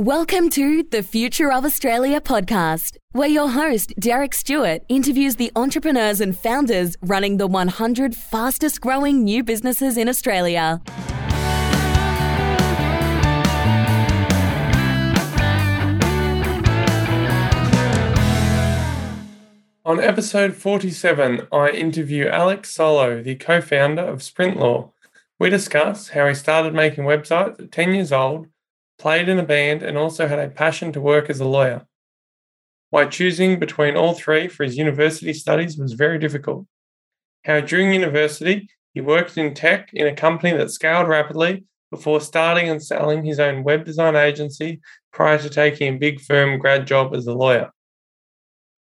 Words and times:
Welcome 0.00 0.48
to 0.52 0.82
the 0.82 1.02
Future 1.02 1.52
of 1.52 1.66
Australia 1.66 2.22
podcast, 2.22 2.96
where 3.12 3.28
your 3.28 3.50
host, 3.50 3.92
Derek 4.00 4.32
Stewart, 4.32 4.80
interviews 4.88 5.36
the 5.36 5.52
entrepreneurs 5.54 6.22
and 6.22 6.34
founders 6.34 6.96
running 7.02 7.36
the 7.36 7.46
100 7.46 8.14
fastest 8.14 8.80
growing 8.80 9.22
new 9.22 9.44
businesses 9.44 9.98
in 9.98 10.08
Australia. 10.08 10.80
On 19.84 20.00
episode 20.00 20.54
47, 20.54 21.46
I 21.52 21.68
interview 21.68 22.26
Alex 22.26 22.70
Solo, 22.70 23.22
the 23.22 23.34
co 23.34 23.60
founder 23.60 24.04
of 24.04 24.20
Sprintlaw. 24.20 24.92
We 25.38 25.50
discuss 25.50 26.08
how 26.08 26.26
he 26.26 26.34
started 26.34 26.72
making 26.72 27.04
websites 27.04 27.60
at 27.60 27.70
10 27.70 27.92
years 27.92 28.12
old 28.12 28.46
played 29.00 29.28
in 29.28 29.38
a 29.38 29.42
band, 29.42 29.82
and 29.82 29.96
also 29.96 30.28
had 30.28 30.38
a 30.38 30.48
passion 30.48 30.92
to 30.92 31.00
work 31.00 31.30
as 31.30 31.40
a 31.40 31.44
lawyer. 31.44 31.86
Why 32.90 33.06
choosing 33.06 33.58
between 33.58 33.96
all 33.96 34.12
three 34.12 34.46
for 34.46 34.62
his 34.62 34.76
university 34.76 35.32
studies 35.32 35.78
was 35.78 35.94
very 35.94 36.18
difficult. 36.18 36.66
How 37.46 37.60
during 37.60 37.94
university 37.94 38.68
he 38.92 39.00
worked 39.00 39.38
in 39.38 39.54
tech 39.54 39.88
in 39.94 40.06
a 40.06 40.14
company 40.14 40.56
that 40.56 40.70
scaled 40.70 41.08
rapidly 41.08 41.64
before 41.90 42.20
starting 42.20 42.68
and 42.68 42.82
selling 42.82 43.24
his 43.24 43.40
own 43.40 43.64
web 43.64 43.84
design 43.84 44.16
agency 44.16 44.80
prior 45.12 45.38
to 45.38 45.48
taking 45.48 45.94
a 45.94 45.98
big 45.98 46.20
firm 46.20 46.58
grad 46.58 46.86
job 46.86 47.14
as 47.14 47.26
a 47.26 47.34
lawyer 47.34 47.70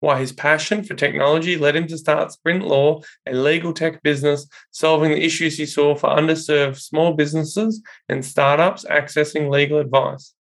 why 0.04 0.20
his 0.20 0.34
passion 0.34 0.84
for 0.84 0.96
technology 0.96 1.56
led 1.56 1.78
him 1.78 1.88
to 1.88 1.98
start 1.98 2.30
Sprint 2.30 2.68
Law, 2.68 3.00
a 3.26 3.32
legal 3.32 3.72
tech 3.72 4.04
business 4.04 4.46
solving 4.70 5.12
the 5.12 5.24
issues 5.24 5.58
he 5.58 5.66
saw 5.66 5.96
for 5.96 6.10
underserved 6.10 6.78
small 6.78 7.14
businesses 7.14 7.82
and 8.10 8.26
startups 8.26 8.84
accessing 8.84 9.50
legal 9.50 9.80
advice. 9.80 10.34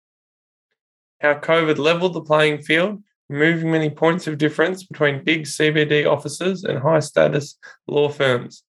How 1.20 1.36
COVID 1.36 1.78
leveled 1.78 2.16
the 2.16 2.22
playing 2.22 2.64
field, 2.64 3.04
removing 3.30 3.70
many 3.70 3.92
points 3.92 4.26
of 4.26 4.40
difference 4.40 4.84
between 4.84 5.24
big 5.24 5.44
CBD 5.44 6.12
offices 6.12 6.64
and 6.64 6.80
high 6.80 7.00
status 7.00 7.60
law 7.86 8.10
firms. 8.10 8.64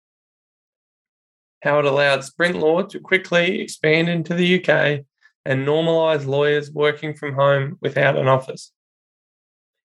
How 1.63 1.79
it 1.79 1.87
allowed 1.87 2.23
Sprint 2.23 2.57
Law 2.57 2.83
to 2.83 3.01
quickly 3.01 3.63
expand 3.63 4.11
into 4.11 4.35
the 4.35 4.59
UK 4.59 5.07
and 5.47 5.67
normalise 5.67 6.27
lawyers 6.27 6.71
working 6.71 7.15
from 7.15 7.33
home 7.33 7.79
without 7.81 8.19
an 8.19 8.29
office. 8.29 8.73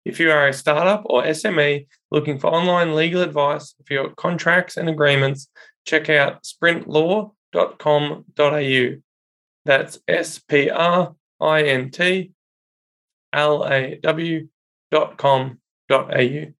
If 0.04 0.20
you 0.20 0.30
are 0.30 0.48
a 0.48 0.52
startup 0.52 1.02
or 1.06 1.22
SME 1.22 1.86
looking 2.10 2.38
for 2.38 2.48
online 2.48 2.94
legal 2.94 3.22
advice 3.22 3.74
for 3.86 3.94
your 3.94 4.10
contracts 4.10 4.76
and 4.76 4.88
agreements, 4.88 5.48
check 5.86 6.10
out 6.10 6.42
sprintlaw.com.au. 6.42 9.00
That's 9.64 9.98
S 10.06 10.38
P 10.40 10.68
R 10.68 11.14
I 11.40 11.62
N 11.62 11.90
T 11.90 12.32
L 13.32 13.66
A 13.66 13.98
W 14.02 14.48
dot 14.90 15.16
com 15.16 15.58
dot 15.88 16.14
au. 16.14 16.52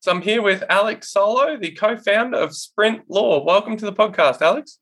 So 0.00 0.12
I'm 0.12 0.22
here 0.22 0.40
with 0.40 0.62
Alex 0.70 1.10
Solo, 1.10 1.58
the 1.58 1.72
co-founder 1.72 2.38
of 2.38 2.54
Sprint 2.54 3.02
Law. 3.08 3.44
Welcome 3.44 3.76
to 3.76 3.84
the 3.84 3.92
podcast, 3.92 4.40
Alex. 4.40 4.78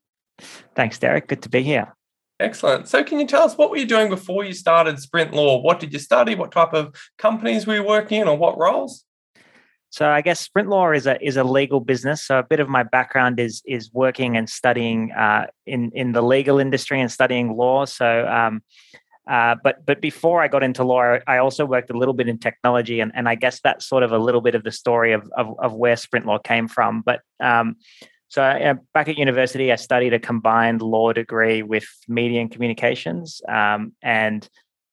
Thanks, 0.75 0.97
Derek. 0.97 1.27
Good 1.27 1.41
to 1.41 1.49
be 1.49 1.61
here. 1.61 1.93
Excellent. 2.39 2.87
So, 2.87 3.03
can 3.03 3.19
you 3.19 3.27
tell 3.27 3.43
us 3.43 3.57
what 3.57 3.69
were 3.69 3.77
you 3.77 3.85
doing 3.85 4.09
before 4.09 4.45
you 4.45 4.53
started 4.53 4.97
Sprint 4.99 5.33
Law? 5.33 5.61
What 5.61 5.79
did 5.79 5.91
you 5.91 5.99
study? 5.99 6.35
What 6.35 6.53
type 6.53 6.73
of 6.73 6.95
companies 7.17 7.67
were 7.67 7.75
you 7.75 7.83
working 7.83 8.21
in, 8.21 8.27
or 8.29 8.37
what 8.37 8.57
roles? 8.57 9.03
So, 9.89 10.09
I 10.09 10.21
guess 10.21 10.39
Sprint 10.39 10.69
Law 10.69 10.91
is 10.91 11.05
a 11.05 11.21
is 11.21 11.35
a 11.35 11.43
legal 11.43 11.81
business. 11.81 12.25
So, 12.25 12.39
a 12.39 12.43
bit 12.43 12.61
of 12.61 12.69
my 12.69 12.83
background 12.83 13.41
is 13.41 13.61
is 13.65 13.91
working 13.91 14.37
and 14.37 14.49
studying 14.49 15.11
uh, 15.11 15.47
in 15.65 15.91
in 15.93 16.13
the 16.13 16.21
legal 16.21 16.59
industry 16.59 17.01
and 17.01 17.11
studying 17.11 17.57
law. 17.57 17.83
So, 17.83 18.25
um, 18.27 18.63
uh, 19.29 19.55
but 19.61 19.85
but 19.85 19.99
before 19.99 20.41
I 20.41 20.47
got 20.47 20.63
into 20.63 20.85
law, 20.85 21.17
I 21.27 21.39
also 21.39 21.65
worked 21.65 21.89
a 21.89 21.97
little 21.97 22.13
bit 22.13 22.29
in 22.29 22.37
technology, 22.37 23.01
and, 23.01 23.11
and 23.13 23.27
I 23.27 23.35
guess 23.35 23.59
that's 23.59 23.85
sort 23.85 24.03
of 24.03 24.13
a 24.13 24.17
little 24.17 24.41
bit 24.41 24.55
of 24.55 24.63
the 24.63 24.71
story 24.71 25.11
of 25.11 25.29
of, 25.35 25.59
of 25.59 25.73
where 25.73 25.97
Sprint 25.97 26.25
Law 26.25 26.39
came 26.39 26.69
from. 26.69 27.01
But 27.01 27.19
um, 27.41 27.75
so 28.29 28.43
uh, 28.43 28.75
back 28.93 29.09
at 29.09 29.17
university, 29.17 29.71
I 29.71 29.75
studied 29.75 30.13
a 30.13 30.19
combined 30.19 30.83
law 30.83 31.11
degree 31.11 31.63
with 31.63 31.87
media 32.07 32.41
and 32.41 32.51
communications, 32.51 33.41
um, 33.49 33.93
and 34.03 34.47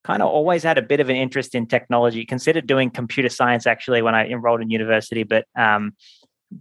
kind 0.05 0.23
of 0.23 0.29
always 0.29 0.63
had 0.63 0.79
a 0.79 0.83
bit 0.83 1.01
of 1.01 1.11
an 1.11 1.17
interest 1.17 1.55
in 1.55 1.67
technology. 1.67 2.25
Considered 2.25 2.67
doing 2.67 2.91
computer 2.91 3.29
science 3.29 3.67
actually 3.67 4.01
when 4.01 4.15
I 4.15 4.27
enrolled 4.27 4.63
in 4.63 4.71
university, 4.71 5.23
but 5.23 5.45
um, 5.55 5.95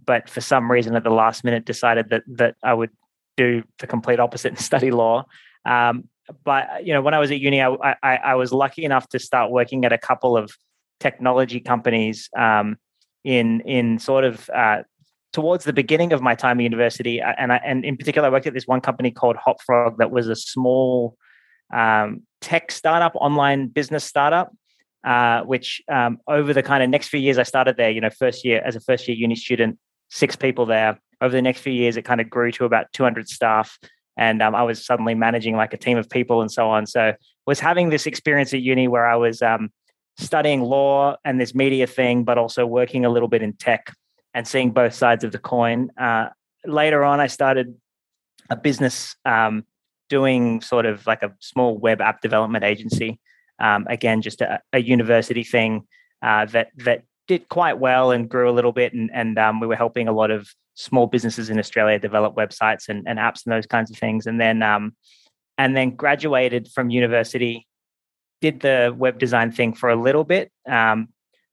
but 0.04 0.28
for 0.28 0.42
some 0.42 0.70
reason 0.70 0.94
at 0.94 1.02
the 1.02 1.10
last 1.10 1.44
minute 1.44 1.64
decided 1.64 2.10
that 2.10 2.24
that 2.26 2.56
I 2.62 2.74
would 2.74 2.90
do 3.38 3.62
the 3.78 3.86
complete 3.86 4.20
opposite 4.20 4.48
and 4.48 4.58
study 4.70 4.90
law. 4.90 5.24
Um, 5.64 6.10
but 6.44 6.84
you 6.84 6.92
know, 6.92 7.00
when 7.00 7.14
I 7.14 7.18
was 7.20 7.30
at 7.30 7.40
uni, 7.40 7.62
I, 7.62 7.70
I, 8.02 8.16
I, 8.16 8.34
was 8.34 8.52
lucky 8.52 8.84
enough 8.84 9.08
to 9.10 9.18
start 9.18 9.50
working 9.50 9.84
at 9.84 9.92
a 9.92 9.98
couple 9.98 10.36
of 10.36 10.50
technology 11.00 11.60
companies 11.60 12.28
um, 12.36 12.76
in 13.24 13.60
in 13.62 13.98
sort 13.98 14.24
of 14.24 14.50
uh, 14.50 14.82
towards 15.36 15.64
the 15.66 15.72
beginning 15.74 16.14
of 16.14 16.22
my 16.22 16.34
time 16.34 16.58
at 16.58 16.62
university, 16.62 17.20
and 17.20 17.52
I, 17.52 17.56
and 17.62 17.84
in 17.84 17.98
particular, 17.98 18.26
I 18.26 18.30
worked 18.30 18.46
at 18.46 18.54
this 18.54 18.66
one 18.66 18.80
company 18.80 19.10
called 19.10 19.36
Hotfrog 19.36 19.98
that 19.98 20.10
was 20.10 20.28
a 20.28 20.34
small 20.34 21.14
um, 21.74 22.22
tech 22.40 22.72
startup, 22.72 23.12
online 23.16 23.68
business 23.68 24.02
startup. 24.02 24.50
Uh, 25.04 25.42
which 25.42 25.82
um, 25.92 26.18
over 26.26 26.52
the 26.52 26.64
kind 26.64 26.82
of 26.82 26.88
next 26.88 27.08
few 27.08 27.20
years, 27.20 27.36
I 27.38 27.42
started 27.42 27.76
there. 27.76 27.90
You 27.90 28.00
know, 28.00 28.08
first 28.08 28.46
year 28.46 28.62
as 28.64 28.76
a 28.76 28.80
first 28.80 29.06
year 29.06 29.16
uni 29.16 29.36
student, 29.36 29.78
six 30.08 30.36
people 30.36 30.64
there. 30.64 30.98
Over 31.20 31.32
the 31.32 31.42
next 31.42 31.60
few 31.60 31.72
years, 31.72 31.98
it 31.98 32.06
kind 32.06 32.20
of 32.20 32.30
grew 32.30 32.50
to 32.52 32.64
about 32.64 32.86
200 32.94 33.28
staff, 33.28 33.78
and 34.16 34.40
um, 34.40 34.54
I 34.54 34.62
was 34.62 34.86
suddenly 34.86 35.14
managing 35.14 35.54
like 35.54 35.74
a 35.74 35.76
team 35.76 35.98
of 35.98 36.08
people 36.08 36.40
and 36.40 36.50
so 36.50 36.70
on. 36.70 36.86
So, 36.86 37.12
was 37.46 37.60
having 37.60 37.90
this 37.90 38.06
experience 38.06 38.54
at 38.54 38.62
uni 38.62 38.88
where 38.88 39.06
I 39.06 39.16
was 39.16 39.42
um, 39.42 39.68
studying 40.16 40.62
law 40.62 41.16
and 41.26 41.38
this 41.38 41.54
media 41.54 41.86
thing, 41.86 42.24
but 42.24 42.38
also 42.38 42.64
working 42.64 43.04
a 43.04 43.10
little 43.10 43.28
bit 43.28 43.42
in 43.42 43.52
tech 43.52 43.92
and 44.36 44.46
seeing 44.46 44.70
both 44.70 44.92
sides 44.92 45.24
of 45.24 45.32
the 45.32 45.38
coin. 45.38 45.90
Uh, 45.98 46.28
later 46.66 47.02
on, 47.02 47.20
I 47.20 47.26
started 47.26 47.74
a 48.50 48.54
business 48.54 49.16
um, 49.24 49.64
doing 50.10 50.60
sort 50.60 50.84
of 50.84 51.06
like 51.06 51.22
a 51.22 51.32
small 51.40 51.78
web 51.78 52.02
app 52.02 52.20
development 52.20 52.62
agency. 52.62 53.18
Um, 53.58 53.86
again, 53.88 54.20
just 54.20 54.42
a, 54.42 54.60
a 54.74 54.78
university 54.78 55.42
thing 55.42 55.86
uh, 56.20 56.44
that 56.46 56.68
that 56.84 57.04
did 57.26 57.48
quite 57.48 57.78
well 57.78 58.10
and 58.10 58.28
grew 58.28 58.50
a 58.50 58.52
little 58.52 58.72
bit, 58.72 58.92
and, 58.92 59.10
and 59.14 59.38
um, 59.38 59.58
we 59.58 59.66
were 59.66 59.74
helping 59.74 60.06
a 60.06 60.12
lot 60.12 60.30
of 60.30 60.46
small 60.74 61.06
businesses 61.06 61.48
in 61.48 61.58
Australia 61.58 61.98
develop 61.98 62.36
websites 62.36 62.90
and, 62.90 63.08
and 63.08 63.18
apps 63.18 63.46
and 63.46 63.54
those 63.54 63.66
kinds 63.66 63.90
of 63.90 63.96
things. 63.96 64.26
And 64.26 64.38
then 64.38 64.62
um, 64.62 64.94
and 65.56 65.74
then 65.74 65.96
graduated 65.96 66.68
from 66.68 66.90
university, 66.90 67.66
did 68.42 68.60
the 68.60 68.94
web 68.94 69.18
design 69.18 69.50
thing 69.50 69.72
for 69.72 69.88
a 69.88 69.96
little 69.96 70.24
bit, 70.24 70.52
um, 70.68 71.08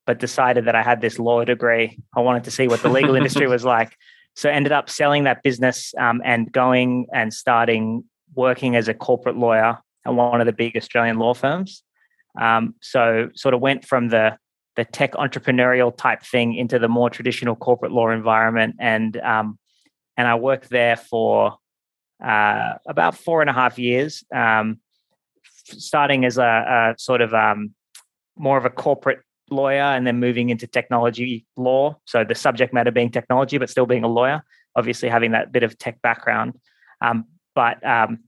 but 0.06 0.19
decided 0.19 0.66
that 0.66 0.75
I 0.75 0.84
had 0.84 1.02
this 1.02 1.19
law 1.19 1.44
degree. 1.44 2.00
I 2.16 2.19
wanted 2.19 2.44
to 2.46 2.52
see 2.52 2.68
what 2.68 2.81
the 2.81 2.90
legal 2.90 3.16
industry 3.16 3.47
was 3.56 3.64
like. 3.64 3.96
So 4.36 4.50
ended 4.50 4.72
up 4.72 4.90
selling 4.90 5.24
that 5.25 5.44
business 5.44 5.94
um, 5.97 6.22
and 6.25 6.52
going 6.52 7.08
and 7.14 7.34
starting 7.34 8.03
working 8.36 8.75
as 8.75 8.88
a 8.88 8.94
corporate 8.94 9.38
lawyer 9.38 9.78
at 10.06 10.14
one 10.14 10.41
of 10.41 10.47
the 10.47 10.53
big 10.53 10.75
Australian 10.75 11.19
law 11.19 11.34
firms. 11.34 11.84
Um, 12.40 12.75
so 12.81 13.30
sort 13.36 13.53
of 13.53 13.62
went 13.62 13.86
from 13.86 14.09
the 14.09 14.38
the 14.75 14.86
tech 14.86 15.12
entrepreneurial 15.14 15.96
type 15.96 16.24
thing 16.24 16.56
into 16.56 16.80
the 16.80 16.88
more 16.88 17.08
traditional 17.08 17.56
corporate 17.56 17.91
law 17.91 18.09
environment, 18.09 18.75
and 18.80 19.16
um, 19.18 19.59
and 20.18 20.28
I 20.28 20.34
worked 20.34 20.70
there 20.70 20.96
for 20.96 21.58
uh, 22.24 22.74
about 22.88 23.16
four 23.16 23.41
and 23.41 23.52
a 23.52 23.53
half 23.53 23.78
years, 23.78 24.24
um, 24.34 24.80
starting 25.44 26.25
as 26.25 26.40
a, 26.40 26.96
a 26.96 26.96
sort 26.97 27.22
of 27.22 27.35
um, 27.35 27.75
more 28.35 28.58
of 28.58 28.66
a 28.66 28.72
corporate 28.72 29.20
lawyer 29.53 29.81
and 29.81 30.06
then 30.06 30.19
moving 30.19 30.50
into 30.50 30.68
technology 30.68 31.46
law. 31.56 31.97
So 32.06 32.24
the 32.24 32.36
subject 32.36 32.74
matter 32.74 32.91
being 32.91 33.12
technology, 33.12 33.58
but 33.58 33.69
still 33.69 33.86
being 33.86 34.03
a 34.03 34.08
lawyer, 34.08 34.44
obviously 34.75 35.09
having 35.09 35.31
that 35.31 35.52
bit 35.52 35.64
of 35.64 35.78
tech 35.78 36.02
background. 36.02 36.59
Um, 37.02 37.25
but 37.56 37.86
um, 37.86 38.19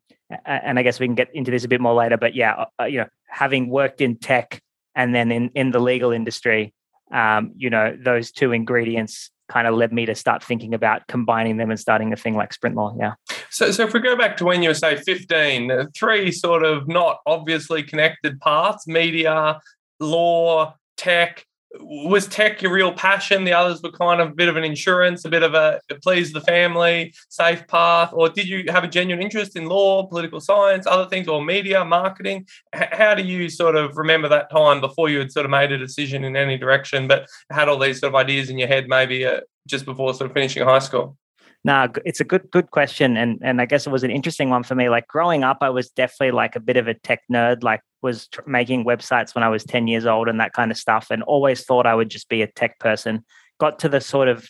and 0.45 0.79
I 0.79 0.83
guess 0.83 0.99
we 0.99 1.07
can 1.07 1.15
get 1.15 1.29
into 1.33 1.51
this 1.51 1.63
a 1.63 1.67
bit 1.67 1.81
more 1.81 1.93
later. 1.93 2.17
But 2.17 2.35
yeah, 2.35 2.53
uh, 2.53 2.65
uh, 2.81 2.85
you 2.85 2.99
know, 2.99 3.07
having 3.27 3.69
worked 3.69 4.01
in 4.01 4.17
tech 4.17 4.61
and 4.95 5.13
then 5.13 5.31
in 5.31 5.49
in 5.55 5.71
the 5.71 5.79
legal 5.79 6.11
industry, 6.11 6.73
um, 7.11 7.51
you 7.55 7.69
know, 7.69 7.97
those 7.99 8.31
two 8.31 8.51
ingredients 8.51 9.31
kind 9.47 9.67
of 9.67 9.75
led 9.75 9.93
me 9.93 10.05
to 10.07 10.15
start 10.15 10.43
thinking 10.43 10.73
about 10.73 11.05
combining 11.07 11.57
them 11.57 11.69
and 11.69 11.79
starting 11.79 12.11
a 12.11 12.15
thing 12.15 12.35
like 12.35 12.51
Sprint 12.51 12.75
Law. 12.75 12.95
Yeah. 12.99 13.13
So, 13.51 13.71
so 13.71 13.83
if 13.83 13.93
we 13.93 13.99
go 13.99 14.15
back 14.15 14.37
to 14.37 14.45
when 14.45 14.63
you 14.63 14.69
were 14.69 14.75
say 14.75 14.95
15, 14.95 15.89
three 15.95 16.31
sort 16.31 16.63
of 16.63 16.87
not 16.87 17.19
obviously 17.25 17.83
connected 17.83 18.39
paths: 18.41 18.87
media, 18.87 19.59
law, 19.99 20.75
tech 20.97 21.45
was 21.79 22.27
tech 22.27 22.61
your 22.61 22.71
real 22.71 22.93
passion 22.93 23.43
the 23.43 23.51
others 23.51 23.81
were 23.81 23.91
kind 23.91 24.21
of 24.21 24.29
a 24.29 24.33
bit 24.33 24.47
of 24.47 24.55
an 24.55 24.63
insurance 24.63 25.25
a 25.25 25.29
bit 25.29 25.43
of 25.43 25.53
a 25.53 25.79
please 26.01 26.31
the 26.31 26.41
family 26.41 27.13
safe 27.29 27.67
path 27.67 28.11
or 28.13 28.29
did 28.29 28.47
you 28.47 28.63
have 28.69 28.83
a 28.83 28.87
genuine 28.87 29.21
interest 29.21 29.55
in 29.55 29.65
law 29.65 30.05
political 30.07 30.39
science 30.39 30.87
other 30.87 31.07
things 31.09 31.27
or 31.27 31.43
media 31.43 31.83
marketing 31.83 32.45
how 32.73 33.13
do 33.13 33.23
you 33.23 33.49
sort 33.49 33.75
of 33.75 33.97
remember 33.97 34.27
that 34.29 34.49
time 34.49 34.79
before 34.79 35.09
you 35.09 35.19
had 35.19 35.31
sort 35.31 35.45
of 35.45 35.49
made 35.49 35.71
a 35.71 35.77
decision 35.77 36.23
in 36.23 36.35
any 36.35 36.57
direction 36.57 37.07
but 37.07 37.27
had 37.51 37.67
all 37.67 37.79
these 37.79 37.99
sort 37.99 38.09
of 38.11 38.15
ideas 38.15 38.49
in 38.49 38.57
your 38.57 38.67
head 38.67 38.87
maybe 38.87 39.25
uh, 39.25 39.41
just 39.67 39.85
before 39.85 40.13
sort 40.13 40.29
of 40.29 40.33
finishing 40.33 40.63
high 40.63 40.79
school 40.79 41.17
no, 41.65 41.87
it's 42.05 42.19
a 42.19 42.23
good 42.23 42.51
good 42.51 42.69
question, 42.69 43.17
and 43.17 43.39
and 43.41 43.59
I 43.59 43.65
guess 43.65 43.87
it 43.87 43.89
was 43.89 44.03
an 44.03 44.11
interesting 44.11 44.51
one 44.51 44.61
for 44.61 44.75
me. 44.75 44.87
Like 44.87 45.07
growing 45.07 45.43
up, 45.43 45.57
I 45.61 45.71
was 45.71 45.89
definitely 45.89 46.29
like 46.29 46.55
a 46.55 46.59
bit 46.59 46.77
of 46.77 46.87
a 46.87 46.93
tech 46.93 47.23
nerd. 47.33 47.63
Like 47.63 47.81
was 48.05 48.27
tr- 48.27 48.41
making 48.45 48.85
websites 48.85 49.33
when 49.33 49.43
I 49.43 49.49
was 49.49 49.63
10 49.63 49.87
years 49.87 50.05
old 50.05 50.29
and 50.29 50.39
that 50.39 50.53
kind 50.53 50.71
of 50.71 50.77
stuff, 50.77 51.07
and 51.09 51.23
always 51.23 51.65
thought 51.65 51.85
I 51.85 51.95
would 51.95 52.09
just 52.09 52.29
be 52.29 52.43
a 52.43 52.47
tech 52.47 52.79
person. 52.79 53.25
Got 53.59 53.79
to 53.79 53.89
the 53.89 53.99
sort 53.99 54.27
of 54.27 54.47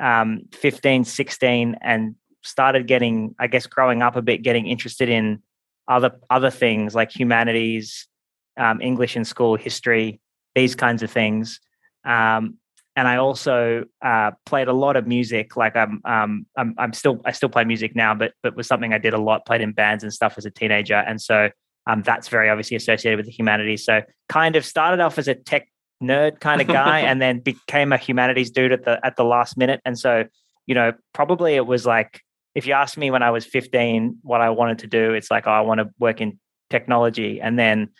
um, 0.00 0.42
15, 0.52 1.04
16, 1.04 1.76
and 1.80 2.16
started 2.42 2.86
getting, 2.86 3.34
I 3.38 3.46
guess, 3.46 3.66
growing 3.66 4.02
up 4.02 4.16
a 4.16 4.22
bit, 4.22 4.42
getting 4.42 4.66
interested 4.66 5.08
in 5.08 5.42
other 5.88 6.10
other 6.28 6.50
things 6.50 6.94
like 6.94 7.10
humanities, 7.14 8.08
um, 8.56 8.80
English 8.80 9.16
in 9.16 9.24
school, 9.24 9.56
history, 9.56 10.20
these 10.54 10.74
kinds 10.74 11.02
of 11.02 11.10
things. 11.10 11.60
Um, 12.04 12.58
and 12.96 13.06
I 13.06 13.16
also 13.16 13.84
uh, 14.02 14.32
played 14.46 14.68
a 14.68 14.72
lot 14.72 14.96
of 14.96 15.06
music. 15.06 15.56
Like 15.56 15.76
I'm, 15.76 16.02
um, 16.04 16.46
I'm, 16.56 16.74
I'm 16.76 16.92
still, 16.92 17.20
I 17.24 17.32
still 17.32 17.48
play 17.48 17.64
music 17.64 17.94
now, 17.94 18.14
but 18.14 18.32
but 18.42 18.56
was 18.56 18.66
something 18.66 18.92
I 18.92 18.98
did 18.98 19.14
a 19.14 19.18
lot. 19.18 19.46
Played 19.46 19.60
in 19.60 19.72
bands 19.72 20.02
and 20.02 20.12
stuff 20.12 20.34
as 20.36 20.44
a 20.44 20.50
teenager, 20.50 20.96
and 20.96 21.20
so 21.20 21.50
um, 21.86 22.02
that's 22.02 22.28
very 22.28 22.48
obviously 22.48 22.76
associated 22.76 23.16
with 23.16 23.26
the 23.26 23.32
humanities. 23.32 23.84
So 23.84 24.02
kind 24.28 24.56
of 24.56 24.64
started 24.64 25.00
off 25.00 25.18
as 25.18 25.28
a 25.28 25.34
tech 25.34 25.68
nerd 26.02 26.40
kind 26.40 26.60
of 26.60 26.66
guy, 26.66 27.00
and 27.10 27.20
then 27.20 27.40
became 27.40 27.92
a 27.92 27.98
humanities 27.98 28.50
dude 28.50 28.72
at 28.72 28.84
the 28.84 29.04
at 29.04 29.16
the 29.16 29.24
last 29.24 29.56
minute. 29.56 29.80
And 29.84 29.98
so 29.98 30.24
you 30.66 30.74
know, 30.74 30.92
probably 31.12 31.56
it 31.56 31.66
was 31.66 31.86
like 31.86 32.20
if 32.54 32.66
you 32.66 32.72
asked 32.72 32.96
me 32.96 33.10
when 33.10 33.22
I 33.22 33.30
was 33.30 33.44
15 33.46 34.18
what 34.22 34.40
I 34.40 34.50
wanted 34.50 34.80
to 34.80 34.86
do, 34.86 35.14
it's 35.14 35.30
like, 35.30 35.46
oh, 35.46 35.52
I 35.52 35.60
want 35.60 35.80
to 35.80 35.90
work 35.98 36.20
in 36.20 36.38
technology, 36.68 37.40
and 37.40 37.58
then 37.58 37.90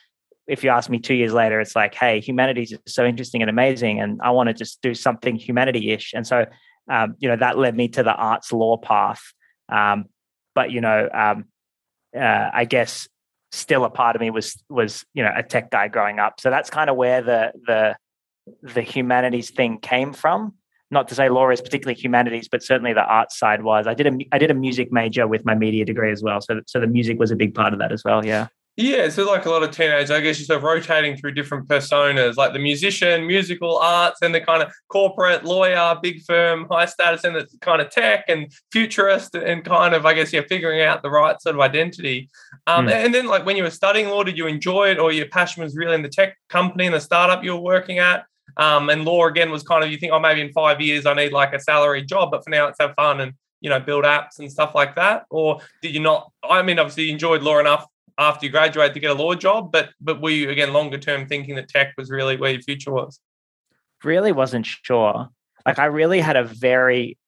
if 0.47 0.65
you 0.65 0.71
ask 0.71 0.91
me 0.91 0.99
two 0.99 1.15
years 1.15 1.33
later, 1.33 1.61
it's 1.61 1.77
like, 1.77 1.95
hey, 1.95 2.19
humanities 2.19 2.73
is 2.73 2.79
so 2.93 3.05
interesting 3.05 3.41
and 3.41 3.49
amazing, 3.49 4.01
and 4.01 4.21
I 4.23 4.31
want 4.31 4.49
to 4.49 4.53
just 4.53 4.83
do 4.83 4.95
something 4.95 5.37
humanity-ish. 5.37 6.13
And 6.13 6.27
so, 6.27 6.45
um, 6.91 7.15
you 7.21 7.29
know, 7.29 7.37
that 7.37 7.57
led 7.57 7.77
me 7.77 7.87
to 7.89 8.03
the 8.03 8.13
arts 8.13 8.53
law 8.53 8.77
path. 8.77 9.23
Um, 9.69 10.07
but 10.57 10.73
you 10.73 10.81
know, 10.81 11.09
um, 11.13 11.45
uh, 12.17 12.51
I 12.53 12.65
guess 12.65 13.09
still 13.53 13.85
a 13.85 13.91
part 13.91 14.17
of 14.17 14.21
me 14.21 14.31
was 14.31 14.63
was 14.69 15.05
you 15.15 15.23
know 15.23 15.33
a 15.35 15.43
tech 15.43 15.71
guy 15.71 15.89
growing 15.89 16.19
up. 16.19 16.41
So 16.41 16.51
that's 16.51 16.71
kind 16.71 16.91
of 16.91 16.97
where 16.97 17.23
the 17.23 17.53
the 17.67 17.97
the 18.63 18.83
humanities 18.83 19.51
thing 19.51 19.79
came 19.79 20.13
from. 20.13 20.55
Not 20.93 21.07
to 21.09 21.15
say 21.15 21.29
law 21.29 21.51
is 21.51 21.61
particularly 21.61 22.01
humanities, 22.01 22.49
but 22.49 22.65
certainly 22.65 22.93
the 22.93 23.05
arts 23.05 23.39
side 23.39 23.63
was. 23.63 23.87
I 23.87 23.95
did 23.95 24.07
a 24.07 24.19
I 24.33 24.39
did 24.39 24.51
a 24.51 24.55
music 24.55 24.93
major 24.93 25.27
with 25.27 25.45
my 25.45 25.55
media 25.55 25.85
degree 25.85 26.13
as 26.13 26.23
well. 26.23 26.41
So 26.41 26.61
so 26.67 26.81
the 26.81 26.87
music 26.87 27.19
was 27.19 27.31
a 27.31 27.37
big 27.37 27.55
part 27.55 27.73
of 27.73 27.79
that 27.79 27.93
as 27.93 28.03
well. 28.05 28.25
Yeah. 28.25 28.49
Yeah, 28.77 29.09
so 29.11 29.27
like 29.27 29.45
a 29.45 29.51
lot 29.51 29.63
of 29.63 29.73
teenagers, 29.73 30.11
I 30.11 30.21
guess 30.21 30.39
you're 30.39 30.47
sort 30.47 30.59
of 30.59 30.63
rotating 30.63 31.17
through 31.17 31.33
different 31.33 31.69
personas, 31.69 32.37
like 32.37 32.53
the 32.53 32.59
musician, 32.59 33.27
musical 33.27 33.77
arts, 33.77 34.23
and 34.23 34.35
the 34.35 34.41
kind 34.41 34.63
of 34.63 34.73
corporate 34.89 35.45
lawyer, 35.45 35.97
big 36.01 36.23
firm, 36.23 36.67
high 36.71 36.87
status, 36.87 37.25
and 37.25 37.37
the 37.37 37.47
kind 37.61 37.83
of 37.83 37.91
tech 37.91 38.25
and 38.29 38.51
futurist, 38.73 39.35
and 39.35 39.65
kind 39.65 39.95
of, 39.95 40.07
I 40.07 40.15
guess, 40.15 40.33
you're 40.33 40.45
figuring 40.45 40.81
out 40.81 41.03
the 41.03 41.11
right 41.11 41.41
sort 41.43 41.57
of 41.57 41.61
identity. 41.61 42.31
Um, 42.67 42.87
mm. 42.87 42.93
And 42.93 43.15
then, 43.15 43.27
like 43.27 43.45
when 43.45 43.57
you 43.57 43.65
were 43.65 43.71
studying 43.71 44.09
law, 44.09 44.23
did 44.23 44.39
you 44.39 44.47
enjoy 44.47 44.93
it, 44.93 44.99
or 44.99 45.13
your 45.13 45.27
passion 45.27 45.63
was 45.63 45.77
really 45.77 45.95
in 45.95 46.03
the 46.03 46.09
tech 46.09 46.39
company 46.49 46.87
and 46.87 46.95
the 46.95 47.01
startup 47.01 47.45
you 47.45 47.53
were 47.53 47.61
working 47.61 47.99
at? 47.99 48.25
Um, 48.57 48.89
and 48.89 49.05
law 49.05 49.27
again 49.27 49.51
was 49.51 49.63
kind 49.63 49.85
of 49.85 49.91
you 49.91 49.99
think, 49.99 50.13
oh, 50.13 50.21
maybe 50.21 50.41
in 50.41 50.53
five 50.53 50.81
years 50.81 51.07
I 51.07 51.15
need 51.15 51.33
like 51.33 51.53
a 51.53 51.61
salary 51.61 52.03
job, 52.03 52.31
but 52.31 52.45
for 52.45 52.51
now 52.51 52.69
it's 52.69 52.79
have 52.81 52.95
fun 52.95 53.21
and 53.21 53.33
you 53.61 53.69
know 53.69 53.79
build 53.79 54.05
apps 54.05 54.39
and 54.39 54.51
stuff 54.51 54.75
like 54.75 54.97
that. 54.97 55.25
Or 55.29 55.61
did 55.83 55.95
you 55.95 56.01
not? 56.01 56.33
I 56.43 56.63
mean, 56.63 56.79
obviously 56.79 57.05
you 57.05 57.13
enjoyed 57.13 57.43
law 57.43 57.59
enough 57.59 57.87
after 58.21 58.45
you 58.47 58.53
graduate 58.53 58.93
to 58.95 59.01
get 59.01 59.11
a 59.11 59.15
law 59.15 59.35
job, 59.35 59.73
but 59.73 59.91
but 60.01 60.21
were 60.21 60.31
you 60.31 60.51
again 60.51 60.73
longer 60.73 60.99
term 60.99 61.27
thinking 61.27 61.57
that 61.57 61.69
tech 61.69 61.95
was 61.97 62.11
really 62.11 62.37
where 62.37 62.53
your 62.53 62.63
future 62.63 62.93
was? 62.93 63.19
Really 64.05 64.31
wasn't 64.31 64.67
sure. 64.67 65.29
Like 65.67 65.79
I 65.79 65.87
really 65.87 66.21
had 66.21 66.37
a 66.37 66.45
very 66.45 67.19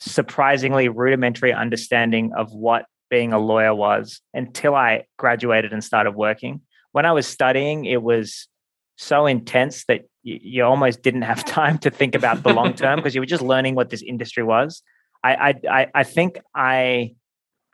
surprisingly 0.00 0.88
rudimentary 0.88 1.52
understanding 1.52 2.32
of 2.36 2.52
what 2.52 2.84
being 3.10 3.32
a 3.32 3.38
lawyer 3.38 3.74
was 3.74 4.20
until 4.34 4.74
I 4.74 5.04
graduated 5.18 5.72
and 5.72 5.82
started 5.82 6.12
working. 6.12 6.60
When 6.92 7.06
I 7.06 7.12
was 7.12 7.26
studying, 7.26 7.86
it 7.86 8.02
was 8.02 8.48
so 8.96 9.26
intense 9.26 9.84
that 9.86 10.02
you, 10.22 10.64
almost 10.64 11.02
didn't 11.02 11.22
have 11.22 11.44
time 11.60 11.78
to 11.78 11.90
think 11.90 12.14
about 12.14 12.42
the 12.42 12.52
long 12.52 12.74
term 12.74 12.96
because 13.00 13.14
you 13.14 13.20
were 13.20 13.26
just 13.26 13.42
learning 13.42 13.74
what 13.74 13.90
this 13.90 14.02
industry 14.02 14.42
was. 14.42 14.82
I, 15.22 15.54
I 15.70 15.86
I 15.94 16.02
think 16.04 16.38
I 16.54 17.14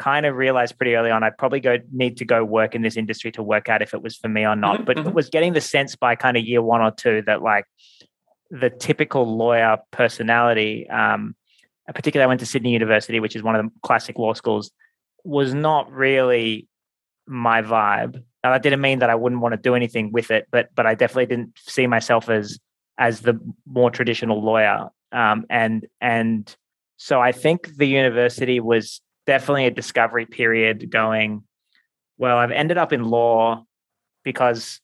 kind 0.01 0.25
of 0.25 0.35
realized 0.35 0.79
pretty 0.79 0.95
early 0.95 1.11
on 1.11 1.23
I'd 1.23 1.37
probably 1.37 1.61
go 1.61 1.77
need 1.93 2.17
to 2.17 2.25
go 2.25 2.43
work 2.43 2.75
in 2.75 2.81
this 2.81 2.97
industry 2.97 3.31
to 3.33 3.43
work 3.43 3.69
out 3.69 3.83
if 3.83 3.93
it 3.93 4.03
was 4.03 4.17
for 4.17 4.29
me 4.29 4.47
or 4.47 4.57
not. 4.57 4.77
Mm-hmm. 4.77 4.85
But 4.85 4.99
it 4.99 5.05
mm-hmm. 5.05 5.15
was 5.15 5.29
getting 5.29 5.53
the 5.53 5.61
sense 5.61 5.95
by 5.95 6.17
kind 6.17 6.37
of 6.39 6.43
year 6.43 6.63
one 6.63 6.81
or 6.81 6.91
two 6.91 7.23
that 7.27 7.43
like 7.43 7.67
the 8.51 8.71
typical 8.71 9.37
lawyer 9.37 9.77
personality, 9.91 10.89
um, 10.89 11.37
particularly 11.95 12.25
I 12.25 12.29
went 12.29 12.41
to 12.41 12.47
Sydney 12.47 12.73
University, 12.73 13.21
which 13.21 13.37
is 13.37 13.43
one 13.43 13.55
of 13.55 13.65
the 13.65 13.71
classic 13.83 14.19
law 14.19 14.33
schools, 14.33 14.73
was 15.23 15.53
not 15.53 15.93
really 15.93 16.67
my 17.27 17.61
vibe. 17.61 18.23
Now 18.43 18.53
that 18.53 18.63
didn't 18.63 18.81
mean 18.81 19.01
that 19.01 19.11
I 19.11 19.15
wouldn't 19.15 19.43
want 19.43 19.53
to 19.53 19.61
do 19.61 19.75
anything 19.75 20.13
with 20.13 20.31
it, 20.31 20.49
but 20.51 20.71
but 20.75 20.87
I 20.87 20.95
definitely 20.95 21.27
didn't 21.27 21.53
see 21.59 21.87
myself 21.87 22.31
as 22.31 22.59
as 22.97 23.21
the 23.21 23.39
more 23.67 23.91
traditional 23.91 24.43
lawyer. 24.43 24.89
Um, 25.13 25.45
and 25.51 25.87
and 26.01 26.57
so 26.97 27.21
I 27.21 27.33
think 27.33 27.77
the 27.77 27.87
university 27.87 28.61
was 28.61 29.03
definitely 29.31 29.67
a 29.67 29.71
discovery 29.71 30.27
period 30.27 30.91
going, 30.91 31.45
well, 32.19 32.37
I've 32.37 32.51
ended 32.51 32.79
up 32.79 32.93
in 32.93 33.05
law 33.05 33.65
because 34.25 34.81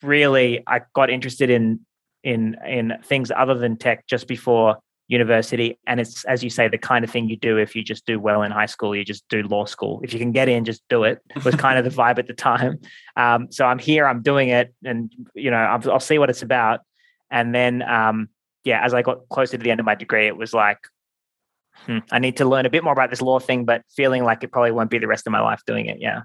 really 0.00 0.62
I 0.64 0.82
got 0.94 1.10
interested 1.10 1.50
in 1.50 1.80
in 2.22 2.56
in 2.64 2.92
things 3.02 3.32
other 3.36 3.54
than 3.54 3.76
tech 3.76 4.06
just 4.06 4.28
before 4.28 4.78
university. 5.08 5.76
And 5.88 5.98
it's 5.98 6.24
as 6.26 6.44
you 6.44 6.50
say 6.50 6.68
the 6.68 6.78
kind 6.78 7.04
of 7.04 7.10
thing 7.10 7.28
you 7.28 7.36
do 7.36 7.56
if 7.56 7.74
you 7.74 7.82
just 7.82 8.06
do 8.06 8.20
well 8.20 8.42
in 8.44 8.52
high 8.52 8.66
school 8.66 8.94
you 8.94 9.04
just 9.04 9.28
do 9.28 9.42
law 9.42 9.64
school. 9.64 10.00
If 10.04 10.12
you 10.12 10.20
can 10.20 10.30
get 10.30 10.48
in 10.48 10.64
just 10.64 10.82
do 10.88 11.02
it 11.02 11.20
was 11.44 11.56
kind 11.56 11.76
of 11.76 11.84
the 11.84 11.90
vibe 12.00 12.20
at 12.20 12.28
the 12.28 12.32
time. 12.32 12.78
Um, 13.16 13.50
so 13.50 13.66
i'm 13.66 13.80
here 13.80 14.06
i'm 14.06 14.22
doing 14.22 14.50
it 14.50 14.72
and 14.84 15.12
you 15.34 15.50
know 15.50 15.56
I'll, 15.56 15.90
I'll 15.90 16.08
see 16.10 16.20
what 16.20 16.30
it's 16.30 16.42
about. 16.42 16.80
And 17.28 17.52
then 17.52 17.82
um, 17.82 18.28
yeah 18.62 18.84
as 18.84 18.94
i 18.94 19.02
got 19.02 19.28
closer 19.30 19.58
to 19.58 19.64
the 19.64 19.72
end 19.72 19.80
of 19.80 19.86
my 19.86 19.96
degree 19.96 20.28
it 20.28 20.36
was 20.36 20.54
like 20.54 20.78
hmm, 21.86 21.98
I 22.10 22.18
need 22.18 22.36
to 22.38 22.44
learn 22.44 22.66
a 22.66 22.70
bit 22.70 22.84
more 22.84 22.92
about 22.92 23.10
this 23.10 23.22
law 23.22 23.38
thing, 23.38 23.64
but 23.64 23.82
feeling 23.94 24.24
like 24.24 24.42
it 24.42 24.52
probably 24.52 24.72
won't 24.72 24.90
be 24.90 24.98
the 24.98 25.06
rest 25.06 25.26
of 25.26 25.32
my 25.32 25.40
life 25.40 25.62
doing 25.66 25.86
it. 25.86 25.98
Yeah. 26.00 26.22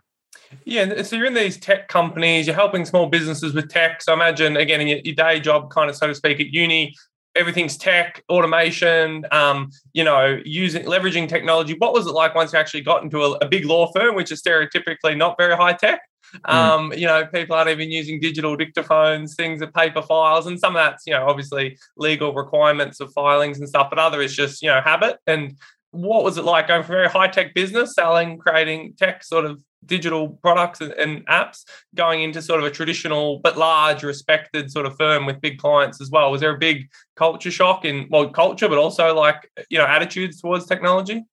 Yeah, 0.65 1.03
so 1.03 1.15
you're 1.15 1.27
in 1.27 1.35
these 1.35 1.57
tech 1.57 1.89
companies, 1.89 2.47
you're 2.47 2.55
helping 2.55 2.85
small 2.85 3.07
businesses 3.07 3.53
with 3.53 3.69
tech. 3.69 4.01
So 4.01 4.13
imagine 4.13 4.57
again 4.57 4.81
in 4.81 4.87
your, 4.87 4.99
your 5.03 5.15
day 5.15 5.39
job, 5.39 5.69
kind 5.69 5.89
of 5.89 5.95
so 5.95 6.07
to 6.07 6.15
speak, 6.15 6.39
at 6.39 6.47
uni, 6.47 6.95
everything's 7.35 7.77
tech, 7.77 8.23
automation, 8.29 9.25
um, 9.31 9.69
you 9.93 10.03
know, 10.03 10.39
using 10.45 10.85
leveraging 10.85 11.27
technology. 11.29 11.75
What 11.77 11.93
was 11.93 12.07
it 12.07 12.11
like 12.11 12.35
once 12.35 12.53
you 12.53 12.59
actually 12.59 12.81
got 12.81 13.03
into 13.03 13.23
a, 13.23 13.31
a 13.33 13.47
big 13.47 13.65
law 13.65 13.91
firm, 13.91 14.15
which 14.15 14.31
is 14.31 14.41
stereotypically 14.41 15.15
not 15.15 15.35
very 15.37 15.55
high 15.55 15.73
tech? 15.73 16.01
Mm. 16.47 16.53
Um, 16.53 16.93
you 16.93 17.07
know, 17.07 17.25
people 17.25 17.55
aren't 17.55 17.69
even 17.69 17.91
using 17.91 18.19
digital 18.19 18.57
dictaphones, 18.57 19.35
things 19.35 19.61
are 19.61 19.67
paper 19.67 20.01
files, 20.01 20.47
and 20.47 20.59
some 20.59 20.75
of 20.75 20.81
that's, 20.81 21.05
you 21.07 21.13
know, 21.13 21.27
obviously 21.27 21.77
legal 21.97 22.33
requirements 22.33 22.99
of 22.99 23.11
filings 23.13 23.59
and 23.59 23.67
stuff, 23.67 23.89
but 23.89 23.99
other 23.99 24.21
is 24.21 24.35
just, 24.35 24.61
you 24.61 24.69
know, 24.69 24.81
habit. 24.81 25.17
And 25.27 25.57
what 25.91 26.23
was 26.23 26.37
it 26.37 26.43
like 26.43 26.67
going 26.67 26.83
from 26.83 26.95
a 26.95 26.97
very 26.97 27.09
high 27.09 27.27
tech 27.27 27.53
business, 27.53 27.95
selling, 27.95 28.37
creating 28.37 28.93
tech 28.97 29.23
sort 29.23 29.45
of 29.45 29.61
digital 29.85 30.29
products 30.29 30.81
and, 30.81 30.91
and, 30.93 31.25
apps, 31.27 31.63
going 31.95 32.21
into 32.21 32.41
sort 32.41 32.59
of 32.59 32.65
a 32.65 32.71
traditional 32.71 33.39
but 33.39 33.57
large, 33.57 34.03
respected 34.03 34.71
sort 34.71 34.85
of 34.85 34.95
firm 34.97 35.25
with 35.25 35.41
big 35.41 35.57
clients 35.57 36.01
as 36.01 36.11
well? 36.11 36.31
Was 36.31 36.41
there 36.41 36.53
a 36.53 36.59
big 36.59 36.89
culture 37.15 37.51
shock 37.51 37.85
in, 37.85 38.07
well, 38.09 38.29
culture, 38.29 38.69
but 38.69 38.77
also 38.77 39.15
like, 39.15 39.49
you 39.69 39.77
know, 39.77 39.85
attitudes 39.85 40.41
towards 40.41 40.65
technology? 40.65 41.23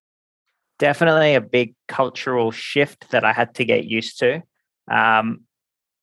Definitely 0.78 1.34
a 1.34 1.40
big 1.40 1.74
cultural 1.88 2.50
shift 2.50 3.10
that 3.10 3.24
I 3.24 3.32
had 3.32 3.54
to 3.56 3.64
get 3.64 3.84
used 3.84 4.18
to. 4.20 4.42
Um, 4.90 5.40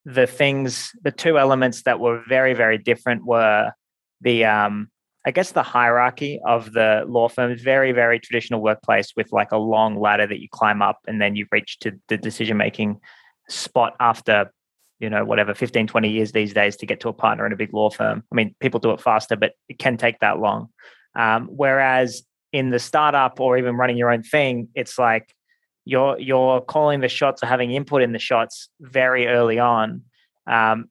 the 0.05 0.27
things, 0.27 0.91
the 1.01 1.11
two 1.11 1.39
elements 1.39 1.83
that 1.83 1.99
were 1.99 2.23
very, 2.27 2.53
very 2.53 2.77
different 2.77 3.25
were 3.25 3.71
the, 4.21 4.45
um, 4.45 4.89
I 5.25 5.31
guess, 5.31 5.51
the 5.51 5.63
hierarchy 5.63 6.41
of 6.45 6.73
the 6.73 7.03
law 7.07 7.29
firm. 7.29 7.57
Very, 7.57 7.93
very 7.93 8.19
traditional 8.19 8.61
workplace 8.61 9.13
with 9.15 9.31
like 9.31 9.53
a 9.53 9.57
long 9.57 9.99
ladder 9.99 10.27
that 10.27 10.41
you 10.41 10.49
climb 10.51 10.81
up 10.81 10.99
and 11.07 11.21
then 11.21 11.35
you 11.35 11.45
reach 11.51 11.79
to 11.79 11.93
the 12.09 12.17
decision 12.17 12.57
making 12.57 12.99
spot 13.49 13.95
after 13.99 14.51
you 14.99 15.09
know 15.09 15.25
whatever 15.25 15.53
15 15.53 15.87
20 15.87 16.09
years 16.09 16.31
these 16.31 16.53
days 16.53 16.77
to 16.77 16.85
get 16.85 17.01
to 17.01 17.09
a 17.09 17.13
partner 17.13 17.45
in 17.45 17.51
a 17.51 17.57
big 17.57 17.73
law 17.73 17.89
firm 17.89 18.23
i 18.31 18.35
mean 18.35 18.55
people 18.61 18.79
do 18.79 18.91
it 18.91 19.01
faster 19.01 19.35
but 19.35 19.51
it 19.67 19.77
can 19.77 19.97
take 19.97 20.17
that 20.19 20.39
long 20.39 20.69
um, 21.15 21.47
whereas 21.51 22.23
in 22.53 22.69
the 22.69 22.79
startup 22.79 23.39
or 23.39 23.57
even 23.57 23.75
running 23.75 23.97
your 23.97 24.11
own 24.11 24.23
thing 24.23 24.69
it's 24.75 24.97
like 24.97 25.33
you're 25.85 26.19
you're 26.19 26.61
calling 26.61 27.01
the 27.01 27.09
shots 27.09 27.43
or 27.43 27.47
having 27.47 27.71
input 27.71 28.01
in 28.01 28.11
the 28.11 28.19
shots 28.19 28.69
very 28.79 29.27
early 29.27 29.59
on. 29.59 30.03
Um, 30.47 30.89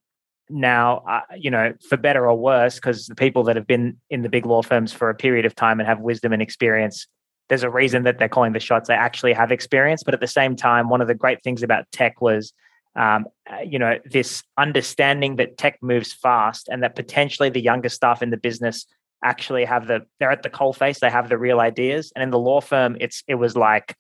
now, 0.50 0.99
uh, 1.08 1.20
you 1.37 1.50
know, 1.50 1.72
for 1.88 1.96
better 1.96 2.28
or 2.28 2.37
worse, 2.37 2.75
because 2.75 3.06
the 3.06 3.14
people 3.14 3.42
that 3.44 3.56
have 3.56 3.66
been 3.66 3.99
in 4.11 4.22
the 4.22 4.28
big 4.28 4.44
law 4.44 4.62
firms 4.62 4.92
for 4.92 5.08
a 5.08 5.14
period 5.14 5.46
of 5.46 5.54
time 5.54 5.80
and 5.80 5.88
have 5.88 6.00
wisdom 6.00 6.32
and 6.32 6.42
experience, 6.42 7.06
there's 7.49 7.62
a 7.62 7.70
reason 7.70 8.02
that 8.04 8.18
they're 8.18 8.28
calling 8.28 8.52
the 8.52 8.61
shots. 8.61 8.88
They 8.88 8.94
actually 8.94 9.32
have 9.32 9.50
experience, 9.50 10.02
but 10.02 10.14
at 10.14 10.20
the 10.20 10.26
same 10.26 10.56
time, 10.56 10.88
one 10.88 11.00
of 11.00 11.08
the 11.08 11.14
great 11.14 11.42
things 11.42 11.62
about 11.62 11.90
tech 11.90 12.20
was, 12.20 12.52
um, 12.96 13.26
uh, 13.50 13.61
you 13.64 13.78
know, 13.78 13.99
this 14.04 14.42
understanding 14.58 15.37
that 15.37 15.56
tech 15.56 15.78
moves 15.80 16.12
fast 16.12 16.68
and 16.68 16.82
that 16.82 16.96
potentially 16.96 17.49
the 17.49 17.61
younger 17.61 17.88
staff 17.88 18.22
in 18.22 18.30
the 18.30 18.37
business 18.37 18.87
actually 19.25 19.64
have 19.64 19.87
the 19.87 20.00
they're 20.18 20.32
at 20.32 20.42
the 20.42 20.50
coal 20.50 20.72
face 20.72 20.99
they 20.99 21.08
have 21.08 21.28
the 21.28 21.38
real 21.38 21.61
ideas, 21.61 22.12
and 22.14 22.22
in 22.22 22.30
the 22.30 22.38
law 22.38 22.61
firm, 22.61 22.96
it's 23.00 23.22
it 23.26 23.37
was 23.37 23.56
like 23.56 23.96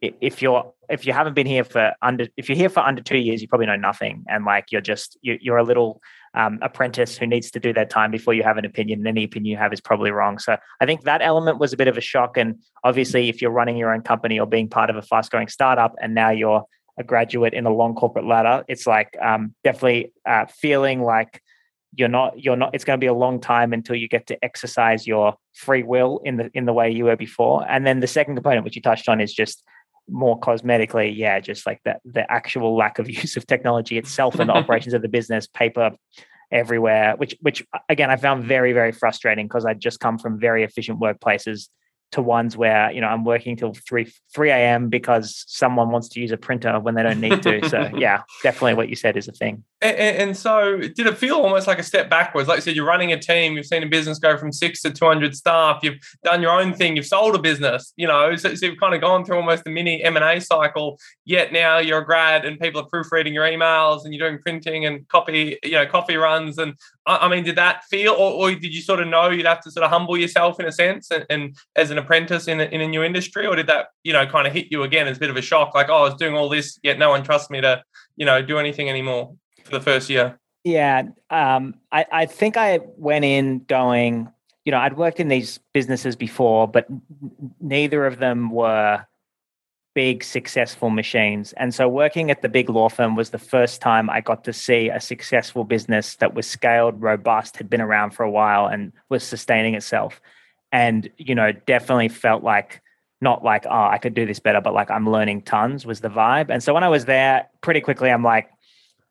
if 0.00 0.40
you're 0.40 0.72
if 0.88 1.06
you 1.06 1.12
haven't 1.12 1.34
been 1.34 1.46
here 1.46 1.64
for 1.64 1.92
under 2.02 2.26
if 2.36 2.48
you're 2.48 2.56
here 2.56 2.68
for 2.68 2.80
under 2.80 3.02
two 3.02 3.18
years, 3.18 3.42
you 3.42 3.48
probably 3.48 3.66
know 3.66 3.76
nothing, 3.76 4.24
and 4.28 4.44
like 4.44 4.72
you're 4.72 4.80
just 4.80 5.18
you, 5.22 5.38
you're 5.40 5.58
a 5.58 5.62
little 5.62 6.00
um, 6.34 6.58
apprentice 6.62 7.16
who 7.16 7.26
needs 7.26 7.50
to 7.50 7.60
do 7.60 7.72
their 7.72 7.84
time 7.84 8.10
before 8.10 8.34
you 8.34 8.42
have 8.42 8.56
an 8.56 8.64
opinion. 8.64 9.00
And 9.00 9.08
any 9.08 9.24
opinion 9.24 9.50
you 9.50 9.56
have 9.58 9.72
is 9.72 9.80
probably 9.80 10.10
wrong. 10.10 10.38
So 10.38 10.56
I 10.80 10.86
think 10.86 11.02
that 11.02 11.22
element 11.22 11.58
was 11.58 11.72
a 11.72 11.76
bit 11.76 11.88
of 11.88 11.96
a 11.96 12.00
shock. 12.00 12.36
And 12.36 12.62
obviously, 12.82 13.28
if 13.28 13.42
you're 13.42 13.50
running 13.50 13.76
your 13.76 13.92
own 13.92 14.02
company 14.02 14.40
or 14.40 14.46
being 14.46 14.68
part 14.68 14.90
of 14.90 14.96
a 14.96 15.02
fast 15.02 15.30
growing 15.30 15.48
startup, 15.48 15.94
and 16.00 16.14
now 16.14 16.30
you're 16.30 16.64
a 16.98 17.04
graduate 17.04 17.54
in 17.54 17.66
a 17.66 17.72
long 17.72 17.94
corporate 17.94 18.26
ladder, 18.26 18.64
it's 18.68 18.86
like 18.86 19.16
um, 19.22 19.54
definitely 19.64 20.12
uh, 20.26 20.46
feeling 20.46 21.02
like 21.02 21.42
you're 21.96 22.08
not 22.08 22.38
you're 22.38 22.56
not 22.56 22.74
it's 22.74 22.84
going 22.84 22.98
to 22.98 23.02
be 23.02 23.08
a 23.08 23.14
long 23.14 23.40
time 23.40 23.72
until 23.72 23.96
you 23.96 24.08
get 24.08 24.26
to 24.28 24.44
exercise 24.44 25.06
your 25.06 25.34
free 25.54 25.82
will 25.82 26.20
in 26.24 26.36
the 26.36 26.48
in 26.54 26.64
the 26.64 26.72
way 26.72 26.88
you 26.88 27.04
were 27.04 27.16
before 27.16 27.66
and 27.68 27.84
then 27.84 27.98
the 27.98 28.06
second 28.06 28.36
component 28.36 28.64
which 28.64 28.76
you 28.76 28.82
touched 28.82 29.08
on 29.08 29.20
is 29.20 29.34
just 29.34 29.64
more 30.10 30.38
cosmetically, 30.38 31.16
yeah, 31.16 31.40
just 31.40 31.66
like 31.66 31.80
the 31.84 31.96
the 32.04 32.30
actual 32.30 32.76
lack 32.76 32.98
of 32.98 33.08
use 33.22 33.36
of 33.36 33.46
technology 33.46 33.98
itself 33.98 34.38
and 34.38 34.48
the 34.48 34.54
operations 34.60 34.94
of 34.94 35.02
the 35.02 35.08
business, 35.08 35.46
paper 35.46 35.92
everywhere, 36.52 37.14
which 37.16 37.36
which 37.40 37.64
again 37.88 38.10
I 38.10 38.16
found 38.16 38.44
very 38.44 38.72
very 38.72 38.92
frustrating 38.92 39.46
because 39.46 39.64
I'd 39.64 39.80
just 39.80 40.00
come 40.00 40.18
from 40.18 40.38
very 40.38 40.64
efficient 40.64 41.00
workplaces 41.00 41.68
to 42.12 42.22
ones 42.22 42.56
where 42.56 42.90
you 42.90 43.00
know 43.00 43.06
I'm 43.06 43.24
working 43.24 43.56
till 43.56 43.74
three 43.74 44.12
three 44.34 44.50
a.m. 44.50 44.88
because 44.88 45.44
someone 45.46 45.90
wants 45.90 46.08
to 46.10 46.20
use 46.20 46.32
a 46.32 46.36
printer 46.36 46.78
when 46.80 46.94
they 46.94 47.02
don't 47.02 47.20
need 47.20 47.42
to. 47.42 47.68
so 47.68 47.90
yeah, 47.96 48.22
definitely 48.42 48.74
what 48.74 48.88
you 48.88 48.96
said 48.96 49.16
is 49.16 49.28
a 49.28 49.32
thing. 49.32 49.64
And, 49.82 49.96
and, 49.96 50.36
so, 50.36 50.76
did 50.76 51.06
it 51.06 51.16
feel 51.16 51.36
almost 51.36 51.66
like 51.66 51.78
a 51.78 51.82
step 51.82 52.10
backwards? 52.10 52.48
Like 52.48 52.58
you 52.58 52.62
said, 52.62 52.76
you're 52.76 52.86
running 52.86 53.12
a 53.12 53.18
team. 53.18 53.54
You've 53.54 53.64
seen 53.64 53.82
a 53.82 53.86
business 53.86 54.18
go 54.18 54.36
from 54.36 54.52
six 54.52 54.82
to 54.82 54.90
200 54.90 55.34
staff. 55.34 55.80
You've 55.82 55.96
done 56.22 56.42
your 56.42 56.50
own 56.50 56.74
thing. 56.74 56.96
You've 56.96 57.06
sold 57.06 57.34
a 57.34 57.38
business. 57.38 57.94
You 57.96 58.06
know, 58.06 58.36
so, 58.36 58.54
so 58.54 58.66
you've 58.66 58.78
kind 58.78 58.94
of 58.94 59.00
gone 59.00 59.24
through 59.24 59.36
almost 59.36 59.66
a 59.66 59.70
mini 59.70 60.04
M 60.04 60.16
and 60.16 60.24
A 60.24 60.38
cycle. 60.38 60.98
Yet 61.24 61.54
now 61.54 61.78
you're 61.78 62.00
a 62.00 62.04
grad, 62.04 62.44
and 62.44 62.60
people 62.60 62.82
are 62.82 62.86
proofreading 62.88 63.32
your 63.32 63.46
emails, 63.46 64.04
and 64.04 64.12
you're 64.12 64.28
doing 64.28 64.42
printing 64.42 64.84
and 64.84 65.08
copy, 65.08 65.58
you 65.62 65.72
know, 65.72 65.86
coffee 65.86 66.16
runs. 66.16 66.58
And 66.58 66.74
I, 67.06 67.16
I 67.16 67.28
mean, 67.28 67.42
did 67.42 67.56
that 67.56 67.84
feel, 67.84 68.12
or, 68.12 68.32
or, 68.32 68.54
did 68.54 68.74
you 68.74 68.82
sort 68.82 69.00
of 69.00 69.08
know 69.08 69.30
you'd 69.30 69.46
have 69.46 69.62
to 69.62 69.70
sort 69.70 69.84
of 69.84 69.90
humble 69.90 70.18
yourself 70.18 70.60
in 70.60 70.66
a 70.66 70.72
sense, 70.72 71.10
and, 71.10 71.24
and 71.30 71.56
as 71.74 71.90
an 71.90 71.96
apprentice 71.96 72.48
in 72.48 72.60
a, 72.60 72.64
in 72.64 72.82
a 72.82 72.86
new 72.86 73.02
industry, 73.02 73.46
or 73.46 73.56
did 73.56 73.68
that, 73.68 73.86
you 74.04 74.12
know, 74.12 74.26
kind 74.26 74.46
of 74.46 74.52
hit 74.52 74.66
you 74.70 74.82
again 74.82 75.08
as 75.08 75.16
a 75.16 75.20
bit 75.20 75.30
of 75.30 75.38
a 75.38 75.42
shock? 75.42 75.74
Like, 75.74 75.88
oh, 75.88 75.96
I 75.96 76.02
was 76.02 76.16
doing 76.16 76.34
all 76.36 76.50
this, 76.50 76.78
yet 76.82 76.98
no 76.98 77.08
one 77.08 77.22
trusts 77.22 77.48
me 77.48 77.62
to, 77.62 77.82
you 78.16 78.26
know, 78.26 78.42
do 78.42 78.58
anything 78.58 78.90
anymore 78.90 79.32
for 79.70 79.78
the 79.78 79.84
first 79.84 80.10
year? 80.10 80.38
Yeah, 80.64 81.04
um, 81.30 81.74
I, 81.90 82.04
I 82.12 82.26
think 82.26 82.56
I 82.56 82.80
went 82.96 83.24
in 83.24 83.60
going, 83.60 84.30
you 84.64 84.72
know, 84.72 84.78
I'd 84.78 84.96
worked 84.96 85.20
in 85.20 85.28
these 85.28 85.58
businesses 85.72 86.16
before, 86.16 86.68
but 86.68 86.86
neither 87.60 88.04
of 88.04 88.18
them 88.18 88.50
were 88.50 89.06
big 89.94 90.22
successful 90.22 90.90
machines. 90.90 91.52
And 91.54 91.74
so 91.74 91.88
working 91.88 92.30
at 92.30 92.42
the 92.42 92.48
big 92.48 92.68
law 92.68 92.88
firm 92.88 93.16
was 93.16 93.30
the 93.30 93.38
first 93.38 93.80
time 93.80 94.08
I 94.10 94.20
got 94.20 94.44
to 94.44 94.52
see 94.52 94.88
a 94.88 95.00
successful 95.00 95.64
business 95.64 96.16
that 96.16 96.34
was 96.34 96.46
scaled, 96.46 97.00
robust, 97.00 97.56
had 97.56 97.70
been 97.70 97.80
around 97.80 98.10
for 98.10 98.22
a 98.22 98.30
while 98.30 98.66
and 98.66 98.92
was 99.08 99.24
sustaining 99.24 99.74
itself. 99.74 100.20
And, 100.72 101.10
you 101.16 101.34
know, 101.34 101.52
definitely 101.52 102.08
felt 102.08 102.44
like 102.44 102.82
not 103.20 103.42
like, 103.42 103.66
oh, 103.66 103.88
I 103.90 103.98
could 103.98 104.14
do 104.14 104.24
this 104.24 104.40
better, 104.40 104.60
but 104.60 104.74
like 104.74 104.90
I'm 104.90 105.08
learning 105.08 105.42
tons 105.42 105.84
was 105.84 106.00
the 106.00 106.08
vibe. 106.08 106.50
And 106.50 106.62
so 106.62 106.72
when 106.72 106.84
I 106.84 106.88
was 106.88 107.06
there, 107.06 107.48
pretty 107.60 107.80
quickly 107.80 108.10
I'm 108.10 108.22
like, 108.22 108.48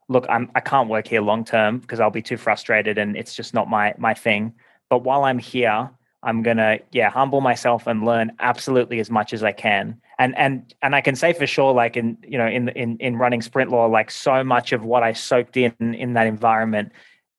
look, 0.09 0.25
I'm 0.27 0.51
I 0.55 0.59
can't 0.59 0.89
work 0.89 1.07
here 1.07 1.21
long 1.21 1.45
term 1.45 1.79
because 1.79 1.99
I'll 1.99 2.09
be 2.09 2.21
too 2.21 2.35
frustrated 2.35 2.97
and 2.97 3.15
it's 3.15 3.35
just 3.35 3.53
not 3.53 3.69
my 3.69 3.93
my 3.97 4.13
thing. 4.13 4.53
But 4.89 5.03
while 5.03 5.23
I'm 5.23 5.39
here, 5.39 5.89
I'm 6.23 6.43
gonna 6.43 6.79
yeah 6.91 7.09
humble 7.09 7.39
myself 7.39 7.87
and 7.87 8.03
learn 8.03 8.31
absolutely 8.39 8.99
as 8.99 9.09
much 9.09 9.31
as 9.31 9.43
I 9.43 9.53
can. 9.53 10.01
And 10.17 10.35
and 10.37 10.73
and 10.81 10.95
I 10.95 11.01
can 11.01 11.15
say 11.15 11.31
for 11.31 11.47
sure, 11.47 11.73
like 11.73 11.95
in 11.95 12.17
you 12.27 12.37
know 12.37 12.47
in 12.47 12.69
in 12.69 12.97
in 12.97 13.15
running 13.15 13.41
sprint 13.41 13.71
law, 13.71 13.85
like 13.85 14.11
so 14.11 14.43
much 14.43 14.73
of 14.73 14.83
what 14.83 15.03
I 15.03 15.13
soaked 15.13 15.55
in 15.55 15.73
in 15.79 16.13
that 16.13 16.27
environment 16.27 16.91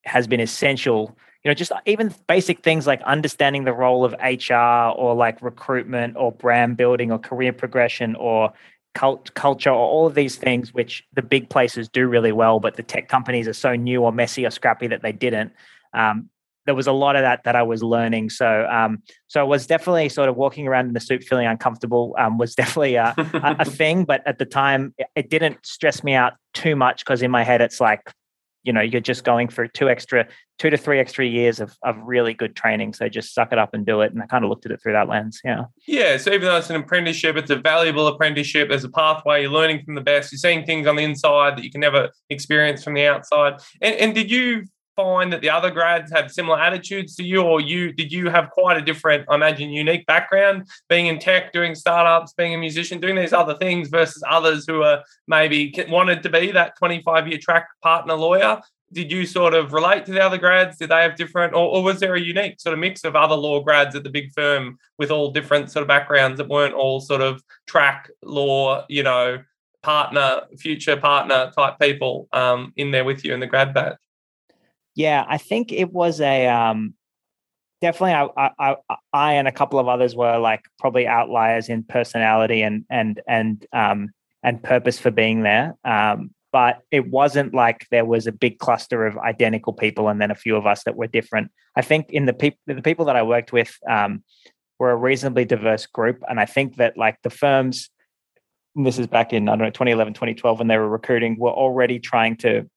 has 0.05 0.27
been 0.27 0.41
essential. 0.41 1.17
You 1.45 1.51
know, 1.51 1.55
just 1.55 1.73
even 1.87 2.15
basic 2.29 2.63
things 2.63 2.87
like 2.87 3.01
understanding 3.03 3.65
the 3.65 3.73
role 3.73 4.05
of 4.05 4.15
HR 4.23 4.95
or 4.95 5.15
like 5.15 5.41
recruitment 5.43 6.17
or 6.17 6.33
brand 6.33 6.77
building 6.77 7.11
or 7.11 7.19
career 7.19 7.53
progression 7.53 8.15
or 8.15 8.53
cult, 8.95 9.33
culture 9.35 9.71
or 9.71 9.77
all 9.77 10.07
of 10.07 10.15
these 10.15 10.37
things 10.37 10.75
which 10.75 11.05
the 11.13 11.23
big 11.23 11.49
places 11.49 11.89
do 11.89 12.07
really 12.07 12.33
well 12.33 12.61
but 12.61 12.77
the 12.77 12.83
tech 12.83 13.09
companies 13.09 13.47
are 13.47 13.53
so 13.53 13.75
new 13.75 14.03
or 14.03 14.13
messy 14.13 14.45
or 14.45 14.51
scrappy 14.51 14.87
that 14.87 15.03
they 15.03 15.13
didn't 15.13 15.53
um, 15.93 16.29
there 16.67 16.75
was 16.75 16.87
a 16.87 16.93
lot 16.93 17.17
of 17.17 17.23
that 17.23 17.43
that 17.45 17.57
I 17.57 17.63
was 17.63 17.83
learning. 17.83 18.31
So, 18.31 18.67
um, 18.71 19.03
so 19.27 19.41
I 19.41 19.43
was 19.43 19.67
definitely 19.67 20.09
sort 20.09 20.29
of 20.29 20.37
walking 20.37 20.69
around 20.69 20.87
in 20.87 20.93
the 20.93 21.01
suit 21.01 21.25
feeling 21.25 21.47
uncomfortable 21.47 22.15
um, 22.19 22.39
was 22.39 22.55
definitely 22.55 22.97
a, 22.97 23.15
a, 23.17 23.57
a, 23.61 23.65
thing. 23.65 24.05
But 24.05 24.25
at 24.27 24.39
the 24.39 24.45
time, 24.45 24.95
it 25.17 25.31
didn't 25.31 25.65
stress 25.65 26.05
me 26.05 26.15
out 26.15 26.35
too 26.55 26.77
much 26.77 27.05
because 27.05 27.23
in 27.23 27.31
my 27.31 27.43
head, 27.43 27.61
it's 27.61 27.81
like 27.81 28.13
you 28.63 28.73
know 28.73 28.81
you're 28.81 29.01
just 29.01 29.25
going 29.25 29.49
for 29.49 29.67
two 29.67 29.89
extra 29.89 30.27
two 30.59 30.71
to 30.71 30.77
three 30.77 30.99
extra 30.99 31.25
years 31.25 31.59
of, 31.61 31.75
of 31.83 31.97
really 32.03 32.35
good 32.35 32.55
training. 32.55 32.93
So 32.93 33.09
just 33.09 33.35
suck 33.35 33.53
it 33.53 33.59
up 33.59 33.73
and 33.73 33.87
do 33.87 34.03
it. 34.03 34.13
And 34.13 34.23
i 34.23 34.27
kind 34.27 34.45
of 34.45 34.51
looked 34.51 34.67
at 34.67 34.73
it 34.73 34.83
through 34.83 34.93
that 34.93 35.09
lens 35.09 35.41
yeah. 35.45 35.65
Yeah 35.87 36.17
so 36.19 36.33
even 36.33 36.47
though 36.47 36.59
it's 36.59 36.71
an 36.71 36.77
apprenticeship 36.77 37.37
it's 37.37 37.51
a 37.51 37.57
valuable 37.57 38.07
apprenticeship. 38.07 38.69
There's 38.69 38.85
a 38.85 38.91
pathway 38.91 39.43
you're 39.43 39.51
learning 39.51 39.85
from 39.85 39.95
the 39.95 40.01
best. 40.01 40.33
You're 40.33 40.39
seeing 40.39 40.65
things 40.65 40.87
on 40.87 40.97
the 40.97 41.03
inside 41.03 41.57
that 41.57 41.65
you 41.65 41.71
can 41.71 41.81
never 41.81 42.11
experience 42.29 42.85
from 42.85 42.95
the 42.95 43.07
outside. 43.07 43.55
And, 43.81 43.95
and 43.97 44.15
did 44.15 44.31
you 44.31 44.65
find 44.97 45.33
that 45.33 45.41
the 45.41 45.51
other 45.51 45.71
grads 45.71 46.13
have 46.13 46.31
similar 46.31 46.61
attitudes 46.61 47.15
to 47.17 47.25
you, 47.25 47.43
or 47.43 47.61
you 47.61 47.93
did 47.93 48.13
you 48.13 48.29
have 48.29 48.51
quite 48.51 48.77
a 48.77 48.83
different, 48.83 49.27
I 49.29 49.35
imagine, 49.35 49.71
unique 49.71 50.07
background, 50.07 50.69
being 50.89 51.07
in 51.07 51.19
tech, 51.19 51.53
doing 51.53 51.75
startups, 51.75 52.33
being 52.35 52.55
a 52.55 52.59
musician, 52.59 53.01
doing 53.01 53.17
these 53.17 53.33
other 53.33 53.55
things 53.55 53.89
versus 53.89 54.23
others 54.29 54.65
who 54.67 54.83
are 54.83 55.03
maybe 55.27 55.73
wanted 55.89 56.23
to 56.23 56.29
be 56.29 56.53
that 56.53 56.77
25 56.79 57.29
year 57.29 57.39
track 57.39 57.69
partner 57.83 58.15
lawyer? 58.15 58.61
Did 58.93 59.13
you 59.13 59.25
sort 59.25 59.55
of 59.55 59.73
relate 59.73 60.05
to 60.07 60.13
the 60.13 60.21
other 60.21 60.39
grads? 60.39 60.79
Did 60.79 60.89
they 60.89 61.03
have 61.03 61.15
different, 61.15 61.55
or, 61.55 61.77
or 61.77 61.83
was 61.83 62.01
there 62.01 62.17
a 62.17 62.21
unique 62.21 62.61
sort 62.61 62.73
of 62.73 62.81
mix 62.81 63.05
of 63.05 63.15
other 63.15 63.37
law 63.37 63.61
grads 63.63 63.95
at 63.95 64.03
the 64.03 64.11
big 64.11 64.33
firm 64.33 64.79
with 64.99 65.13
all 65.13 65.31
different 65.31 65.71
sort 65.71 65.83
of 65.83 65.89
backgrounds 65.89 66.39
that 66.39 66.49
weren't 66.49 66.75
all 66.75 67.01
sort 67.01 67.21
of 67.21 67.41
track 67.69 68.11
law, 68.25 68.85
you 68.89 69.05
know, 69.05 69.39
partner, 69.83 70.43
future 70.59 70.97
partner 70.97 71.53
type 71.57 71.79
people 71.81 72.29
um, 72.33 72.73
in 72.77 72.91
there 72.91 73.05
with 73.05 73.25
you 73.25 73.33
in 73.33 73.41
the 73.41 73.47
grad 73.47 73.73
batch? 73.73 73.97
Yeah, 75.01 75.25
I 75.27 75.39
think 75.39 75.73
it 75.73 75.91
was 75.91 76.21
a 76.21 76.47
um, 76.47 76.93
definitely. 77.81 78.13
I, 78.13 78.51
I, 78.59 78.77
I, 79.15 79.33
and 79.33 79.49
a 79.49 79.53
couple 79.53 79.79
of 79.79 79.89
others 79.89 80.15
were 80.15 80.37
like 80.37 80.61
probably 80.79 81.07
outliers 81.07 81.71
in 81.71 81.85
personality 81.85 82.61
and 82.61 82.85
and 82.91 83.19
and 83.27 83.67
um, 83.73 84.11
and 84.43 84.63
purpose 84.63 84.99
for 84.99 85.11
being 85.11 85.41
there. 85.41 85.75
Um, 85.87 86.35
but 86.53 86.83
it 86.91 87.09
wasn't 87.09 87.55
like 87.55 87.87
there 87.91 88.05
was 88.05 88.27
a 88.27 88.33
big 88.33 88.59
cluster 88.59 89.07
of 89.07 89.17
identical 89.17 89.73
people 89.73 90.09
and 90.09 90.21
then 90.21 90.31
a 90.31 90.35
few 90.35 90.55
of 90.55 90.67
us 90.67 90.85
that 90.85 90.97
were 90.97 91.07
different. 91.07 91.51
I 91.75 91.81
think 91.81 92.11
in 92.11 92.27
the 92.27 92.35
people 92.35 92.61
the 92.67 92.83
people 92.83 93.07
that 93.07 93.17
I 93.17 93.23
worked 93.23 93.55
with 93.55 93.75
um, 93.89 94.23
were 94.79 94.91
a 94.91 94.97
reasonably 94.97 95.47
diverse 95.47 95.87
group, 95.87 96.23
and 96.29 96.39
I 96.39 96.45
think 96.45 96.77
that 96.77 96.99
like 96.99 97.17
the 97.23 97.31
firms. 97.31 97.89
This 98.77 98.99
is 98.99 99.07
back 99.07 99.33
in 99.33 99.49
I 99.49 99.53
don't 99.53 99.61
know 99.61 99.71
2011, 99.71 100.13
2012 100.13 100.59
when 100.59 100.69
they 100.69 100.77
were 100.77 100.91
recruiting. 100.91 101.39
Were 101.39 101.51
already 101.51 101.99
trying 102.01 102.37
to 102.39 102.69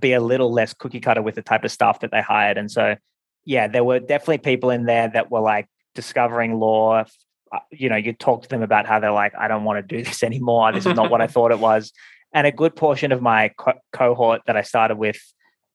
be 0.00 0.12
a 0.12 0.20
little 0.20 0.52
less 0.52 0.74
cookie 0.74 1.00
cutter 1.00 1.22
with 1.22 1.34
the 1.34 1.42
type 1.42 1.64
of 1.64 1.70
staff 1.70 2.00
that 2.00 2.10
they 2.10 2.22
hired. 2.22 2.58
And 2.58 2.70
so, 2.70 2.96
yeah, 3.44 3.68
there 3.68 3.84
were 3.84 4.00
definitely 4.00 4.38
people 4.38 4.70
in 4.70 4.84
there 4.84 5.08
that 5.08 5.30
were 5.30 5.40
like 5.40 5.68
discovering 5.94 6.58
law. 6.58 7.04
Uh, 7.52 7.58
you 7.70 7.88
know, 7.88 7.96
you 7.96 8.12
talk 8.12 8.42
to 8.42 8.48
them 8.48 8.62
about 8.62 8.86
how 8.86 8.98
they're 9.00 9.12
like, 9.12 9.34
I 9.38 9.48
don't 9.48 9.64
want 9.64 9.86
to 9.86 9.96
do 9.96 10.02
this 10.08 10.22
anymore. 10.22 10.72
This 10.72 10.86
is 10.86 10.94
not 10.94 11.10
what 11.10 11.20
I 11.20 11.26
thought 11.28 11.50
it 11.50 11.58
was. 11.58 11.92
And 12.34 12.46
a 12.46 12.52
good 12.52 12.74
portion 12.74 13.12
of 13.12 13.20
my 13.20 13.50
co- 13.58 13.78
cohort 13.92 14.42
that 14.46 14.56
I 14.56 14.62
started 14.62 14.96
with, 14.96 15.20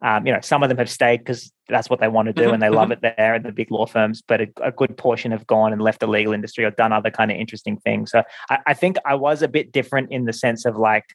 um, 0.02 0.26
you 0.26 0.34
know, 0.34 0.42
some 0.42 0.64
of 0.64 0.70
them 0.70 0.80
have 0.80 0.90
stayed 0.90 1.20
because 1.20 1.52
that's 1.70 1.90
what 1.90 2.00
they 2.00 2.08
want 2.08 2.28
to 2.28 2.34
do 2.34 2.52
and 2.52 2.62
they 2.62 2.70
love 2.70 2.92
it 2.92 3.02
there 3.18 3.36
at 3.36 3.44
the 3.44 3.52
big 3.52 3.70
law 3.70 3.86
firms. 3.86 4.24
But 4.28 4.42
a, 4.42 4.48
a, 4.64 4.72
good 4.72 4.98
portion 4.98 5.32
have 5.32 5.46
gone 5.46 5.72
and 5.72 5.82
left 5.82 6.00
the 6.00 6.08
legal 6.08 6.34
industry 6.34 6.66
or 6.66 6.72
done 6.72 6.94
other 6.94 7.12
kind 7.12 7.30
of 7.30 7.38
interesting 7.38 7.78
things. 7.78 8.12
So 8.12 8.24
I, 8.50 8.60
I 8.68 8.74
think 8.74 8.98
I 9.06 9.16
was 9.16 9.44
a 9.44 9.48
bit 9.48 9.72
different 9.72 10.12
in 10.12 10.26
the 10.26 10.34
sense 10.34 10.66
of 10.66 10.78
like 10.78 11.06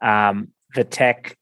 um, 0.00 0.48
the 0.74 0.84
tech 0.84 1.36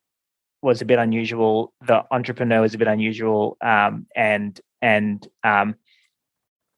was 0.65 0.81
a 0.81 0.85
bit 0.85 0.99
unusual. 0.99 1.73
The 1.87 2.05
entrepreneur 2.11 2.63
was 2.63 2.75
a 2.75 2.79
bit 2.79 2.89
unusual, 2.89 3.57
um, 3.61 4.07
and 4.17 4.59
and 4.81 5.27
um, 5.45 5.77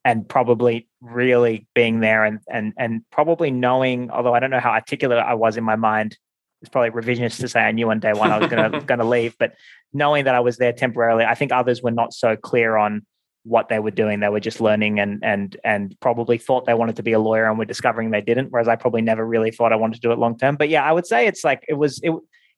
and 0.03 0.27
probably 0.27 0.87
really 1.01 1.67
being 1.73 2.01
there 2.01 2.25
and 2.25 2.39
and 2.49 2.73
and 2.77 3.01
probably 3.11 3.49
knowing, 3.49 4.11
although 4.11 4.33
I 4.33 4.39
don't 4.39 4.51
know 4.51 4.59
how 4.59 4.71
articulate 4.71 5.19
I 5.19 5.33
was 5.33 5.57
in 5.57 5.63
my 5.63 5.77
mind. 5.77 6.17
It's 6.61 6.69
probably 6.69 6.89
revisionist 6.89 7.39
to 7.39 7.47
say 7.47 7.61
I 7.61 7.71
knew 7.71 7.89
on 7.89 7.99
day 7.99 8.13
one 8.13 8.31
I 8.31 8.39
was 8.39 8.49
gonna 8.49 8.81
gonna 8.85 9.05
leave, 9.05 9.37
but 9.39 9.53
knowing 9.93 10.25
that 10.25 10.35
I 10.35 10.41
was 10.41 10.57
there 10.57 10.73
temporarily, 10.73 11.23
I 11.23 11.35
think 11.35 11.51
others 11.51 11.81
were 11.81 11.91
not 11.91 12.13
so 12.13 12.35
clear 12.35 12.75
on 12.75 13.05
what 13.43 13.69
they 13.69 13.79
were 13.79 13.91
doing. 13.91 14.19
They 14.19 14.29
were 14.29 14.41
just 14.41 14.59
learning 14.59 14.99
and 14.99 15.23
and 15.23 15.55
and 15.63 15.97
probably 16.01 16.37
thought 16.37 16.65
they 16.65 16.73
wanted 16.73 16.97
to 16.97 17.03
be 17.03 17.13
a 17.13 17.19
lawyer 17.19 17.49
and 17.49 17.57
were 17.57 17.65
discovering 17.65 18.11
they 18.11 18.21
didn't. 18.21 18.49
Whereas 18.49 18.67
I 18.67 18.75
probably 18.75 19.01
never 19.01 19.25
really 19.25 19.51
thought 19.51 19.71
I 19.71 19.77
wanted 19.77 19.95
to 19.95 20.01
do 20.01 20.11
it 20.11 20.19
long 20.19 20.37
term. 20.37 20.57
But 20.57 20.67
yeah, 20.67 20.83
I 20.83 20.91
would 20.91 21.07
say 21.07 21.27
it's 21.27 21.45
like 21.45 21.63
it 21.69 21.75
was 21.75 22.01
it 22.03 22.11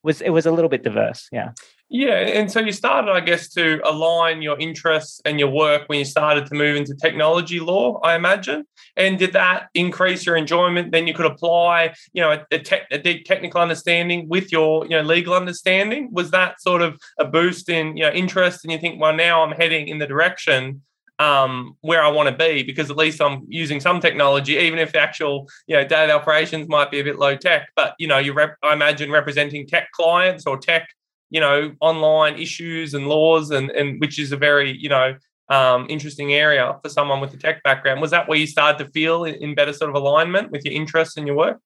was 0.04 0.22
it 0.22 0.30
was 0.30 0.46
a 0.46 0.52
little 0.52 0.70
bit 0.70 0.84
diverse. 0.84 1.28
Yeah. 1.32 1.52
Yeah, 1.92 2.18
and 2.18 2.52
so 2.52 2.60
you 2.60 2.72
started, 2.72 3.10
I 3.10 3.20
guess, 3.20 3.50
to 3.54 3.82
align 3.84 4.44
your 4.44 4.60
interests 4.60 5.22
and 5.26 5.40
your 5.40 5.50
work 5.50 5.90
when 5.90 5.98
you 5.98 6.06
started 6.06 6.46
to 6.46 6.54
move 6.54 6.76
into 6.76 6.94
technology 6.94 7.60
law, 7.60 8.00
I 8.02 8.14
imagine. 8.14 8.68
And 8.96 9.18
did 9.18 9.34
that 9.34 9.70
increase 9.74 10.24
your 10.24 10.36
enjoyment? 10.36 10.92
Then 10.92 11.08
you 11.08 11.16
could 11.16 11.26
apply, 11.26 11.96
you 12.14 12.22
know, 12.22 12.46
a, 12.52 12.60
te- 12.60 12.86
a 12.92 13.00
deep 13.00 13.26
technical 13.26 13.60
understanding 13.60 14.30
with 14.30 14.52
your, 14.52 14.84
you 14.84 14.92
know, 14.92 15.02
legal 15.02 15.34
understanding. 15.34 16.10
Was 16.12 16.30
that 16.30 16.62
sort 16.62 16.84
of 16.84 17.00
a 17.18 17.26
boost 17.26 17.70
in, 17.70 17.98
you 17.98 18.04
know, 18.04 18.12
interest? 18.12 18.64
And 18.64 18.72
you 18.72 18.78
think, 18.78 19.02
well, 19.02 19.16
now 19.16 19.42
I'm 19.42 19.54
heading 19.54 19.88
in 19.88 19.98
the 19.98 20.06
direction 20.06 20.84
um, 21.20 21.76
where 21.82 22.02
I 22.02 22.08
want 22.08 22.30
to 22.30 22.36
be 22.36 22.64
because 22.64 22.90
at 22.90 22.98
least 22.98 23.22
I'm 23.22 23.46
using 23.48 23.80
some 23.80 24.00
technology, 24.00 24.54
even 24.54 24.80
if 24.80 24.94
the 24.94 25.00
actual 25.00 25.48
you 25.68 25.76
know 25.76 25.86
data 25.86 26.14
operations 26.14 26.68
might 26.68 26.90
be 26.90 27.00
a 27.00 27.04
bit 27.04 27.20
low 27.20 27.36
tech. 27.36 27.70
But 27.76 27.94
you 28.00 28.08
know, 28.08 28.18
you 28.18 28.34
rep- 28.34 28.58
I 28.64 28.74
imagine 28.74 29.12
representing 29.12 29.68
tech 29.68 29.92
clients 29.92 30.48
or 30.48 30.58
tech 30.58 30.88
you 31.30 31.40
know 31.40 31.74
online 31.82 32.40
issues 32.40 32.94
and 32.94 33.08
laws 33.08 33.52
and 33.52 33.70
and 33.72 34.00
which 34.00 34.18
is 34.18 34.32
a 34.32 34.38
very 34.38 34.76
you 34.78 34.90
know 34.90 35.16
um, 35.50 35.88
interesting 35.90 36.34
area 36.34 36.78
for 36.82 36.90
someone 36.90 37.20
with 37.20 37.34
a 37.34 37.38
tech 37.38 37.64
background 37.64 38.02
was 38.02 38.12
that 38.12 38.28
where 38.28 38.38
you 38.38 38.46
started 38.46 38.84
to 38.84 38.92
feel 38.92 39.24
in, 39.24 39.36
in 39.36 39.56
better 39.56 39.74
sort 39.74 39.90
of 39.90 39.96
alignment 39.96 40.52
with 40.52 40.64
your 40.64 40.74
interests 40.74 41.18
and 41.18 41.26
your 41.26 41.36
work 41.36 41.60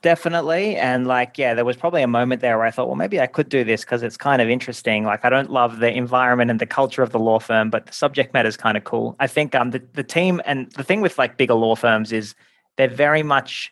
definitely 0.00 0.74
and 0.76 1.06
like 1.06 1.36
yeah 1.36 1.52
there 1.52 1.66
was 1.66 1.76
probably 1.76 2.02
a 2.02 2.06
moment 2.06 2.40
there 2.40 2.56
where 2.56 2.66
i 2.66 2.70
thought 2.70 2.86
well 2.86 2.96
maybe 2.96 3.20
i 3.20 3.26
could 3.26 3.50
do 3.50 3.62
this 3.62 3.82
because 3.82 4.02
it's 4.02 4.16
kind 4.16 4.40
of 4.40 4.48
interesting 4.48 5.04
like 5.04 5.22
i 5.22 5.28
don't 5.28 5.50
love 5.50 5.80
the 5.80 5.92
environment 5.92 6.50
and 6.50 6.60
the 6.60 6.66
culture 6.66 7.02
of 7.02 7.10
the 7.10 7.18
law 7.18 7.38
firm 7.38 7.68
but 7.68 7.84
the 7.84 7.92
subject 7.92 8.32
matter 8.32 8.48
is 8.48 8.56
kind 8.56 8.78
of 8.78 8.84
cool 8.84 9.14
i 9.20 9.26
think 9.26 9.54
um 9.54 9.70
the, 9.70 9.82
the 9.92 10.02
team 10.02 10.40
and 10.46 10.72
the 10.72 10.82
thing 10.82 11.02
with 11.02 11.18
like 11.18 11.36
bigger 11.36 11.52
law 11.52 11.74
firms 11.74 12.10
is 12.10 12.34
they're 12.78 12.88
very 12.88 13.22
much 13.22 13.70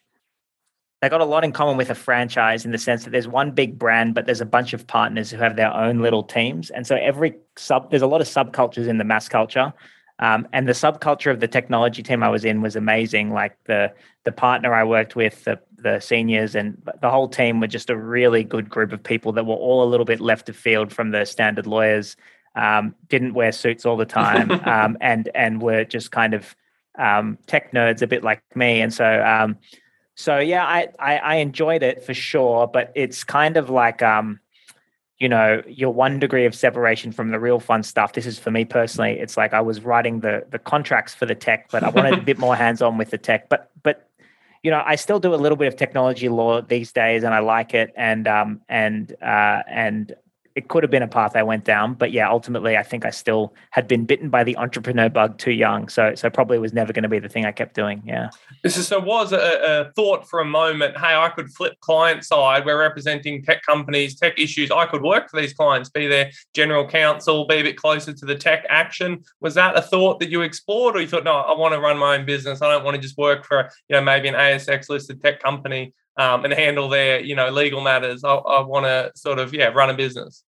they 1.00 1.08
got 1.08 1.20
a 1.20 1.24
lot 1.24 1.44
in 1.44 1.52
common 1.52 1.76
with 1.76 1.90
a 1.90 1.94
franchise 1.94 2.64
in 2.64 2.72
the 2.72 2.78
sense 2.78 3.04
that 3.04 3.10
there's 3.10 3.28
one 3.28 3.52
big 3.52 3.78
brand, 3.78 4.14
but 4.14 4.26
there's 4.26 4.40
a 4.40 4.46
bunch 4.46 4.72
of 4.72 4.84
partners 4.86 5.30
who 5.30 5.36
have 5.36 5.54
their 5.54 5.72
own 5.72 6.00
little 6.00 6.24
teams. 6.24 6.70
And 6.70 6.86
so 6.86 6.96
every 6.96 7.36
sub, 7.56 7.90
there's 7.90 8.02
a 8.02 8.08
lot 8.08 8.20
of 8.20 8.26
subcultures 8.26 8.88
in 8.88 8.98
the 8.98 9.04
mass 9.04 9.28
culture. 9.28 9.72
Um, 10.20 10.48
and 10.52 10.66
the 10.66 10.72
subculture 10.72 11.30
of 11.30 11.40
the 11.40 11.48
technology 11.48 12.02
team 12.02 12.22
I 12.22 12.28
was 12.28 12.44
in 12.44 12.60
was 12.60 12.76
amazing. 12.76 13.32
Like 13.32 13.56
the 13.64 13.92
the 14.24 14.32
partner 14.32 14.74
I 14.74 14.84
worked 14.84 15.16
with, 15.16 15.44
the 15.44 15.60
the 15.76 16.00
seniors, 16.00 16.54
and 16.54 16.80
the 17.00 17.10
whole 17.10 17.28
team 17.28 17.60
were 17.60 17.68
just 17.68 17.90
a 17.90 17.96
really 17.96 18.42
good 18.42 18.68
group 18.68 18.92
of 18.92 19.02
people 19.02 19.32
that 19.32 19.46
were 19.46 19.54
all 19.54 19.84
a 19.84 19.88
little 19.88 20.06
bit 20.06 20.20
left 20.20 20.48
of 20.48 20.56
field 20.56 20.92
from 20.92 21.10
the 21.10 21.24
standard 21.24 21.66
lawyers. 21.66 22.16
Um, 22.56 22.96
didn't 23.08 23.34
wear 23.34 23.52
suits 23.52 23.86
all 23.86 23.96
the 23.96 24.04
time, 24.04 24.50
um, 24.66 24.98
and 25.00 25.30
and 25.34 25.62
were 25.62 25.84
just 25.84 26.10
kind 26.10 26.34
of 26.34 26.56
um, 26.98 27.38
tech 27.46 27.72
nerds, 27.72 28.02
a 28.02 28.06
bit 28.08 28.24
like 28.24 28.42
me. 28.56 28.80
And 28.80 28.92
so 28.92 29.24
um, 29.24 29.56
so 30.18 30.40
yeah, 30.40 30.66
I, 30.66 30.88
I, 30.98 31.18
I 31.18 31.34
enjoyed 31.36 31.84
it 31.84 32.02
for 32.02 32.12
sure, 32.12 32.66
but 32.66 32.90
it's 32.96 33.22
kind 33.22 33.56
of 33.56 33.70
like 33.70 34.02
um, 34.02 34.40
you 35.18 35.28
know, 35.28 35.62
your 35.66 35.92
one 35.92 36.18
degree 36.18 36.44
of 36.44 36.54
separation 36.54 37.10
from 37.10 37.30
the 37.30 37.40
real 37.40 37.58
fun 37.58 37.82
stuff. 37.82 38.12
This 38.12 38.26
is 38.26 38.38
for 38.38 38.50
me 38.50 38.64
personally. 38.64 39.18
It's 39.18 39.36
like 39.36 39.52
I 39.52 39.60
was 39.60 39.80
writing 39.80 40.20
the 40.20 40.46
the 40.50 40.58
contracts 40.58 41.14
for 41.14 41.26
the 41.26 41.34
tech, 41.34 41.70
but 41.70 41.82
I 41.82 41.88
wanted 41.88 42.14
a 42.14 42.22
bit 42.22 42.38
more 42.38 42.54
hands 42.64 42.80
on 42.82 42.98
with 42.98 43.10
the 43.10 43.18
tech. 43.18 43.48
But 43.48 43.70
but 43.82 44.08
you 44.62 44.70
know, 44.70 44.82
I 44.84 44.96
still 44.96 45.18
do 45.20 45.34
a 45.34 45.36
little 45.36 45.56
bit 45.56 45.68
of 45.68 45.76
technology 45.76 46.28
law 46.28 46.60
these 46.60 46.92
days, 46.92 47.24
and 47.24 47.34
I 47.34 47.40
like 47.40 47.74
it. 47.74 47.92
And 47.96 48.28
um 48.28 48.60
and 48.68 49.12
uh 49.20 49.62
and 49.68 50.14
it 50.58 50.66
could 50.66 50.82
have 50.82 50.90
been 50.90 51.04
a 51.04 51.08
path 51.08 51.36
I 51.36 51.44
went 51.44 51.64
down, 51.64 51.94
but 51.94 52.10
yeah, 52.10 52.28
ultimately, 52.28 52.76
I 52.76 52.82
think 52.82 53.06
I 53.06 53.10
still 53.10 53.54
had 53.70 53.86
been 53.86 54.04
bitten 54.04 54.28
by 54.28 54.42
the 54.42 54.56
entrepreneur 54.56 55.08
bug 55.08 55.38
too 55.38 55.52
young, 55.52 55.88
so 55.88 56.16
so 56.16 56.28
probably 56.28 56.58
was 56.58 56.72
never 56.72 56.92
going 56.92 57.04
to 57.04 57.08
be 57.08 57.20
the 57.20 57.28
thing 57.28 57.46
I 57.46 57.52
kept 57.52 57.76
doing. 57.76 58.02
Yeah. 58.04 58.30
So 58.66 58.98
was 58.98 59.32
a, 59.32 59.36
a, 59.38 59.92
thought 59.92 60.28
for 60.28 60.40
a 60.40 60.44
moment. 60.44 60.98
Hey, 60.98 61.14
I 61.14 61.28
could 61.28 61.48
flip 61.52 61.78
client 61.78 62.24
side. 62.24 62.66
We're 62.66 62.80
representing 62.80 63.44
tech 63.44 63.62
companies, 63.62 64.18
tech 64.18 64.36
issues. 64.36 64.72
I 64.72 64.86
could 64.86 65.02
work 65.02 65.30
for 65.30 65.40
these 65.40 65.54
clients, 65.54 65.90
be 65.90 66.08
their 66.08 66.32
general 66.54 66.88
counsel, 66.88 67.46
be 67.46 67.58
a 67.58 67.62
bit 67.62 67.76
closer 67.76 68.12
to 68.12 68.26
the 68.26 68.34
tech 68.34 68.64
action. 68.68 69.22
Was 69.40 69.54
that 69.54 69.78
a 69.78 69.82
thought 69.82 70.18
that 70.18 70.28
you 70.28 70.40
explored, 70.40 70.96
or 70.96 71.00
you 71.00 71.06
thought, 71.06 71.22
no, 71.22 71.36
I 71.36 71.56
want 71.56 71.72
to 71.74 71.80
run 71.80 71.98
my 71.98 72.16
own 72.16 72.26
business. 72.26 72.62
I 72.62 72.72
don't 72.72 72.84
want 72.84 72.96
to 72.96 73.00
just 73.00 73.16
work 73.16 73.44
for 73.44 73.70
you 73.88 73.94
know 73.94 74.02
maybe 74.02 74.26
an 74.26 74.34
ASX 74.34 74.88
listed 74.88 75.22
tech 75.22 75.40
company. 75.40 75.94
Um, 76.16 76.44
and 76.44 76.52
handle 76.52 76.88
their, 76.88 77.20
you 77.20 77.36
know, 77.36 77.48
legal 77.48 77.80
matters. 77.80 78.24
I, 78.24 78.34
I 78.34 78.60
want 78.62 78.86
to 78.86 79.12
sort 79.14 79.38
of, 79.38 79.54
yeah, 79.54 79.68
run 79.68 79.88
a 79.88 79.94
business. 79.94 80.42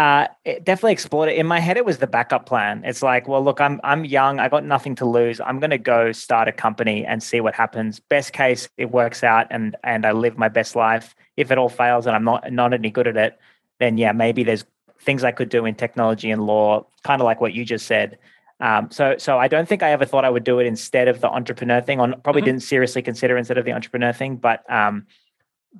Uh, 0.00 0.26
definitely 0.44 0.92
explored 0.92 1.28
it. 1.28 1.36
In 1.36 1.46
my 1.46 1.60
head, 1.60 1.76
it 1.76 1.84
was 1.84 1.98
the 1.98 2.06
backup 2.06 2.46
plan. 2.46 2.80
It's 2.86 3.02
like, 3.02 3.28
well, 3.28 3.44
look, 3.44 3.60
I'm 3.60 3.78
I'm 3.84 4.06
young. 4.06 4.40
I 4.40 4.48
got 4.48 4.64
nothing 4.64 4.94
to 4.94 5.04
lose. 5.04 5.42
I'm 5.42 5.60
going 5.60 5.68
to 5.72 5.76
go 5.76 6.10
start 6.10 6.48
a 6.48 6.52
company 6.52 7.04
and 7.04 7.22
see 7.22 7.42
what 7.42 7.54
happens. 7.54 8.00
Best 8.00 8.32
case, 8.32 8.66
it 8.78 8.90
works 8.90 9.22
out, 9.22 9.48
and 9.50 9.76
and 9.84 10.06
I 10.06 10.12
live 10.12 10.38
my 10.38 10.48
best 10.48 10.74
life. 10.74 11.14
If 11.36 11.50
it 11.50 11.58
all 11.58 11.68
fails 11.68 12.06
and 12.06 12.16
I'm 12.16 12.24
not 12.24 12.50
not 12.50 12.72
any 12.72 12.90
good 12.90 13.08
at 13.08 13.18
it, 13.18 13.38
then 13.78 13.98
yeah, 13.98 14.12
maybe 14.12 14.42
there's 14.42 14.64
things 15.02 15.22
I 15.22 15.32
could 15.32 15.50
do 15.50 15.66
in 15.66 15.74
technology 15.74 16.30
and 16.30 16.46
law, 16.46 16.86
kind 17.04 17.20
of 17.20 17.26
like 17.26 17.42
what 17.42 17.52
you 17.52 17.66
just 17.66 17.84
said. 17.84 18.16
Um, 18.58 18.90
so 18.90 19.16
so 19.18 19.38
I 19.38 19.48
don't 19.48 19.68
think 19.68 19.82
I 19.82 19.90
ever 19.90 20.06
thought 20.06 20.24
I 20.24 20.30
would 20.30 20.44
do 20.44 20.60
it 20.60 20.66
instead 20.66 21.08
of 21.08 21.20
the 21.20 21.28
entrepreneur 21.28 21.82
thing. 21.82 22.00
On 22.00 22.18
probably 22.22 22.40
mm-hmm. 22.40 22.46
didn't 22.46 22.62
seriously 22.62 23.02
consider 23.02 23.36
instead 23.36 23.58
of 23.58 23.66
the 23.66 23.72
entrepreneur 23.72 24.14
thing, 24.14 24.36
but 24.36 24.64
um, 24.72 25.06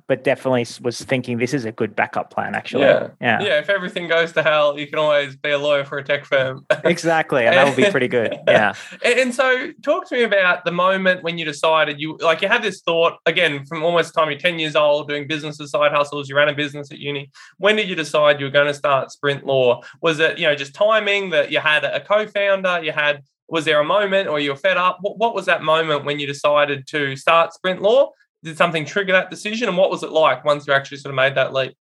but 0.07 0.23
definitely 0.23 0.65
was 0.81 1.01
thinking 1.01 1.37
this 1.37 1.53
is 1.53 1.65
a 1.65 1.71
good 1.71 1.95
backup 1.95 2.31
plan 2.31 2.55
actually. 2.55 2.83
Yeah. 2.83 3.09
Yeah. 3.19 3.41
Yeah 3.41 3.59
if 3.59 3.69
everything 3.69 4.07
goes 4.07 4.31
to 4.33 4.43
hell 4.43 4.77
you 4.77 4.87
can 4.87 4.99
always 4.99 5.35
be 5.35 5.51
a 5.51 5.57
lawyer 5.57 5.83
for 5.83 5.97
a 5.97 6.03
tech 6.03 6.25
firm. 6.25 6.65
Exactly 6.83 7.45
and 7.45 7.55
that 7.55 7.65
would 7.65 7.75
be 7.75 7.89
pretty 7.89 8.07
good 8.07 8.37
yeah. 8.47 8.73
And 9.03 9.33
so 9.33 9.71
talk 9.83 10.07
to 10.09 10.15
me 10.15 10.23
about 10.23 10.65
the 10.65 10.71
moment 10.71 11.23
when 11.23 11.37
you 11.37 11.45
decided 11.45 11.99
you 11.99 12.17
like 12.17 12.41
you 12.41 12.47
had 12.47 12.63
this 12.63 12.81
thought 12.81 13.17
again 13.25 13.65
from 13.65 13.83
almost 13.83 14.13
the 14.13 14.19
time 14.19 14.29
you're 14.29 14.39
10 14.39 14.59
years 14.59 14.75
old 14.75 15.07
doing 15.07 15.27
business 15.27 15.59
as 15.61 15.71
side 15.71 15.91
hustles 15.91 16.27
you 16.27 16.35
ran 16.35 16.49
a 16.49 16.53
business 16.53 16.91
at 16.91 16.97
uni. 16.97 17.29
When 17.57 17.75
did 17.75 17.87
you 17.87 17.95
decide 17.95 18.39
you 18.39 18.47
were 18.47 18.51
going 18.51 18.67
to 18.67 18.73
start 18.73 19.11
sprint 19.11 19.45
law? 19.45 19.81
Was 20.01 20.19
it 20.19 20.37
you 20.37 20.47
know 20.47 20.55
just 20.55 20.73
timing 20.73 21.29
that 21.31 21.51
you 21.51 21.59
had 21.59 21.83
a 21.83 21.99
co-founder 22.01 22.83
you 22.83 22.91
had 22.91 23.23
was 23.47 23.65
there 23.65 23.79
a 23.79 23.85
moment 23.85 24.29
or 24.29 24.39
you 24.39 24.51
were 24.51 24.55
fed 24.55 24.77
up? 24.77 24.97
What, 25.01 25.17
what 25.17 25.35
was 25.35 25.45
that 25.45 25.61
moment 25.61 26.05
when 26.05 26.19
you 26.19 26.25
decided 26.25 26.87
to 26.87 27.17
start 27.17 27.53
sprint 27.53 27.81
law 27.81 28.11
did 28.43 28.57
something 28.57 28.85
trigger 28.85 29.13
that 29.13 29.29
decision 29.29 29.67
and 29.67 29.77
what 29.77 29.89
was 29.89 30.03
it 30.03 30.11
like 30.11 30.43
once 30.43 30.67
you 30.67 30.73
actually 30.73 30.97
sort 30.97 31.11
of 31.11 31.15
made 31.15 31.35
that 31.35 31.53
leap? 31.53 31.75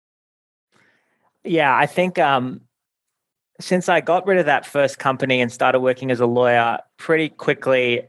Yeah 1.43 1.75
i 1.75 1.85
think 1.85 2.19
um, 2.19 2.61
since 3.59 3.89
i 3.89 4.01
got 4.01 4.27
rid 4.27 4.37
of 4.37 4.45
that 4.45 4.65
first 4.65 4.99
company 4.99 5.41
and 5.41 5.51
started 5.51 5.79
working 5.79 6.11
as 6.11 6.19
a 6.19 6.25
lawyer 6.25 6.79
pretty 6.97 7.29
quickly 7.29 8.01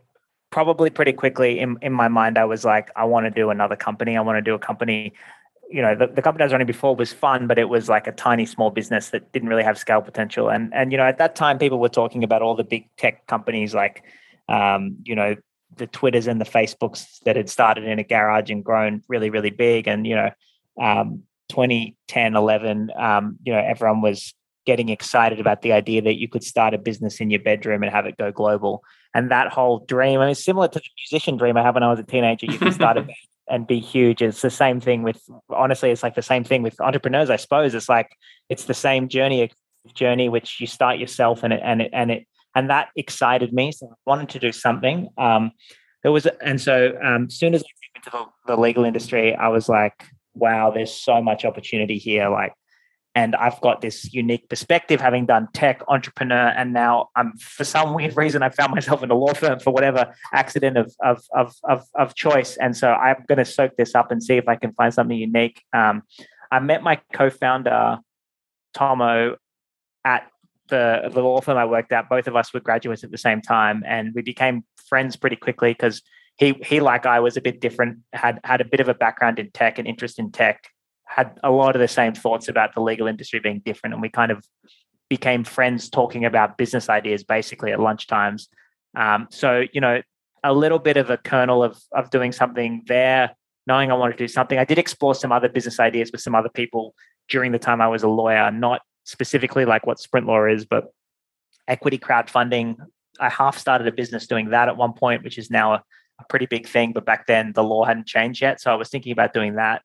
probably 0.50 0.90
pretty 0.90 1.12
quickly 1.12 1.60
in, 1.60 1.76
in 1.80 1.92
my 1.92 2.08
mind 2.08 2.36
i 2.38 2.44
was 2.44 2.64
like 2.64 2.90
i 2.96 3.04
want 3.04 3.24
to 3.24 3.30
do 3.30 3.50
another 3.50 3.76
company. 3.76 4.16
I 4.16 4.20
want 4.20 4.36
to 4.36 4.42
do 4.42 4.54
a 4.54 4.58
company 4.58 5.12
you 5.70 5.80
know 5.80 5.94
the, 5.94 6.08
the 6.08 6.20
company 6.20 6.42
i 6.42 6.46
was 6.46 6.52
running 6.52 6.66
before 6.66 6.96
was 6.96 7.12
fun 7.12 7.46
but 7.46 7.56
it 7.58 7.68
was 7.68 7.88
like 7.88 8.08
a 8.08 8.12
tiny 8.12 8.44
small 8.44 8.70
business 8.70 9.10
that 9.10 9.30
didn't 9.32 9.48
really 9.48 9.62
have 9.62 9.78
scale 9.78 10.02
potential. 10.02 10.50
And 10.50 10.74
and 10.74 10.90
you 10.90 10.98
know 10.98 11.04
at 11.04 11.18
that 11.18 11.36
time 11.36 11.58
people 11.58 11.78
were 11.78 11.88
talking 11.88 12.24
about 12.24 12.42
all 12.42 12.56
the 12.56 12.64
big 12.64 12.88
tech 12.96 13.26
companies 13.28 13.72
like 13.74 14.02
um, 14.48 14.96
you 15.04 15.14
know 15.14 15.36
the 15.76 15.86
Twitters 15.86 16.26
and 16.26 16.40
the 16.40 16.44
Facebooks 16.44 17.18
that 17.24 17.36
had 17.36 17.48
started 17.48 17.84
in 17.84 17.98
a 17.98 18.04
garage 18.04 18.50
and 18.50 18.64
grown 18.64 19.02
really, 19.08 19.30
really 19.30 19.50
big. 19.50 19.88
And, 19.88 20.06
you 20.06 20.14
know, 20.14 20.30
um, 20.80 21.22
2010, 21.48 22.36
11, 22.36 22.90
um, 22.96 23.38
you 23.44 23.52
know, 23.52 23.58
everyone 23.58 24.02
was 24.02 24.34
getting 24.66 24.88
excited 24.88 25.40
about 25.40 25.62
the 25.62 25.72
idea 25.72 26.02
that 26.02 26.18
you 26.18 26.28
could 26.28 26.44
start 26.44 26.74
a 26.74 26.78
business 26.78 27.20
in 27.20 27.30
your 27.30 27.40
bedroom 27.40 27.82
and 27.82 27.92
have 27.92 28.06
it 28.06 28.16
go 28.16 28.30
global. 28.30 28.84
And 29.14 29.30
that 29.30 29.48
whole 29.48 29.80
dream, 29.80 30.20
I 30.20 30.26
mean, 30.26 30.34
similar 30.34 30.68
to 30.68 30.78
the 30.78 30.84
musician 30.98 31.36
dream 31.36 31.56
I 31.56 31.62
had 31.62 31.74
when 31.74 31.82
I 31.82 31.90
was 31.90 31.98
a 31.98 32.04
teenager, 32.04 32.46
you 32.46 32.58
can 32.58 32.72
start 32.72 32.96
a 32.96 33.02
band 33.10 33.16
and 33.48 33.66
be 33.66 33.80
huge. 33.80 34.22
It's 34.22 34.42
the 34.42 34.50
same 34.50 34.80
thing 34.80 35.02
with, 35.02 35.20
honestly, 35.48 35.90
it's 35.90 36.02
like 36.02 36.14
the 36.14 36.22
same 36.22 36.44
thing 36.44 36.62
with 36.62 36.80
entrepreneurs, 36.80 37.30
I 37.30 37.36
suppose. 37.36 37.74
It's 37.74 37.88
like, 37.88 38.16
it's 38.48 38.64
the 38.64 38.74
same 38.74 39.08
journey, 39.08 39.50
journey, 39.94 40.28
which 40.28 40.60
you 40.60 40.66
start 40.66 40.98
yourself 40.98 41.42
and 41.42 41.52
it, 41.52 41.60
and 41.64 41.82
it, 41.82 41.90
and 41.92 42.10
it, 42.12 42.26
and 42.54 42.70
that 42.70 42.88
excited 42.96 43.52
me. 43.52 43.72
So 43.72 43.86
I 43.86 43.94
wanted 44.06 44.28
to 44.30 44.38
do 44.38 44.52
something. 44.52 45.08
Um, 45.18 45.52
there 46.02 46.12
was, 46.12 46.26
and 46.42 46.60
so 46.60 46.96
um, 47.02 47.26
as 47.26 47.34
soon 47.34 47.54
as 47.54 47.62
I 47.62 47.64
came 47.64 47.96
into 47.96 48.10
the, 48.10 48.54
the 48.54 48.60
legal 48.60 48.84
industry, 48.84 49.34
I 49.34 49.48
was 49.48 49.68
like, 49.68 50.04
wow, 50.34 50.70
there's 50.70 50.92
so 50.92 51.22
much 51.22 51.44
opportunity 51.44 51.98
here. 51.98 52.28
Like, 52.28 52.52
and 53.14 53.34
I've 53.34 53.60
got 53.60 53.80
this 53.80 54.12
unique 54.14 54.48
perspective, 54.48 55.00
having 55.00 55.26
done 55.26 55.48
tech, 55.52 55.82
entrepreneur, 55.88 56.52
and 56.56 56.72
now 56.72 57.08
I'm 57.16 57.36
for 57.38 57.64
some 57.64 57.92
weird 57.94 58.16
reason 58.16 58.42
I 58.42 58.50
found 58.50 58.72
myself 58.72 59.02
in 59.02 59.10
a 59.10 59.14
law 59.14 59.34
firm 59.34 59.58
for 59.58 59.72
whatever 59.72 60.14
accident 60.32 60.76
of 60.76 60.94
of 61.04 61.22
of 61.36 61.54
of, 61.68 61.84
of 61.96 62.14
choice. 62.14 62.56
And 62.56 62.76
so 62.76 62.92
I'm 62.92 63.24
going 63.28 63.38
to 63.38 63.44
soak 63.44 63.76
this 63.76 63.94
up 63.94 64.10
and 64.10 64.22
see 64.22 64.36
if 64.36 64.48
I 64.48 64.56
can 64.56 64.72
find 64.74 64.94
something 64.94 65.16
unique. 65.16 65.62
Um, 65.72 66.02
I 66.52 66.60
met 66.60 66.82
my 66.82 67.00
co-founder 67.12 67.98
Tomo 68.74 69.36
at 70.04 70.30
the, 70.70 71.10
the 71.12 71.20
law 71.20 71.40
firm 71.40 71.58
I 71.58 71.64
worked 71.64 71.92
at, 71.92 72.08
both 72.08 72.26
of 72.26 72.36
us 72.36 72.52
were 72.54 72.60
graduates 72.60 73.04
at 73.04 73.10
the 73.10 73.18
same 73.18 73.42
time, 73.42 73.82
and 73.86 74.14
we 74.14 74.22
became 74.22 74.64
friends 74.88 75.16
pretty 75.16 75.36
quickly 75.36 75.72
because 75.72 76.02
he 76.36 76.54
he 76.64 76.80
like 76.80 77.04
I 77.06 77.20
was 77.20 77.36
a 77.36 77.40
bit 77.40 77.60
different, 77.60 77.98
had 78.12 78.40
had 78.44 78.60
a 78.60 78.64
bit 78.64 78.80
of 78.80 78.88
a 78.88 78.94
background 78.94 79.38
in 79.38 79.50
tech 79.50 79.78
and 79.78 79.86
interest 79.86 80.18
in 80.18 80.32
tech, 80.32 80.68
had 81.06 81.38
a 81.44 81.50
lot 81.50 81.76
of 81.76 81.80
the 81.80 81.88
same 81.88 82.14
thoughts 82.14 82.48
about 82.48 82.74
the 82.74 82.80
legal 82.80 83.06
industry 83.06 83.40
being 83.40 83.60
different, 83.64 83.92
and 83.92 84.02
we 84.02 84.08
kind 84.08 84.32
of 84.32 84.44
became 85.08 85.44
friends 85.44 85.90
talking 85.90 86.24
about 86.24 86.56
business 86.56 86.88
ideas 86.88 87.24
basically 87.24 87.72
at 87.72 87.80
lunch 87.80 88.06
times. 88.06 88.48
Um, 88.96 89.26
so 89.30 89.64
you 89.72 89.80
know, 89.80 90.00
a 90.42 90.54
little 90.54 90.78
bit 90.78 90.96
of 90.96 91.10
a 91.10 91.18
kernel 91.18 91.62
of 91.62 91.78
of 91.92 92.10
doing 92.10 92.32
something 92.32 92.84
there 92.86 93.36
knowing 93.66 93.90
I 93.90 93.94
wanted 93.94 94.18
to 94.18 94.24
do 94.24 94.28
something. 94.28 94.58
I 94.58 94.64
did 94.64 94.78
explore 94.78 95.14
some 95.14 95.30
other 95.30 95.48
business 95.48 95.78
ideas 95.78 96.10
with 96.10 96.20
some 96.20 96.34
other 96.34 96.48
people 96.48 96.94
during 97.28 97.52
the 97.52 97.58
time 97.58 97.80
I 97.80 97.88
was 97.88 98.02
a 98.02 98.08
lawyer, 98.08 98.50
not 98.50 98.80
specifically 99.10 99.64
like 99.64 99.86
what 99.86 99.98
Sprint 99.98 100.26
Law 100.26 100.46
is, 100.46 100.64
but 100.64 100.92
equity 101.66 101.98
crowdfunding. 101.98 102.76
I 103.18 103.28
half 103.28 103.58
started 103.58 103.86
a 103.86 103.92
business 103.92 104.26
doing 104.26 104.50
that 104.50 104.68
at 104.68 104.76
one 104.76 104.92
point, 104.92 105.24
which 105.24 105.36
is 105.36 105.50
now 105.50 105.74
a, 105.74 105.82
a 106.20 106.24
pretty 106.28 106.46
big 106.46 106.66
thing. 106.66 106.92
But 106.92 107.04
back 107.04 107.26
then, 107.26 107.52
the 107.52 107.64
law 107.64 107.84
hadn't 107.84 108.06
changed 108.06 108.40
yet. 108.40 108.60
So 108.60 108.70
I 108.70 108.76
was 108.76 108.88
thinking 108.88 109.12
about 109.12 109.34
doing 109.34 109.56
that. 109.56 109.82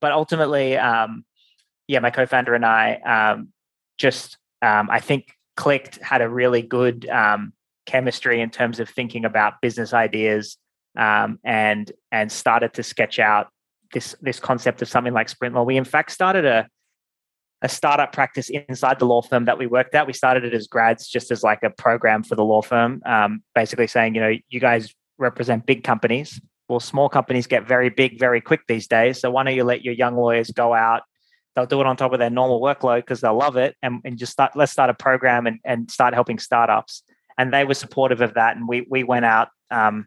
But 0.00 0.12
ultimately, 0.12 0.76
um, 0.78 1.24
yeah, 1.86 2.00
my 2.00 2.10
co 2.10 2.26
founder 2.26 2.54
and 2.54 2.64
I 2.64 2.94
um, 2.96 3.48
just, 3.98 4.38
um, 4.62 4.88
I 4.90 5.00
think, 5.00 5.32
clicked, 5.56 5.98
had 6.02 6.22
a 6.22 6.28
really 6.28 6.62
good 6.62 7.08
um, 7.08 7.52
chemistry 7.86 8.40
in 8.40 8.50
terms 8.50 8.80
of 8.80 8.88
thinking 8.88 9.24
about 9.24 9.60
business 9.60 9.92
ideas 9.92 10.56
um, 10.96 11.38
and 11.44 11.92
and 12.10 12.32
started 12.32 12.72
to 12.74 12.82
sketch 12.82 13.18
out 13.18 13.48
this 13.92 14.16
this 14.20 14.40
concept 14.40 14.80
of 14.82 14.88
something 14.88 15.12
like 15.12 15.28
sprint 15.28 15.54
law. 15.54 15.62
We 15.62 15.76
in 15.76 15.84
fact 15.84 16.10
started 16.10 16.44
a 16.44 16.68
a 17.64 17.68
startup 17.68 18.12
practice 18.12 18.50
inside 18.50 18.98
the 18.98 19.06
law 19.06 19.22
firm 19.22 19.46
that 19.46 19.56
we 19.56 19.66
worked 19.66 19.94
at. 19.94 20.06
We 20.06 20.12
started 20.12 20.44
it 20.44 20.52
as 20.52 20.68
grads, 20.68 21.08
just 21.08 21.30
as 21.30 21.42
like 21.42 21.62
a 21.62 21.70
program 21.70 22.22
for 22.22 22.34
the 22.34 22.44
law 22.44 22.60
firm, 22.60 23.02
um, 23.06 23.42
basically 23.54 23.86
saying, 23.86 24.14
you 24.14 24.20
know, 24.20 24.34
you 24.50 24.60
guys 24.60 24.94
represent 25.16 25.64
big 25.64 25.82
companies. 25.82 26.38
Well, 26.68 26.78
small 26.78 27.08
companies 27.08 27.46
get 27.46 27.66
very 27.66 27.88
big 27.88 28.18
very 28.18 28.42
quick 28.42 28.60
these 28.68 28.86
days. 28.86 29.18
So 29.18 29.30
why 29.30 29.44
don't 29.44 29.54
you 29.54 29.64
let 29.64 29.82
your 29.82 29.94
young 29.94 30.14
lawyers 30.14 30.50
go 30.50 30.74
out? 30.74 31.02
They'll 31.56 31.64
do 31.64 31.80
it 31.80 31.86
on 31.86 31.96
top 31.96 32.12
of 32.12 32.18
their 32.18 32.28
normal 32.28 32.60
workload 32.60 32.98
because 32.98 33.22
they'll 33.22 33.36
love 33.36 33.56
it, 33.56 33.76
and, 33.80 34.00
and 34.04 34.18
just 34.18 34.32
start. 34.32 34.52
Let's 34.54 34.72
start 34.72 34.90
a 34.90 34.94
program 34.94 35.46
and, 35.46 35.58
and 35.64 35.90
start 35.90 36.12
helping 36.12 36.38
startups. 36.38 37.02
And 37.38 37.52
they 37.52 37.64
were 37.64 37.74
supportive 37.74 38.20
of 38.20 38.34
that, 38.34 38.56
and 38.56 38.68
we 38.68 38.86
we 38.90 39.04
went 39.04 39.24
out. 39.24 39.48
Um, 39.70 40.06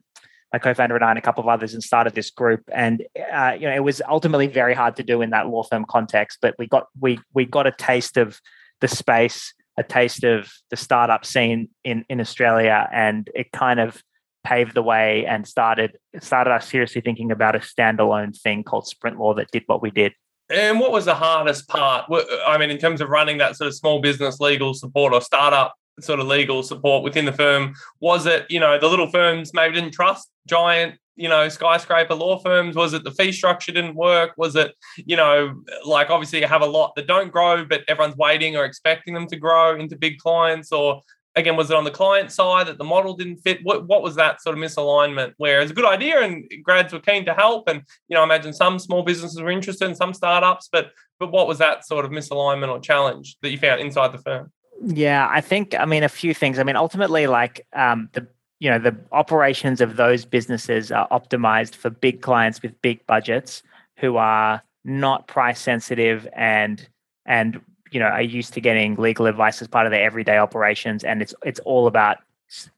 my 0.54 0.60
co-founder 0.60 0.96
and 0.96 1.04
I 1.04 1.10
and 1.10 1.20
a 1.20 1.22
couple 1.22 1.44
of 1.44 1.50
others 1.50 1.74
and 1.74 1.84
started 1.84 2.16
this 2.16 2.30
group. 2.30 2.62
And 2.72 3.04
uh, 3.32 3.56
you 3.60 3.68
know, 3.68 3.76
it 3.76 3.84
was 3.84 4.02
ultimately 4.08 4.48
very 4.48 4.74
hard 4.74 4.96
to 4.98 5.04
do 5.04 5.22
in 5.22 5.32
that 5.32 5.48
law 5.48 5.64
firm 5.64 5.86
context, 5.86 6.40
but 6.42 6.56
we 6.58 6.68
got 6.68 6.88
we 7.00 7.20
we 7.34 7.46
got 7.46 7.68
a 7.68 7.72
taste 7.72 8.18
of 8.18 8.40
the 8.82 8.88
space, 8.88 9.54
a 9.78 9.84
taste 9.84 10.24
of 10.24 10.52
the 10.70 10.78
startup 10.78 11.26
scene 11.26 11.70
in 11.84 12.06
in 12.10 12.22
Australia, 12.22 12.88
and 12.92 13.30
it 13.36 13.52
kind 13.52 13.80
of 13.80 14.02
paved 14.44 14.74
the 14.74 14.84
way 14.84 15.26
and 15.26 15.46
started 15.46 15.98
started 16.20 16.52
us 16.52 16.70
seriously 16.70 17.02
thinking 17.02 17.32
about 17.32 17.56
a 17.56 17.60
standalone 17.60 18.40
thing 18.40 18.64
called 18.64 18.88
Sprint 18.88 19.20
Law 19.20 19.34
that 19.34 19.52
did 19.52 19.64
what 19.68 19.82
we 19.82 19.92
did. 19.92 20.14
And 20.50 20.80
what 20.80 20.94
was 20.94 21.04
the 21.04 21.16
hardest 21.16 21.68
part? 21.68 22.06
I 22.48 22.58
mean, 22.58 22.70
in 22.70 22.78
terms 22.78 23.02
of 23.02 23.10
running 23.10 23.38
that 23.40 23.58
sort 23.58 23.68
of 23.68 23.76
small 23.76 24.00
business 24.00 24.40
legal 24.40 24.74
support 24.74 25.12
or 25.12 25.20
startup 25.20 25.76
sort 26.00 26.20
of 26.20 26.28
legal 26.28 26.64
support 26.64 27.04
within 27.04 27.26
the 27.26 27.34
firm? 27.34 27.74
Was 28.00 28.26
it, 28.26 28.46
you 28.50 28.60
know, 28.60 28.80
the 28.80 28.88
little 28.88 29.10
firms 29.10 29.54
maybe 29.54 29.76
didn't 29.76 29.94
trust 29.94 30.30
giant, 30.48 30.96
you 31.16 31.30
know, 31.30 31.50
skyscraper 31.50 32.14
law 32.14 32.40
firms? 32.40 32.76
Was 32.76 32.94
it 32.94 33.04
the 33.04 33.12
fee 33.12 33.32
structure 33.32 33.72
didn't 33.72 33.96
work? 33.96 34.32
Was 34.38 34.56
it, 34.56 34.74
you 34.98 35.16
know, 35.16 35.62
like 35.86 36.10
obviously 36.10 36.40
you 36.40 36.48
have 36.48 36.62
a 36.62 36.68
lot 36.68 36.94
that 36.96 37.08
don't 37.08 37.32
grow, 37.32 37.66
but 37.66 37.82
everyone's 37.88 38.18
waiting 38.18 38.56
or 38.56 38.66
expecting 38.66 39.14
them 39.14 39.28
to 39.28 39.36
grow 39.36 39.76
into 39.76 39.98
big 39.98 40.18
clients? 40.20 40.72
Or 40.72 41.02
again, 41.36 41.56
was 41.56 41.72
it 41.72 41.78
on 41.78 41.84
the 41.84 41.92
client 41.92 42.32
side 42.32 42.68
that 42.68 42.78
the 42.78 42.84
model 42.84 43.16
didn't 43.16 43.38
fit? 43.38 43.60
What, 43.64 43.88
what 43.88 44.04
was 44.04 44.16
that 44.16 44.42
sort 44.42 44.58
of 44.58 44.64
misalignment 44.64 45.34
where 45.38 45.62
it's 45.62 45.72
a 45.72 45.76
good 45.76 45.86
idea 45.86 46.22
and 46.22 46.50
grads 46.64 46.94
were 46.94 47.00
keen 47.00 47.26
to 47.26 47.34
help? 47.34 47.68
And, 47.68 47.82
you 48.08 48.16
know, 48.16 48.22
I 48.22 48.26
imagine 48.26 48.54
some 48.54 48.80
small 48.80 49.04
businesses 49.04 49.42
were 49.42 49.50
interested 49.50 49.88
in 49.88 49.96
some 49.96 50.14
startups, 50.14 50.70
but 50.72 50.92
but 51.20 51.32
what 51.32 51.48
was 51.48 51.58
that 51.58 51.86
sort 51.86 52.06
of 52.06 52.12
misalignment 52.12 52.70
or 52.70 52.80
challenge 52.80 53.38
that 53.42 53.50
you 53.50 53.58
found 53.58 53.82
inside 53.82 54.12
the 54.12 54.20
firm? 54.20 54.52
Yeah, 54.86 55.28
I 55.30 55.42
think 55.42 55.74
I 55.74 55.86
mean 55.86 56.04
a 56.04 56.10
few 56.10 56.34
things. 56.34 56.60
I 56.60 56.64
mean, 56.64 56.76
ultimately, 56.76 57.28
like 57.28 57.66
um, 57.74 58.10
the 58.14 58.28
you 58.60 58.70
know 58.70 58.80
the 58.80 58.96
operations 59.12 59.82
of 59.82 59.98
those 59.98 60.26
businesses 60.26 60.92
are 60.92 61.08
optimized 61.10 61.76
for 61.76 61.90
big 61.90 62.22
clients 62.22 62.62
with 62.62 62.82
big 62.82 63.06
budgets 63.06 63.64
who 63.98 64.18
are 64.18 64.62
not 64.84 65.28
price 65.28 65.60
sensitive 65.60 66.28
and 66.34 66.88
and 67.26 67.62
you 67.92 68.00
know 68.00 68.08
are 68.08 68.22
used 68.22 68.54
to 68.54 68.62
getting 68.62 68.96
legal 68.96 69.26
advice 69.26 69.62
as 69.62 69.68
part 69.68 69.86
of 69.86 69.92
their 69.92 70.04
everyday 70.04 70.38
operations. 70.38 71.04
And 71.04 71.22
it's 71.22 71.36
it's 71.44 71.60
all 71.62 71.88
about 71.88 72.18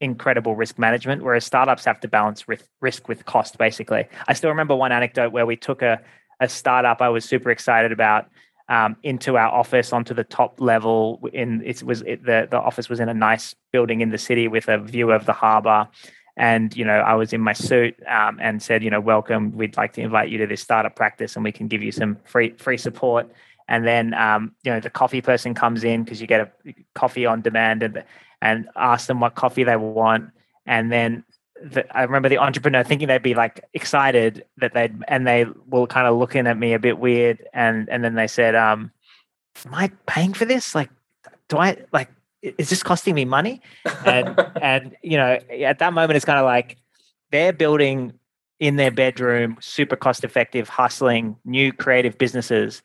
incredible 0.01 0.55
risk 0.55 0.79
management 0.79 1.23
whereas 1.23 1.45
startups 1.45 1.85
have 1.85 1.99
to 1.99 2.07
balance 2.07 2.45
risk, 2.81 3.07
with 3.07 3.25
cost 3.25 3.57
basically. 3.59 4.07
I 4.27 4.33
still 4.33 4.49
remember 4.49 4.75
one 4.75 4.91
anecdote 4.91 5.31
where 5.31 5.45
we 5.45 5.55
took 5.55 5.83
a, 5.83 6.01
a 6.39 6.49
startup 6.49 7.01
i 7.01 7.09
was 7.09 7.23
super 7.23 7.51
excited 7.51 7.91
about 7.91 8.27
um, 8.69 8.95
into 9.03 9.35
our 9.35 9.49
office 9.49 9.91
onto 9.91 10.13
the 10.13 10.23
top 10.23 10.61
level. 10.61 11.19
In 11.33 11.61
it 11.65 11.83
was 11.83 12.01
it, 12.03 12.23
the 12.23 12.47
the 12.49 12.57
office 12.57 12.87
was 12.87 12.99
in 12.99 13.09
a 13.09 13.13
nice 13.13 13.55
building 13.71 14.01
in 14.01 14.11
the 14.11 14.17
city 14.17 14.47
with 14.47 14.69
a 14.69 14.77
view 14.77 15.11
of 15.11 15.25
the 15.25 15.33
harbour. 15.33 15.87
And 16.37 16.75
you 16.77 16.85
know, 16.85 16.99
I 16.99 17.15
was 17.15 17.33
in 17.33 17.41
my 17.41 17.53
suit 17.53 17.95
um, 18.07 18.39
and 18.41 18.61
said, 18.61 18.83
you 18.83 18.89
know, 18.89 19.01
welcome. 19.01 19.51
We'd 19.51 19.75
like 19.75 19.93
to 19.93 20.01
invite 20.01 20.29
you 20.29 20.37
to 20.37 20.47
this 20.47 20.61
startup 20.61 20.95
practice, 20.95 21.35
and 21.35 21.43
we 21.43 21.51
can 21.51 21.67
give 21.67 21.83
you 21.83 21.91
some 21.91 22.17
free 22.23 22.51
free 22.51 22.77
support. 22.77 23.29
And 23.67 23.85
then, 23.85 24.13
um, 24.13 24.55
you 24.63 24.71
know, 24.71 24.79
the 24.79 24.89
coffee 24.89 25.21
person 25.21 25.53
comes 25.53 25.83
in 25.83 26.03
because 26.03 26.21
you 26.21 26.27
get 26.27 26.41
a 26.41 26.73
coffee 26.95 27.25
on 27.25 27.41
demand, 27.41 27.83
and 27.83 28.03
and 28.41 28.69
ask 28.75 29.07
them 29.07 29.19
what 29.19 29.35
coffee 29.35 29.63
they 29.63 29.75
want. 29.75 30.29
And 30.65 30.91
then 30.91 31.23
the, 31.61 31.97
I 31.97 32.03
remember 32.03 32.29
the 32.29 32.37
entrepreneur 32.37 32.83
thinking 32.83 33.07
they'd 33.07 33.21
be 33.21 33.33
like 33.33 33.63
excited 33.73 34.45
that 34.57 34.73
they'd 34.73 34.95
and 35.07 35.27
they 35.27 35.45
were 35.67 35.87
kind 35.87 36.07
of 36.07 36.17
looking 36.17 36.47
at 36.47 36.57
me 36.57 36.73
a 36.73 36.79
bit 36.79 36.99
weird 36.99 37.45
and 37.53 37.89
and 37.89 38.03
then 38.03 38.15
they 38.15 38.27
said 38.27 38.55
um 38.55 38.91
am 39.65 39.73
I 39.73 39.91
paying 40.07 40.33
for 40.33 40.45
this? 40.45 40.75
Like 40.75 40.89
do 41.47 41.57
I 41.57 41.77
like 41.91 42.09
is 42.41 42.69
this 42.69 42.83
costing 42.83 43.15
me 43.15 43.25
money? 43.25 43.61
And 44.05 44.39
and 44.61 44.95
you 45.01 45.17
know 45.17 45.39
at 45.61 45.79
that 45.79 45.93
moment 45.93 46.15
it's 46.15 46.25
kind 46.25 46.39
of 46.39 46.45
like 46.45 46.77
they're 47.31 47.53
building 47.53 48.13
in 48.59 48.75
their 48.75 48.91
bedroom 48.91 49.57
super 49.61 49.95
cost 49.95 50.23
effective 50.23 50.67
hustling 50.67 51.35
new 51.45 51.71
creative 51.71 52.17
businesses 52.17 52.81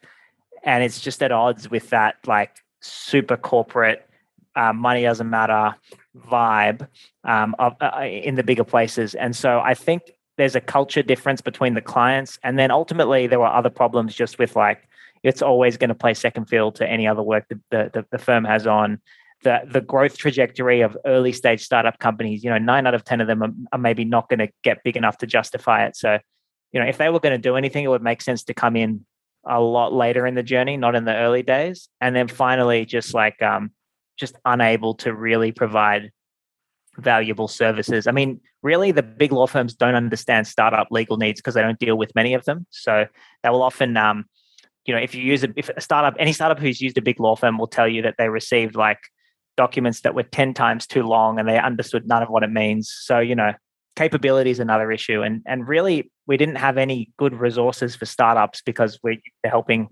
and 0.62 0.84
it's 0.84 1.00
just 1.00 1.22
at 1.22 1.32
odds 1.32 1.68
with 1.68 1.90
that 1.90 2.16
like 2.26 2.56
super 2.80 3.36
corporate 3.36 4.08
uh, 4.56 4.72
money 4.72 5.02
doesn't 5.02 5.28
matter 5.28 5.74
vibe 6.16 6.88
um, 7.24 7.54
of, 7.58 7.74
uh, 7.80 8.00
in 8.04 8.34
the 8.34 8.42
bigger 8.42 8.64
places. 8.64 9.14
And 9.14 9.34
so 9.34 9.60
I 9.60 9.74
think 9.74 10.12
there's 10.36 10.56
a 10.56 10.60
culture 10.60 11.02
difference 11.02 11.40
between 11.40 11.74
the 11.74 11.80
clients. 11.80 12.38
And 12.42 12.58
then 12.58 12.70
ultimately, 12.70 13.26
there 13.26 13.38
were 13.38 13.46
other 13.46 13.70
problems 13.70 14.14
just 14.14 14.38
with 14.38 14.56
like, 14.56 14.88
it's 15.22 15.42
always 15.42 15.76
going 15.76 15.88
to 15.88 15.94
play 15.94 16.14
second 16.14 16.46
field 16.46 16.74
to 16.76 16.88
any 16.88 17.06
other 17.06 17.22
work 17.22 17.46
that 17.48 17.58
the, 17.70 17.90
the, 17.92 18.06
the 18.10 18.18
firm 18.18 18.44
has 18.44 18.66
on. 18.66 19.00
The, 19.42 19.60
the 19.70 19.80
growth 19.80 20.16
trajectory 20.16 20.80
of 20.80 20.96
early 21.04 21.32
stage 21.32 21.62
startup 21.62 21.98
companies, 21.98 22.42
you 22.42 22.50
know, 22.50 22.58
nine 22.58 22.86
out 22.86 22.94
of 22.94 23.04
10 23.04 23.20
of 23.20 23.26
them 23.26 23.42
are, 23.42 23.52
are 23.72 23.78
maybe 23.78 24.04
not 24.04 24.28
going 24.28 24.38
to 24.38 24.48
get 24.62 24.82
big 24.84 24.96
enough 24.96 25.18
to 25.18 25.26
justify 25.26 25.84
it. 25.84 25.96
So, 25.96 26.18
you 26.72 26.80
know, 26.80 26.86
if 26.86 26.98
they 26.98 27.10
were 27.10 27.20
going 27.20 27.34
to 27.34 27.38
do 27.38 27.56
anything, 27.56 27.84
it 27.84 27.88
would 27.88 28.02
make 28.02 28.22
sense 28.22 28.44
to 28.44 28.54
come 28.54 28.74
in 28.74 29.04
a 29.46 29.60
lot 29.60 29.92
later 29.92 30.26
in 30.26 30.34
the 30.34 30.42
journey, 30.42 30.76
not 30.76 30.94
in 30.94 31.04
the 31.04 31.14
early 31.14 31.42
days. 31.42 31.88
And 32.00 32.16
then 32.16 32.28
finally, 32.28 32.86
just 32.86 33.12
like 33.12 33.40
um, 33.42 33.70
just 34.18 34.36
unable 34.44 34.94
to 34.94 35.14
really 35.14 35.52
provide 35.52 36.10
valuable 36.96 37.48
services. 37.48 38.06
I 38.06 38.12
mean, 38.12 38.40
really, 38.62 38.92
the 38.92 39.02
big 39.02 39.32
law 39.32 39.46
firms 39.46 39.74
don't 39.74 39.94
understand 39.94 40.46
startup 40.46 40.88
legal 40.90 41.16
needs 41.16 41.40
because 41.40 41.54
they 41.54 41.62
don't 41.62 41.78
deal 41.78 41.96
with 41.96 42.14
many 42.14 42.34
of 42.34 42.44
them. 42.44 42.66
So 42.70 43.06
they 43.42 43.50
will 43.50 43.62
often, 43.62 43.96
um, 43.96 44.26
you 44.84 44.94
know, 44.94 45.00
if 45.00 45.14
you 45.14 45.22
use 45.22 45.44
a, 45.44 45.48
if 45.56 45.68
a 45.70 45.80
startup, 45.80 46.14
any 46.18 46.32
startup 46.32 46.58
who's 46.58 46.80
used 46.80 46.98
a 46.98 47.02
big 47.02 47.20
law 47.20 47.36
firm 47.36 47.58
will 47.58 47.66
tell 47.66 47.88
you 47.88 48.02
that 48.02 48.14
they 48.18 48.28
received 48.28 48.76
like 48.76 48.98
documents 49.56 50.00
that 50.00 50.14
were 50.14 50.22
10 50.22 50.54
times 50.54 50.86
too 50.86 51.02
long 51.02 51.38
and 51.38 51.48
they 51.48 51.58
understood 51.58 52.06
none 52.06 52.22
of 52.22 52.28
what 52.28 52.42
it 52.42 52.50
means. 52.50 52.92
So, 52.92 53.18
you 53.18 53.34
know, 53.34 53.52
capability 53.96 54.50
is 54.50 54.60
another 54.60 54.90
issue. 54.90 55.22
And, 55.22 55.42
and 55.46 55.66
really, 55.66 56.10
we 56.26 56.36
didn't 56.36 56.56
have 56.56 56.78
any 56.78 57.12
good 57.16 57.34
resources 57.34 57.94
for 57.94 58.06
startups 58.06 58.62
because 58.62 58.98
we're 59.02 59.18
helping 59.44 59.88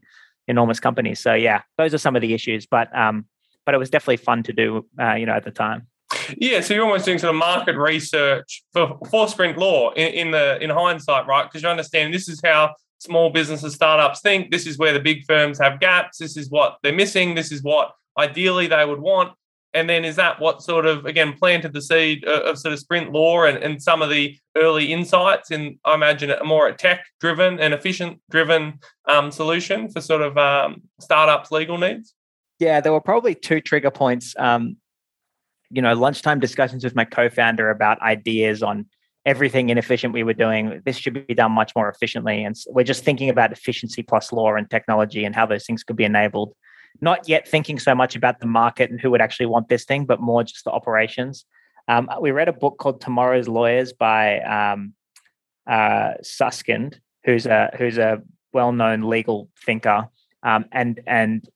enormous 0.48 0.80
companies. 0.80 1.20
So, 1.20 1.34
yeah, 1.34 1.62
those 1.78 1.94
are 1.94 1.98
some 1.98 2.16
of 2.16 2.22
the 2.22 2.34
issues. 2.34 2.66
But, 2.66 2.94
um, 2.96 3.26
but 3.64 3.74
it 3.74 3.78
was 3.78 3.90
definitely 3.90 4.18
fun 4.18 4.42
to 4.44 4.52
do, 4.52 4.86
uh, 5.00 5.14
you 5.14 5.26
know, 5.26 5.34
at 5.34 5.44
the 5.44 5.50
time. 5.50 5.86
Yeah, 6.36 6.60
so 6.60 6.74
you're 6.74 6.84
almost 6.84 7.04
doing 7.04 7.18
sort 7.18 7.34
of 7.34 7.38
market 7.38 7.76
research 7.76 8.62
for, 8.72 8.98
for 9.10 9.28
Sprint 9.28 9.58
Law 9.58 9.92
in, 9.92 10.12
in 10.12 10.30
the 10.30 10.62
in 10.62 10.70
hindsight, 10.70 11.26
right? 11.26 11.44
Because 11.44 11.62
you 11.62 11.68
understand 11.68 12.12
this 12.12 12.28
is 12.28 12.40
how 12.44 12.74
small 12.98 13.30
businesses, 13.30 13.74
startups 13.74 14.20
think. 14.20 14.50
This 14.50 14.66
is 14.66 14.78
where 14.78 14.92
the 14.92 15.00
big 15.00 15.24
firms 15.26 15.58
have 15.58 15.80
gaps. 15.80 16.18
This 16.18 16.36
is 16.36 16.50
what 16.50 16.76
they're 16.82 16.92
missing. 16.92 17.34
This 17.34 17.50
is 17.50 17.62
what 17.62 17.92
ideally 18.18 18.66
they 18.66 18.84
would 18.84 19.00
want. 19.00 19.32
And 19.74 19.88
then 19.88 20.04
is 20.04 20.16
that 20.16 20.38
what 20.38 20.62
sort 20.62 20.84
of 20.84 21.06
again 21.06 21.32
planted 21.32 21.72
the 21.72 21.80
seed 21.80 22.24
of, 22.24 22.58
sort 22.58 22.74
of 22.74 22.78
Sprint 22.78 23.10
Law 23.10 23.44
and, 23.44 23.56
and 23.58 23.82
some 23.82 24.02
of 24.02 24.10
the 24.10 24.38
early 24.54 24.92
insights 24.92 25.50
in 25.50 25.78
I 25.84 25.94
imagine 25.94 26.30
a 26.30 26.44
more 26.44 26.70
tech 26.72 27.06
driven 27.20 27.58
and 27.58 27.72
efficient 27.72 28.20
driven 28.30 28.80
um, 29.08 29.32
solution 29.32 29.88
for 29.88 30.00
sort 30.00 30.20
of 30.20 30.36
um, 30.36 30.82
startups 31.00 31.50
legal 31.50 31.78
needs? 31.78 32.14
Yeah, 32.62 32.80
there 32.80 32.92
were 32.92 33.00
probably 33.00 33.34
two 33.34 33.60
trigger 33.60 33.90
points. 33.90 34.36
Um, 34.38 34.76
you 35.70 35.82
know, 35.82 35.94
lunchtime 35.94 36.38
discussions 36.38 36.84
with 36.84 36.94
my 36.94 37.04
co-founder 37.04 37.68
about 37.70 38.00
ideas 38.02 38.62
on 38.62 38.86
everything 39.26 39.70
inefficient 39.70 40.14
we 40.14 40.22
were 40.22 40.32
doing. 40.32 40.80
This 40.84 40.96
should 40.96 41.26
be 41.26 41.34
done 41.34 41.50
much 41.50 41.72
more 41.74 41.88
efficiently, 41.88 42.44
and 42.44 42.54
we're 42.68 42.84
just 42.84 43.02
thinking 43.02 43.28
about 43.30 43.50
efficiency 43.50 44.04
plus 44.04 44.30
law 44.30 44.54
and 44.54 44.70
technology 44.70 45.24
and 45.24 45.34
how 45.34 45.44
those 45.44 45.66
things 45.66 45.82
could 45.82 45.96
be 45.96 46.04
enabled. 46.04 46.54
Not 47.00 47.28
yet 47.28 47.48
thinking 47.48 47.80
so 47.80 47.96
much 47.96 48.14
about 48.14 48.38
the 48.38 48.46
market 48.46 48.92
and 48.92 49.00
who 49.00 49.10
would 49.10 49.20
actually 49.20 49.46
want 49.46 49.68
this 49.68 49.84
thing, 49.84 50.04
but 50.04 50.20
more 50.20 50.44
just 50.44 50.62
the 50.62 50.70
operations. 50.70 51.44
Um, 51.88 52.08
we 52.20 52.30
read 52.30 52.48
a 52.48 52.52
book 52.52 52.78
called 52.78 53.00
Tomorrow's 53.00 53.48
Lawyers 53.48 53.92
by 53.92 54.38
um, 54.42 54.94
uh, 55.68 56.12
Susskind, 56.22 57.00
who's 57.24 57.44
a 57.44 57.74
who's 57.76 57.98
a 57.98 58.22
well-known 58.52 59.02
legal 59.02 59.48
thinker, 59.66 60.06
um, 60.44 60.66
and 60.70 61.00
and 61.08 61.48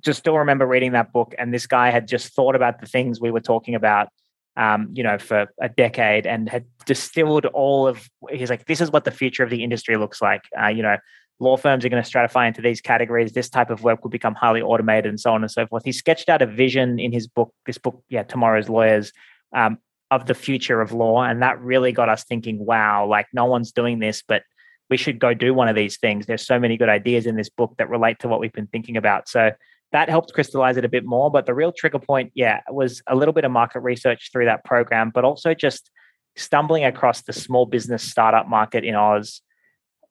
just 0.00 0.18
still 0.18 0.38
remember 0.38 0.66
reading 0.66 0.92
that 0.92 1.12
book. 1.12 1.34
And 1.38 1.52
this 1.52 1.66
guy 1.66 1.90
had 1.90 2.08
just 2.08 2.34
thought 2.34 2.54
about 2.54 2.80
the 2.80 2.86
things 2.86 3.20
we 3.20 3.30
were 3.30 3.40
talking 3.40 3.74
about, 3.74 4.08
um, 4.56 4.90
you 4.92 5.02
know, 5.02 5.18
for 5.18 5.46
a 5.60 5.68
decade, 5.68 6.26
and 6.26 6.48
had 6.48 6.64
distilled 6.86 7.46
all 7.46 7.86
of. 7.86 8.08
He's 8.30 8.50
like, 8.50 8.66
this 8.66 8.80
is 8.80 8.90
what 8.90 9.04
the 9.04 9.10
future 9.10 9.42
of 9.42 9.50
the 9.50 9.62
industry 9.62 9.96
looks 9.96 10.20
like. 10.20 10.42
Uh, 10.60 10.68
you 10.68 10.82
know, 10.82 10.96
law 11.40 11.56
firms 11.56 11.84
are 11.84 11.88
going 11.88 12.02
to 12.02 12.08
stratify 12.08 12.48
into 12.48 12.62
these 12.62 12.80
categories. 12.80 13.32
This 13.32 13.48
type 13.48 13.70
of 13.70 13.82
work 13.82 14.02
will 14.02 14.10
become 14.10 14.34
highly 14.34 14.62
automated, 14.62 15.06
and 15.06 15.20
so 15.20 15.32
on 15.32 15.42
and 15.42 15.50
so 15.50 15.66
forth. 15.66 15.84
He 15.84 15.92
sketched 15.92 16.28
out 16.28 16.42
a 16.42 16.46
vision 16.46 16.98
in 16.98 17.12
his 17.12 17.26
book. 17.26 17.52
This 17.66 17.78
book, 17.78 18.02
yeah, 18.08 18.22
Tomorrow's 18.22 18.68
Lawyers. 18.68 19.12
Um, 19.52 19.78
of 20.10 20.26
the 20.26 20.34
future 20.34 20.80
of 20.80 20.92
law. 20.92 21.22
And 21.22 21.42
that 21.42 21.60
really 21.60 21.92
got 21.92 22.08
us 22.08 22.24
thinking, 22.24 22.64
wow, 22.64 23.06
like 23.06 23.26
no 23.32 23.44
one's 23.44 23.72
doing 23.72 23.98
this, 23.98 24.22
but 24.26 24.42
we 24.90 24.96
should 24.96 25.18
go 25.18 25.34
do 25.34 25.52
one 25.52 25.68
of 25.68 25.76
these 25.76 25.98
things. 25.98 26.26
There's 26.26 26.46
so 26.46 26.58
many 26.58 26.76
good 26.76 26.88
ideas 26.88 27.26
in 27.26 27.36
this 27.36 27.50
book 27.50 27.74
that 27.76 27.90
relate 27.90 28.18
to 28.20 28.28
what 28.28 28.40
we've 28.40 28.52
been 28.52 28.68
thinking 28.68 28.96
about. 28.96 29.28
So 29.28 29.50
that 29.92 30.10
helped 30.10 30.32
crystallize 30.32 30.76
it 30.76 30.84
a 30.84 30.88
bit 30.88 31.04
more. 31.04 31.30
But 31.30 31.46
the 31.46 31.54
real 31.54 31.72
trigger 31.72 31.98
point, 31.98 32.32
yeah, 32.34 32.60
was 32.68 33.02
a 33.06 33.16
little 33.16 33.32
bit 33.32 33.44
of 33.44 33.50
market 33.50 33.80
research 33.80 34.30
through 34.32 34.46
that 34.46 34.64
program, 34.64 35.10
but 35.14 35.24
also 35.24 35.54
just 35.54 35.90
stumbling 36.36 36.84
across 36.84 37.22
the 37.22 37.32
small 37.32 37.66
business 37.66 38.02
startup 38.02 38.48
market 38.48 38.84
in 38.84 38.94
Oz 38.94 39.40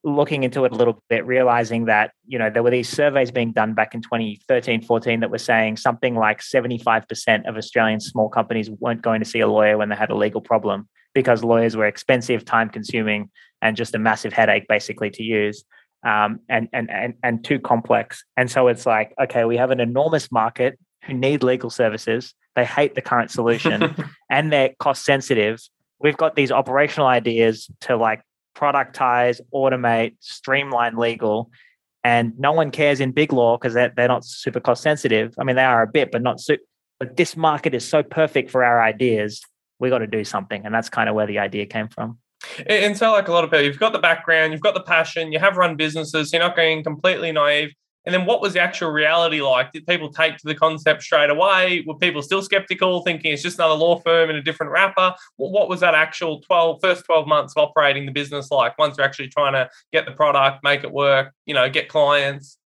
looking 0.04 0.44
into 0.44 0.64
it 0.64 0.72
a 0.72 0.76
little 0.76 1.02
bit, 1.08 1.26
realizing 1.26 1.86
that, 1.86 2.12
you 2.26 2.38
know, 2.38 2.50
there 2.50 2.62
were 2.62 2.70
these 2.70 2.88
surveys 2.88 3.30
being 3.30 3.52
done 3.52 3.74
back 3.74 3.94
in 3.94 4.02
2013, 4.02 4.82
14 4.82 5.20
that 5.20 5.30
were 5.30 5.38
saying 5.38 5.76
something 5.76 6.14
like 6.14 6.40
75% 6.40 7.48
of 7.48 7.56
Australian 7.56 8.00
small 8.00 8.28
companies 8.28 8.70
weren't 8.70 9.02
going 9.02 9.20
to 9.20 9.28
see 9.28 9.40
a 9.40 9.48
lawyer 9.48 9.76
when 9.76 9.88
they 9.88 9.96
had 9.96 10.10
a 10.10 10.16
legal 10.16 10.40
problem 10.40 10.88
because 11.14 11.42
lawyers 11.42 11.76
were 11.76 11.86
expensive, 11.86 12.44
time 12.44 12.68
consuming, 12.68 13.30
and 13.60 13.76
just 13.76 13.94
a 13.94 13.98
massive 13.98 14.32
headache 14.32 14.66
basically 14.68 15.10
to 15.10 15.22
use. 15.22 15.64
Um, 16.04 16.40
and, 16.48 16.68
and 16.72 16.88
and 16.90 17.14
and 17.24 17.44
too 17.44 17.58
complex. 17.58 18.24
And 18.36 18.48
so 18.48 18.68
it's 18.68 18.86
like, 18.86 19.12
okay, 19.20 19.44
we 19.44 19.56
have 19.56 19.72
an 19.72 19.80
enormous 19.80 20.30
market 20.30 20.78
who 21.04 21.14
need 21.14 21.42
legal 21.42 21.70
services. 21.70 22.34
They 22.54 22.64
hate 22.64 22.94
the 22.94 23.02
current 23.02 23.30
solution 23.30 23.94
and 24.30 24.52
they're 24.52 24.74
cost 24.78 25.04
sensitive. 25.04 25.60
We've 26.00 26.16
got 26.16 26.36
these 26.36 26.52
operational 26.52 27.08
ideas 27.08 27.68
to 27.82 27.96
like 27.96 28.22
productize, 28.56 29.40
automate, 29.54 30.16
streamline 30.20 30.96
legal. 30.96 31.50
And 32.04 32.38
no 32.38 32.52
one 32.52 32.70
cares 32.70 33.00
in 33.00 33.12
big 33.12 33.32
law 33.32 33.56
because 33.56 33.74
they're, 33.74 33.92
they're 33.94 34.08
not 34.08 34.24
super 34.24 34.60
cost 34.60 34.82
sensitive. 34.82 35.34
I 35.38 35.44
mean, 35.44 35.56
they 35.56 35.64
are 35.64 35.82
a 35.82 35.86
bit, 35.86 36.10
but 36.10 36.22
not 36.22 36.40
super. 36.40 36.62
But 36.98 37.16
this 37.16 37.36
market 37.36 37.74
is 37.74 37.86
so 37.86 38.02
perfect 38.02 38.50
for 38.50 38.64
our 38.64 38.82
ideas. 38.82 39.40
We 39.78 39.88
got 39.88 39.98
to 39.98 40.06
do 40.06 40.24
something. 40.24 40.64
And 40.64 40.74
that's 40.74 40.88
kind 40.88 41.08
of 41.08 41.14
where 41.14 41.26
the 41.26 41.38
idea 41.38 41.66
came 41.66 41.88
from. 41.88 42.18
And 42.66 42.96
so, 42.96 43.12
like 43.12 43.28
a 43.28 43.32
lot 43.32 43.44
of 43.44 43.50
people, 43.50 43.64
you've 43.64 43.78
got 43.78 43.92
the 43.92 43.98
background, 43.98 44.52
you've 44.52 44.62
got 44.62 44.74
the 44.74 44.82
passion, 44.82 45.32
you 45.32 45.38
have 45.38 45.56
run 45.56 45.76
businesses, 45.76 46.32
you're 46.32 46.42
not 46.42 46.56
going 46.56 46.82
completely 46.82 47.32
naive. 47.32 47.72
And 48.08 48.14
then 48.14 48.24
what 48.24 48.40
was 48.40 48.54
the 48.54 48.60
actual 48.60 48.90
reality 48.90 49.42
like? 49.42 49.70
Did 49.70 49.86
people 49.86 50.10
take 50.10 50.38
to 50.38 50.46
the 50.46 50.54
concept 50.54 51.02
straight 51.02 51.28
away? 51.28 51.84
Were 51.86 51.94
people 51.94 52.22
still 52.22 52.40
skeptical, 52.40 53.02
thinking 53.02 53.32
it's 53.32 53.42
just 53.42 53.58
another 53.58 53.74
law 53.74 54.00
firm 54.00 54.30
in 54.30 54.36
a 54.36 54.42
different 54.42 54.72
wrapper? 54.72 55.14
Well, 55.36 55.50
what 55.50 55.68
was 55.68 55.80
that 55.80 55.94
actual 55.94 56.40
12, 56.40 56.78
first 56.80 57.04
12 57.04 57.26
months 57.26 57.52
of 57.54 57.68
operating 57.68 58.06
the 58.06 58.12
business 58.12 58.50
like 58.50 58.78
once 58.78 58.96
you're 58.96 59.04
actually 59.04 59.28
trying 59.28 59.52
to 59.52 59.68
get 59.92 60.06
the 60.06 60.12
product, 60.12 60.64
make 60.64 60.84
it 60.84 60.90
work, 60.90 61.34
you 61.44 61.52
know, 61.52 61.68
get 61.68 61.88
clients? 61.90 62.56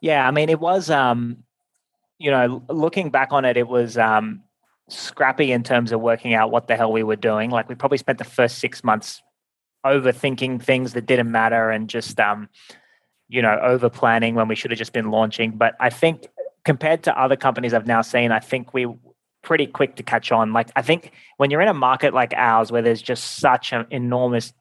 Yeah, 0.00 0.26
I 0.26 0.32
mean, 0.32 0.48
it 0.48 0.58
was, 0.58 0.90
um, 0.90 1.44
you 2.18 2.32
know, 2.32 2.64
looking 2.68 3.10
back 3.10 3.32
on 3.32 3.44
it, 3.44 3.56
it 3.56 3.68
was 3.68 3.96
um, 3.96 4.42
scrappy 4.88 5.52
in 5.52 5.62
terms 5.62 5.92
of 5.92 6.00
working 6.00 6.34
out 6.34 6.50
what 6.50 6.68
the 6.68 6.76
hell 6.76 6.92
we 6.92 7.02
were 7.02 7.16
doing. 7.16 7.50
Like 7.50 7.68
we 7.68 7.74
probably 7.74 7.98
spent 7.98 8.18
the 8.18 8.24
first 8.24 8.58
six 8.58 8.84
months 8.84 9.22
overthinking 9.84 10.62
things 10.62 10.92
that 10.94 11.06
didn't 11.06 11.30
matter 11.30 11.70
and 11.70 11.88
just, 11.88 12.18
um, 12.20 12.48
you 13.28 13.42
know, 13.42 13.58
over 13.62 13.88
planning 13.88 14.34
when 14.34 14.48
we 14.48 14.54
should 14.54 14.70
have 14.70 14.78
just 14.78 14.92
been 14.92 15.10
launching. 15.10 15.52
But 15.52 15.74
I 15.80 15.90
think 15.90 16.26
compared 16.64 17.02
to 17.04 17.18
other 17.18 17.36
companies 17.36 17.74
I've 17.74 17.86
now 17.86 18.02
seen, 18.02 18.32
I 18.32 18.40
think 18.40 18.72
we 18.74 18.86
pretty 19.42 19.66
quick 19.66 19.96
to 19.96 20.02
catch 20.02 20.32
on. 20.32 20.52
Like 20.52 20.70
I 20.74 20.82
think 20.82 21.12
when 21.36 21.50
you're 21.50 21.60
in 21.60 21.68
a 21.68 21.74
market 21.74 22.14
like 22.14 22.32
ours 22.34 22.72
where 22.72 22.82
there's 22.82 23.02
just 23.02 23.38
such 23.38 23.72
an 23.72 23.86
enormous 23.90 24.52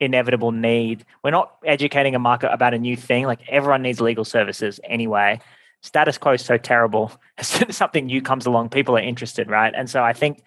inevitable 0.00 0.52
need, 0.52 1.04
we're 1.22 1.30
not 1.30 1.54
educating 1.64 2.14
a 2.14 2.18
market 2.18 2.52
about 2.52 2.74
a 2.74 2.78
new 2.78 2.96
thing. 2.96 3.24
Like 3.24 3.40
everyone 3.48 3.82
needs 3.82 4.00
legal 4.00 4.24
services 4.24 4.80
anyway. 4.84 5.40
Status 5.82 6.18
quo 6.18 6.32
is 6.32 6.44
so 6.44 6.56
terrible. 6.56 7.12
As 7.38 7.48
soon 7.48 7.68
as 7.68 7.76
something 7.76 8.06
new 8.06 8.22
comes 8.22 8.46
along, 8.46 8.68
people 8.68 8.96
are 8.96 9.00
interested, 9.00 9.50
right? 9.50 9.72
And 9.76 9.88
so 9.88 10.02
I 10.02 10.12
think 10.12 10.42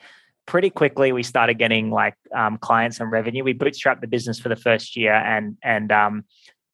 pretty 0.46 0.70
quickly 0.70 1.12
we 1.12 1.24
started 1.24 1.56
getting 1.56 1.92
like 1.92 2.16
um, 2.34 2.58
clients 2.58 3.00
and 3.00 3.12
revenue. 3.12 3.44
We 3.44 3.54
bootstrapped 3.54 4.02
the 4.02 4.08
business 4.08 4.40
for 4.40 4.50
the 4.50 4.56
first 4.56 4.96
year, 4.96 5.14
and 5.14 5.58
and 5.64 5.92
um, 5.92 6.26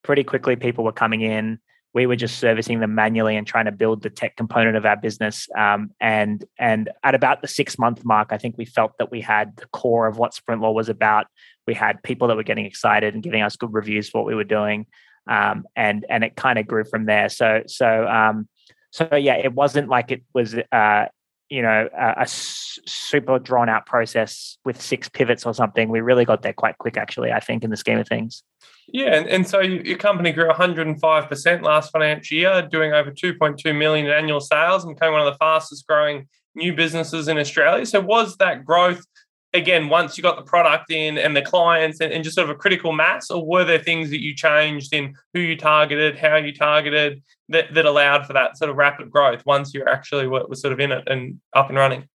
pretty 0.03 0.23
quickly 0.23 0.55
people 0.55 0.83
were 0.83 0.91
coming 0.91 1.21
in 1.21 1.59
we 1.93 2.05
were 2.05 2.15
just 2.15 2.39
servicing 2.39 2.79
them 2.79 2.95
manually 2.95 3.35
and 3.35 3.45
trying 3.45 3.65
to 3.65 3.71
build 3.71 4.01
the 4.01 4.09
tech 4.09 4.35
component 4.37 4.77
of 4.77 4.85
our 4.85 4.95
business 4.95 5.47
um, 5.57 5.91
and 5.99 6.45
and 6.57 6.89
at 7.03 7.15
about 7.15 7.41
the 7.41 7.47
six 7.47 7.77
month 7.77 8.03
mark 8.05 8.29
i 8.31 8.37
think 8.37 8.57
we 8.57 8.65
felt 8.65 8.93
that 8.97 9.11
we 9.11 9.21
had 9.21 9.55
the 9.57 9.65
core 9.67 10.07
of 10.07 10.17
what 10.17 10.33
sprint 10.33 10.61
law 10.61 10.71
was 10.71 10.89
about 10.89 11.27
we 11.67 11.73
had 11.73 12.01
people 12.03 12.27
that 12.27 12.37
were 12.37 12.43
getting 12.43 12.65
excited 12.65 13.13
and 13.13 13.23
giving 13.23 13.41
us 13.41 13.55
good 13.55 13.73
reviews 13.73 14.09
for 14.09 14.19
what 14.19 14.27
we 14.27 14.35
were 14.35 14.43
doing 14.43 14.85
um, 15.27 15.65
and 15.75 16.05
and 16.09 16.23
it 16.23 16.35
kind 16.35 16.59
of 16.59 16.67
grew 16.67 16.83
from 16.83 17.05
there. 17.05 17.29
So 17.29 17.63
so 17.67 18.07
um, 18.07 18.47
so 18.91 19.15
yeah 19.15 19.35
it 19.35 19.53
wasn't 19.53 19.89
like 19.89 20.11
it 20.11 20.23
was 20.33 20.55
uh, 20.71 21.05
you 21.49 21.61
know 21.61 21.89
a, 21.97 22.21
a 22.21 22.27
super 22.27 23.39
drawn 23.39 23.69
out 23.69 23.85
process 23.85 24.57
with 24.65 24.81
six 24.81 25.09
pivots 25.09 25.45
or 25.45 25.53
something. 25.53 25.89
We 25.89 26.01
really 26.01 26.25
got 26.25 26.41
there 26.41 26.53
quite 26.53 26.77
quick 26.77 26.97
actually 26.97 27.31
i 27.31 27.39
think 27.39 27.63
in 27.63 27.69
the 27.69 27.77
scheme 27.77 27.99
of 27.99 28.07
things. 28.07 28.43
Yeah, 28.87 29.15
and, 29.15 29.27
and 29.27 29.47
so 29.47 29.61
your 29.61 29.97
company 29.97 30.31
grew 30.33 30.49
105% 30.49 31.63
last 31.63 31.91
financial 31.91 32.37
year, 32.37 32.67
doing 32.69 32.91
over 32.91 33.11
2.2 33.11 33.77
million 33.77 34.07
in 34.07 34.11
annual 34.11 34.41
sales 34.41 34.83
and 34.83 34.95
became 34.95 35.13
one 35.13 35.25
of 35.25 35.31
the 35.31 35.37
fastest 35.37 35.87
growing 35.87 36.27
new 36.55 36.73
businesses 36.73 37.27
in 37.27 37.37
Australia. 37.37 37.85
So 37.85 38.01
was 38.01 38.35
that 38.37 38.65
growth 38.65 39.05
again 39.53 39.89
once 39.89 40.17
you 40.17 40.21
got 40.21 40.37
the 40.37 40.43
product 40.43 40.91
in 40.91 41.17
and 41.17 41.35
the 41.35 41.41
clients 41.41 41.99
and, 41.99 42.11
and, 42.13 42.23
just 42.23 42.35
sort 42.35 42.49
of 42.49 42.55
a 42.55 42.57
critical 42.57 42.93
mass 42.93 43.29
or 43.29 43.45
were 43.45 43.63
there 43.63 43.79
things 43.79 44.09
that 44.09 44.21
you 44.21 44.33
changed 44.33 44.93
in 44.93 45.13
who 45.33 45.39
you 45.39 45.57
targeted 45.57 46.17
how 46.17 46.35
you 46.35 46.53
targeted 46.53 47.21
that, 47.49 47.73
that 47.73 47.85
allowed 47.85 48.25
for 48.25 48.33
that 48.33 48.57
sort 48.57 48.69
of 48.69 48.77
rapid 48.77 49.11
growth 49.11 49.45
once 49.45 49.73
you 49.73 49.83
actually 49.85 50.27
were, 50.27 50.45
were 50.47 50.55
sort 50.55 50.71
of 50.71 50.79
in 50.79 50.91
it 50.91 51.03
and 51.07 51.39
up 51.53 51.69
and 51.69 51.77
running 51.77 52.07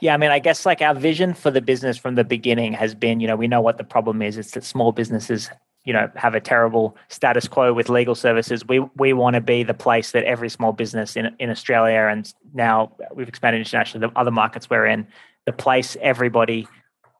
yeah, 0.00 0.12
I 0.12 0.16
mean, 0.18 0.30
I 0.30 0.38
guess 0.38 0.66
like 0.66 0.82
our 0.82 0.94
vision 0.94 1.32
for 1.32 1.50
the 1.50 1.62
business 1.62 1.96
from 1.96 2.16
the 2.16 2.24
beginning 2.24 2.74
has 2.74 2.94
been, 2.94 3.20
you 3.20 3.26
know, 3.26 3.36
we 3.36 3.48
know 3.48 3.60
what 3.60 3.78
the 3.78 3.84
problem 3.84 4.20
is. 4.20 4.36
It's 4.36 4.50
that 4.50 4.64
small 4.64 4.92
businesses, 4.92 5.48
you 5.84 5.92
know, 5.92 6.10
have 6.16 6.34
a 6.34 6.40
terrible 6.40 6.96
status 7.08 7.48
quo 7.48 7.72
with 7.72 7.88
legal 7.88 8.14
services. 8.14 8.66
We 8.66 8.80
we 8.96 9.14
want 9.14 9.34
to 9.34 9.40
be 9.40 9.62
the 9.62 9.74
place 9.74 10.10
that 10.10 10.24
every 10.24 10.50
small 10.50 10.72
business 10.72 11.16
in 11.16 11.34
in 11.38 11.48
Australia 11.48 12.08
and 12.10 12.30
now 12.52 12.92
we've 13.14 13.28
expanded 13.28 13.60
internationally, 13.60 14.06
the 14.06 14.18
other 14.18 14.30
markets 14.30 14.68
we're 14.68 14.86
in, 14.86 15.06
the 15.46 15.52
place 15.52 15.96
everybody 16.00 16.68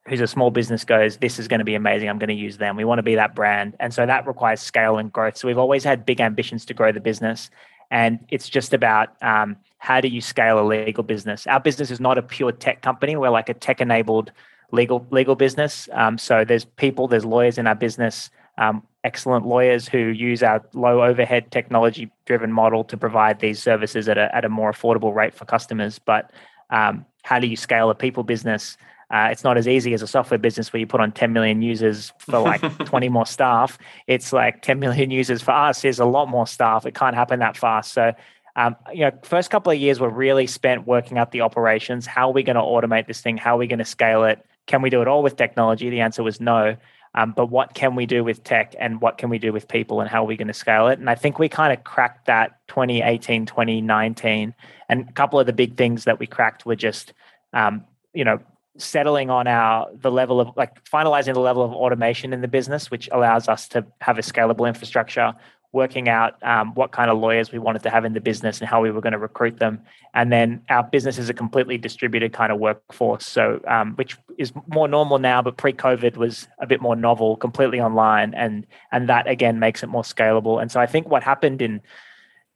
who's 0.09 0.21
a 0.21 0.27
small 0.27 0.51
business 0.51 0.85
goes, 0.85 1.17
this 1.17 1.39
is 1.39 1.49
going 1.49 1.59
to 1.59 1.65
be 1.65 1.75
amazing. 1.75 2.09
I'm 2.09 2.19
going 2.19 2.29
to 2.29 2.35
use 2.35 2.59
them. 2.59 2.77
We 2.77 2.85
want 2.85 2.99
to 2.99 3.03
be 3.03 3.17
that 3.17 3.35
brand. 3.35 3.75
And 3.81 3.93
so 3.93 4.07
that 4.07 4.27
requires 4.27 4.61
scale 4.61 4.99
and 4.99 5.13
growth. 5.13 5.37
So 5.37 5.49
we've 5.49 5.59
always 5.59 5.85
had 5.85 6.07
big 6.07 6.21
ambitions 6.21 6.65
to 6.67 6.75
grow 6.75 6.93
the 6.93 7.01
business. 7.01 7.51
And 7.91 8.21
it's 8.29 8.49
just 8.49 8.73
about 8.73 9.21
um, 9.23 9.57
how 9.79 10.01
do 10.01 10.09
you 10.09 10.21
scale 10.21 10.59
a 10.61 10.67
legal 10.67 11.05
business? 11.05 11.47
Our 11.47 11.61
business 11.61 11.91
is 11.91 12.01
not 12.01 12.19
a 12.19 12.23
pure 12.23 12.53
tech 12.53 12.83
company. 12.83 13.17
We're 13.17 13.31
like 13.31 13.49
a 13.49 13.55
tech 13.55 13.81
enabled 13.81 14.33
legal 14.73 15.07
legal 15.11 15.37
business. 15.37 15.89
Um, 15.93 16.19
so 16.19 16.45
there's 16.45 16.65
people, 16.65 17.07
there's 17.07 17.25
lawyers 17.25 17.59
in 17.59 17.67
our 17.69 17.75
business, 17.77 18.31
um, 18.59 18.83
excellent 19.05 19.47
lawyers 19.47 19.89
who 19.89 19.99
use 19.99 20.43
our 20.43 20.65
low 20.73 21.03
overhead 21.03 21.53
technology 21.53 22.11
driven 22.25 22.53
model 22.53 22.83
to 22.85 22.97
provide 22.97 23.39
these 23.39 23.63
services 23.63 24.09
at 24.09 24.19
a, 24.19 24.35
at 24.35 24.45
a 24.45 24.49
more 24.49 24.73
affordable 24.73 25.15
rate 25.15 25.35
for 25.35 25.45
customers. 25.45 26.01
But 26.01 26.33
um, 26.71 27.07
how 27.27 27.41
do 27.41 27.49
you 27.49 27.57
scale 27.57 27.91
a 27.91 27.95
people 27.95 28.23
business? 28.23 28.77
Uh, 29.11 29.29
it's 29.33 29.43
not 29.43 29.59
as 29.59 29.67
easy 29.67 29.93
as 29.95 30.01
a 30.01 30.07
software 30.07 30.39
business 30.39 30.73
where 30.73 30.79
you 30.79 30.87
put 30.87 31.01
on 31.01 31.11
10 31.11 31.33
million 31.33 31.61
users 31.61 32.13
for 32.19 32.39
like 32.39 32.61
20 32.87 33.09
more 33.09 33.27
staff. 33.27 33.79
It's 34.07 34.33
like 34.33 34.63
10 34.63 34.79
million 34.79 35.11
users 35.11 35.43
for 35.43 35.51
us 35.51 35.85
is 35.85 35.99
a 35.99 36.05
lot 36.05 36.29
more 36.29 36.47
staff. 36.47 36.87
It 36.87 36.95
can't 36.95 37.17
happen 37.17 37.41
that 37.41 37.57
fast. 37.57 37.93
So, 37.93 38.13
um, 38.55 38.77
you 38.93 39.01
know, 39.01 39.11
first 39.25 39.51
couple 39.51 39.73
of 39.73 39.79
years 39.79 39.99
were 39.99 40.09
really 40.09 40.47
spent 40.47 40.87
working 40.87 41.19
out 41.19 41.33
the 41.33 41.41
operations. 41.41 42.07
How 42.07 42.29
are 42.29 42.33
we 42.33 42.45
going 42.45 42.55
to 42.55 42.63
automate 42.63 43.09
this 43.09 43.21
thing? 43.21 43.37
How 43.37 43.57
are 43.57 43.59
we 43.59 43.67
going 43.67 43.81
to 43.81 43.85
scale 43.85 44.23
it? 44.23 44.47
Can 44.67 44.81
we 44.81 44.89
do 44.89 45.03
it 45.03 45.09
all 45.09 45.25
with 45.25 45.35
technology? 45.35 45.91
The 45.91 46.01
answer 46.03 46.23
was 46.23 46.41
no. 46.41 46.77
Um, 47.17 47.33
but 47.33 47.47
what 47.47 47.73
can 47.73 47.95
we 47.95 48.05
do 48.05 48.23
with 48.23 48.45
tech 48.45 48.75
and 48.79 49.01
what 49.01 49.17
can 49.17 49.31
we 49.31 49.39
do 49.39 49.53
with 49.53 49.69
people 49.69 50.01
and 50.01 50.09
how 50.09 50.23
are 50.23 50.27
we 50.27 50.37
going 50.37 50.49
to 50.49 50.55
scale 50.55 50.89
it? 50.89 50.99
And 50.99 51.09
I 51.09 51.15
think 51.15 51.39
we 51.39 51.49
kind 51.49 51.73
of 51.73 51.83
cracked 51.83 52.27
that 52.27 52.61
2018, 52.69 53.47
2019. 53.47 54.55
And 54.91 55.09
a 55.09 55.13
couple 55.13 55.41
of 55.41 55.47
the 55.47 55.55
big 55.55 55.77
things 55.77 56.05
that 56.05 56.19
we 56.19 56.27
cracked 56.27 56.67
were 56.67 56.77
just, 56.77 57.15
um, 57.55 57.85
you 58.13 58.25
know, 58.25 58.39
settling 58.79 59.31
on 59.31 59.47
our 59.47 59.89
the 59.95 60.11
level 60.11 60.39
of 60.39 60.51
like 60.55 60.85
finalizing 60.85 61.33
the 61.33 61.41
level 61.41 61.63
of 61.63 61.73
automation 61.73 62.35
in 62.35 62.43
the 62.43 62.49
business 62.49 62.91
which 62.91 63.09
allows 63.11 63.49
us 63.49 63.69
to 63.69 63.87
have 64.03 64.19
a 64.19 64.21
scalable 64.21 64.69
infrastructure 64.69 65.33
working 65.77 66.09
out 66.09 66.43
um, 66.43 66.73
what 66.75 66.91
kind 66.91 67.11
of 67.11 67.19
lawyers 67.19 67.53
we 67.53 67.59
wanted 67.59 67.83
to 67.83 67.91
have 67.91 68.07
in 68.07 68.15
the 68.15 68.21
business 68.21 68.61
and 68.61 68.69
how 68.69 68.81
we 68.81 68.91
were 68.91 69.03
going 69.03 69.13
to 69.13 69.19
recruit 69.19 69.59
them. 69.59 69.79
And 70.15 70.33
then 70.33 70.63
our 70.71 70.83
business 70.83 71.19
is 71.19 71.29
a 71.29 71.35
completely 71.35 71.77
distributed 71.77 72.33
kind 72.33 72.51
of 72.51 72.59
workforce, 72.59 73.27
so 73.27 73.61
um, 73.69 73.95
which 73.97 74.17
is 74.39 74.53
more 74.67 74.89
normal 74.89 75.19
now, 75.19 75.43
but 75.43 75.59
pre-COVID 75.59 76.17
was 76.17 76.49
a 76.59 76.67
bit 76.67 76.81
more 76.81 76.97
novel, 76.97 77.37
completely 77.37 77.79
online, 77.79 78.33
and 78.33 78.67
and 78.91 79.09
that 79.11 79.29
again 79.29 79.61
makes 79.61 79.83
it 79.83 79.89
more 79.89 80.03
scalable. 80.03 80.61
And 80.61 80.73
so 80.73 80.81
I 80.81 80.87
think 80.87 81.09
what 81.09 81.23
happened 81.23 81.61
in 81.61 81.83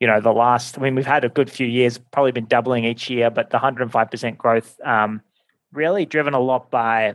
you 0.00 0.06
know 0.06 0.18
the 0.18 0.33
last 0.33 0.78
i 0.78 0.80
mean 0.80 0.94
we've 0.94 1.04
had 1.04 1.26
a 1.26 1.28
good 1.28 1.50
few 1.50 1.66
years 1.66 1.98
probably 1.98 2.33
been 2.33 2.46
doubling 2.46 2.87
each 2.87 3.11
year 3.11 3.28
but 3.28 3.50
the 3.50 3.59
105% 3.59 4.38
growth 4.38 4.80
um, 4.83 5.20
really 5.72 6.06
driven 6.06 6.33
a 6.33 6.40
lot 6.40 6.70
by 6.70 7.12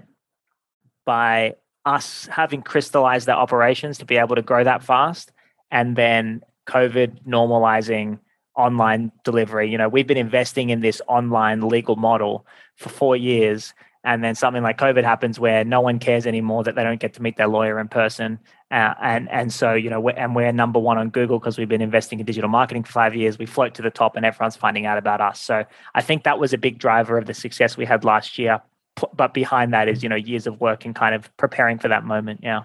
by 1.04 1.56
us 1.84 2.28
having 2.28 2.62
crystallized 2.62 3.28
our 3.28 3.42
operations 3.42 3.98
to 3.98 4.06
be 4.06 4.18
able 4.18 4.36
to 4.36 4.44
grow 4.44 4.64
that 4.64 4.84
fast 4.84 5.32
and 5.72 5.96
then 5.96 6.42
COVID 6.68 7.24
normalizing 7.26 8.20
online 8.56 9.12
delivery. 9.24 9.70
You 9.70 9.78
know, 9.78 9.90
we've 9.90 10.08
been 10.08 10.18
investing 10.18 10.70
in 10.70 10.82
this 10.82 11.02
online 11.08 11.62
legal 11.68 11.96
model 11.96 12.46
for 12.76 12.90
four 12.90 13.16
years. 13.16 13.74
And 14.04 14.24
then 14.24 14.36
something 14.36 14.62
like 14.62 14.78
COVID 14.78 15.04
happens 15.04 15.40
where 15.40 15.66
no 15.66 15.82
one 15.82 15.98
cares 15.98 16.28
anymore 16.28 16.64
that 16.64 16.76
they 16.76 16.84
don't 16.84 17.00
get 17.00 17.16
to 17.16 17.24
meet 17.24 17.38
their 17.38 17.48
lawyer 17.48 17.80
in 17.80 17.88
person. 17.88 18.40
Uh, 18.70 18.94
and 19.02 19.30
and 19.32 19.52
so 19.52 19.74
you 19.74 19.90
know, 19.90 20.00
we're, 20.00 20.14
and 20.16 20.36
we're 20.36 20.52
number 20.52 20.78
one 20.78 20.98
on 21.00 21.10
Google 21.10 21.40
because 21.40 21.58
we've 21.58 21.70
been 21.70 21.82
investing 21.82 22.20
in 22.20 22.26
digital 22.26 22.50
marketing 22.50 22.84
for 22.84 22.92
five 22.92 23.16
years. 23.16 23.40
We 23.40 23.48
float 23.48 23.74
to 23.76 23.82
the 23.82 23.90
top, 23.90 24.16
and 24.16 24.24
everyone's 24.24 24.56
finding 24.56 24.86
out 24.86 25.00
about 25.00 25.22
us. 25.22 25.40
So 25.40 25.66
I 25.96 26.02
think 26.02 26.24
that 26.24 26.40
was 26.40 26.54
a 26.54 26.58
big 26.58 26.78
driver 26.78 27.18
of 27.18 27.26
the 27.26 27.34
success 27.34 27.78
we 27.78 27.86
had 27.86 28.04
last 28.04 28.38
year 28.38 28.62
but 29.14 29.34
behind 29.34 29.74
that 29.74 29.88
is 29.88 30.04
you 30.04 30.10
know 30.10 30.16
years 30.16 30.48
of 30.48 30.60
work 30.62 30.86
and 30.86 30.96
kind 30.96 31.14
of 31.14 31.36
preparing 31.38 31.78
for 31.78 31.88
that 31.88 32.06
moment 32.06 32.40
yeah 32.44 32.64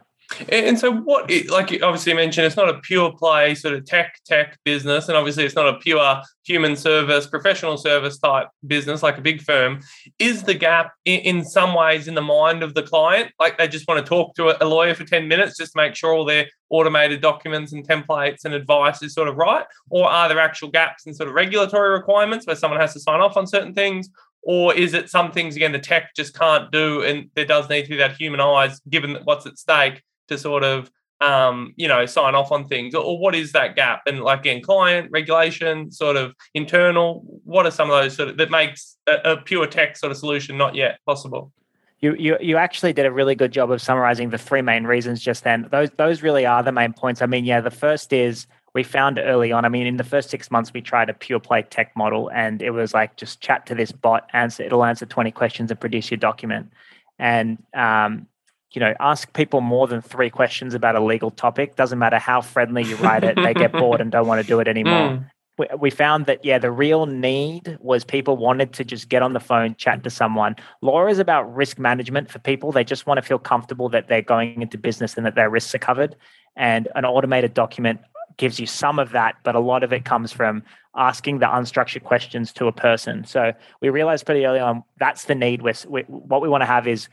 and 0.49 0.79
so, 0.79 0.93
what, 0.93 1.31
like 1.49 1.71
you 1.71 1.81
obviously 1.83 2.15
mentioned, 2.15 2.47
it's 2.47 2.57
not 2.57 2.69
a 2.69 2.79
pure 2.81 3.13
play 3.13 3.55
sort 3.55 3.75
of 3.75 3.85
tech 3.85 4.19
tech 4.25 4.59
business, 4.65 5.09
and 5.09 5.17
obviously 5.17 5.45
it's 5.45 5.57
not 5.57 5.69
a 5.69 5.79
pure 5.79 6.23
human 6.45 6.77
service, 6.77 7.27
professional 7.27 7.77
service 7.77 8.19
type 8.19 8.49
business 8.67 9.03
like 9.03 9.19
a 9.19 9.21
big 9.21 9.43
firm. 9.43 9.81
Is 10.19 10.43
the 10.43 10.55
gap 10.55 10.93
in, 11.05 11.45
some 11.45 11.75
ways 11.75 12.09
in 12.09 12.15
the 12.15 12.23
mind 12.23 12.63
of 12.63 12.75
the 12.75 12.83
client? 12.83 13.33
Like 13.39 13.59
they 13.59 13.69
just 13.69 13.89
want 13.89 14.05
to 14.05 14.09
talk 14.09 14.35
to 14.37 14.63
a 14.63 14.67
lawyer 14.67 14.95
for 14.95 15.05
ten 15.05 15.29
minutes 15.29 15.57
just 15.57 15.73
to 15.73 15.77
make 15.77 15.95
sure 15.95 16.13
all 16.13 16.25
their 16.25 16.47
automated 16.71 17.21
documents 17.21 17.73
and 17.73 17.87
templates 17.87 18.45
and 18.45 18.55
advice 18.55 19.03
is 19.03 19.15
sort 19.15 19.29
of 19.29 19.37
right, 19.37 19.65
or 19.91 20.09
are 20.09 20.29
there 20.29 20.39
actual 20.39 20.71
gaps 20.71 21.07
in 21.07 21.15
sort 21.15 21.29
of 21.29 21.35
regulatory 21.35 21.91
requirements 21.91 22.47
where 22.47 22.57
someone 22.57 22.81
has 22.81 22.93
to 22.93 23.01
sign 23.01 23.21
off 23.21 23.37
on 23.37 23.47
certain 23.47 23.75
things, 23.75 24.09
or 24.43 24.75
is 24.75 24.95
it 24.95 25.11
some 25.11 25.33
things 25.33 25.57
again 25.57 25.73
the 25.73 25.79
tech 25.79 26.15
just 26.15 26.39
can't 26.39 26.71
do 26.71 27.03
and 27.03 27.29
there 27.35 27.45
does 27.45 27.69
need 27.69 27.83
to 27.83 27.91
be 27.91 27.97
that 27.97 28.17
human 28.17 28.41
eyes 28.41 28.81
given 28.89 29.19
what's 29.25 29.45
at 29.45 29.59
stake 29.59 30.03
to 30.31 30.39
sort 30.39 30.65
of 30.65 30.91
um, 31.21 31.75
you 31.77 31.87
know 31.87 32.07
sign 32.07 32.35
off 32.35 32.51
on 32.51 32.67
things 32.67 32.95
or, 32.95 33.19
what 33.19 33.35
is 33.35 33.53
that 33.53 33.77
gap? 33.77 34.03
And 34.07 34.21
like 34.21 34.47
in 34.47 34.63
client 34.63 35.11
regulation 35.11 35.91
sort 35.91 36.17
of 36.17 36.35
internal 36.55 37.23
what 37.45 37.67
are 37.67 37.71
some 37.71 37.91
of 37.91 38.03
those 38.03 38.17
sort 38.17 38.31
of 38.31 38.37
that 38.39 38.51
makes 38.51 38.97
a, 39.07 39.33
a 39.33 39.37
pure 39.37 39.67
tech 39.67 39.97
sort 39.97 40.13
of 40.13 40.19
solution 40.19 40.57
not 40.57 40.75
yet 40.75 40.99
possible? 41.07 41.53
You, 42.01 42.15
you 42.15 42.39
you 42.41 42.57
actually 42.57 42.95
did 42.95 43.05
a 43.05 43.13
really 43.13 43.35
good 43.35 43.53
job 43.53 43.71
of 43.71 43.83
summarizing 43.83 44.31
the 44.31 44.39
three 44.39 44.63
main 44.63 44.85
reasons 44.85 45.21
just 45.21 45.45
then. 45.45 45.69
Those 45.71 45.91
those 45.99 46.23
really 46.23 46.47
are 46.47 46.63
the 46.63 46.73
main 46.73 46.95
points. 46.95 47.21
I 47.21 47.27
mean 47.27 47.45
yeah 47.45 47.61
the 47.61 47.71
first 47.71 48.15
is 48.15 48.47
we 48.73 48.83
found 48.83 49.19
early 49.19 49.51
on, 49.51 49.65
I 49.65 49.69
mean, 49.69 49.87
in 49.87 49.97
the 49.97 50.05
first 50.05 50.31
six 50.31 50.51
months, 50.51 50.73
we 50.73 50.81
tried 50.81 51.11
a 51.11 51.15
pure 51.15 51.41
play 51.41 51.63
tech 51.63 51.97
model 51.97 52.31
and 52.33 52.63
it 52.63 52.71
was 52.71 52.95
like 52.95 53.17
just 53.17 53.41
chat 53.41 53.67
to 53.67 53.75
this 53.75 53.91
bot, 53.91 54.29
answer, 54.33 54.63
it'll 54.63 54.85
answer 54.85 55.07
20 55.07 55.31
questions 55.33 55.71
and 55.71 55.81
produce 55.81 56.11
your 56.11 56.19
document. 56.19 56.73
And, 57.19 57.63
um, 57.75 58.29
you 58.73 58.81
know, 58.81 58.95
ask 59.01 59.33
people 59.33 59.61
more 59.61 59.87
than 59.87 60.01
three 60.01 60.31
questions 60.31 60.75
about 60.75 60.97
a 60.97 61.01
legal 61.01 61.31
topic. 61.31 61.77
Doesn't 61.77 61.99
matter 61.99 62.19
how 62.19 62.41
friendly 62.41 62.85
you 62.85 62.97
write 62.97 63.25
it, 63.25 63.37
they 63.37 63.55
get 63.55 63.73
bored 63.73 64.01
and 64.01 64.13
don't 64.13 64.27
want 64.27 64.41
to 64.41 64.47
do 64.47 64.61
it 64.61 64.69
anymore. 64.77 64.93
Mm. 64.93 65.31
We, 65.59 65.67
we 65.79 65.91
found 65.91 66.27
that, 66.27 66.45
yeah, 66.45 66.59
the 66.59 66.71
real 66.71 67.07
need 67.07 67.77
was 67.81 68.05
people 68.05 68.37
wanted 68.37 68.73
to 68.75 68.85
just 68.85 69.09
get 69.09 69.23
on 69.23 69.33
the 69.33 69.41
phone, 69.41 69.75
chat 69.75 70.05
to 70.05 70.11
someone. 70.11 70.57
Law 70.81 71.07
is 71.07 71.19
about 71.19 71.55
risk 71.55 71.79
management 71.79 72.31
for 72.31 72.39
people. 72.39 72.73
They 72.73 72.85
just 72.85 73.07
want 73.07 73.19
to 73.19 73.23
feel 73.23 73.39
comfortable 73.39 73.89
that 73.91 74.09
they're 74.09 74.23
going 74.23 74.63
into 74.63 74.79
business 74.79 75.17
and 75.17 75.27
that 75.27 75.35
their 75.35 75.51
risks 75.51 75.75
are 75.75 75.79
covered. 75.79 76.17
And 76.57 76.89
an 76.95 77.05
automated 77.05 77.55
document 77.55 78.01
gives 78.37 78.59
you 78.59 78.67
some 78.67 78.99
of 78.99 79.11
that, 79.11 79.37
but 79.43 79.55
a 79.55 79.61
lot 79.61 79.83
of 79.83 79.93
it 79.93 80.05
comes 80.05 80.33
from 80.33 80.63
asking 80.97 81.41
the 81.41 81.47
unstructured 81.47 82.05
questions 82.05 82.53
to 82.55 82.67
a 82.67 82.73
person. 82.73 83.25
So 83.25 83.53
we 83.83 83.91
realized 83.91 84.25
pretty 84.25 84.47
early 84.47 84.61
on 84.61 84.83
that's 84.99 85.25
the 85.25 85.35
need. 85.35 85.63
With 85.63 85.83
what 85.83 86.41
we 86.41 86.49
want 86.49 86.63
to 86.63 86.67
have 86.67 86.89
is 86.89 87.09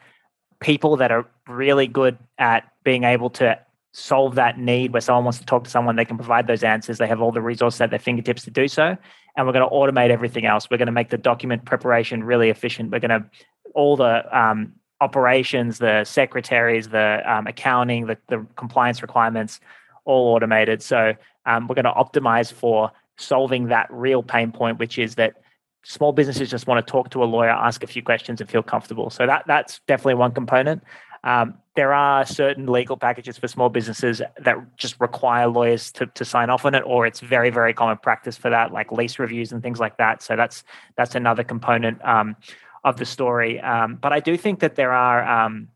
people 0.59 0.97
that 0.97 1.11
are 1.11 1.25
really 1.47 1.87
good 1.87 2.17
at 2.37 2.71
being 2.83 3.03
able 3.03 3.29
to 3.29 3.59
solve 3.93 4.35
that 4.35 4.59
need 4.59 4.93
where 4.93 5.01
someone 5.01 5.23
wants 5.23 5.39
to 5.39 5.45
talk 5.45 5.63
to 5.63 5.69
someone, 5.69 5.95
they 5.95 6.05
can 6.05 6.17
provide 6.17 6.47
those 6.47 6.63
answers. 6.63 6.97
They 6.97 7.07
have 7.07 7.21
all 7.21 7.31
the 7.31 7.41
resources 7.41 7.81
at 7.81 7.89
their 7.89 7.99
fingertips 7.99 8.43
to 8.43 8.51
do 8.51 8.67
so. 8.67 8.95
And 9.35 9.47
we're 9.47 9.53
going 9.53 9.67
to 9.67 9.73
automate 9.73 10.09
everything 10.09 10.45
else. 10.45 10.69
We're 10.69 10.77
going 10.77 10.87
to 10.87 10.91
make 10.91 11.09
the 11.09 11.17
document 11.17 11.65
preparation 11.65 12.23
really 12.23 12.49
efficient. 12.49 12.91
We're 12.91 12.99
going 12.99 13.21
to 13.21 13.25
all 13.73 13.95
the 13.95 14.37
um, 14.37 14.73
operations, 15.01 15.77
the 15.77 16.03
secretaries, 16.03 16.89
the 16.89 17.21
um, 17.25 17.47
accounting, 17.47 18.07
the, 18.07 18.17
the 18.27 18.45
compliance 18.55 19.01
requirements 19.01 19.59
all 20.05 20.33
automated. 20.35 20.81
So 20.81 21.13
um, 21.45 21.67
we're 21.67 21.75
going 21.75 21.85
to 21.85 21.91
optimize 21.91 22.51
for 22.51 22.91
solving 23.17 23.67
that 23.67 23.87
real 23.91 24.23
pain 24.23 24.51
point, 24.51 24.79
which 24.79 24.97
is 24.97 25.15
that 25.15 25.41
small 25.83 26.11
businesses 26.11 26.49
just 26.49 26.67
want 26.67 26.85
to 26.85 26.91
talk 26.91 27.09
to 27.11 27.23
a 27.23 27.25
lawyer, 27.25 27.49
ask 27.49 27.83
a 27.83 27.87
few 27.87 28.03
questions, 28.03 28.41
and 28.41 28.49
feel 28.49 28.63
comfortable. 28.63 29.09
So 29.09 29.25
that 29.25 29.43
that's 29.47 29.79
definitely 29.87 30.15
one 30.15 30.31
component. 30.31 30.83
Um, 31.23 31.55
there 31.75 31.93
are 31.93 32.25
certain 32.25 32.67
legal 32.67 32.95
packages 32.97 33.37
for 33.37 33.47
small 33.47 33.69
businesses 33.69 34.21
that 34.39 34.57
just 34.77 34.99
require 34.99 35.47
lawyers 35.47 35.91
to, 35.93 36.05
to 36.07 36.23
sign 36.23 36.49
off 36.49 36.65
on 36.65 36.75
it, 36.75 36.83
or 36.85 37.05
it's 37.05 37.19
very 37.19 37.49
very 37.49 37.73
common 37.73 37.97
practice 37.97 38.37
for 38.37 38.49
that, 38.49 38.71
like 38.71 38.91
lease 38.91 39.19
reviews 39.19 39.51
and 39.51 39.61
things 39.63 39.79
like 39.79 39.97
that. 39.97 40.21
So 40.21 40.35
that's 40.35 40.63
that's 40.95 41.15
another 41.15 41.43
component 41.43 42.03
um, 42.03 42.35
of 42.83 42.97
the 42.97 43.05
story. 43.05 43.59
Um, 43.59 43.95
but 43.95 44.13
I 44.13 44.19
do 44.19 44.37
think 44.37 44.59
that 44.59 44.75
there 44.75 44.91
are 44.91 45.45
um, 45.45 45.69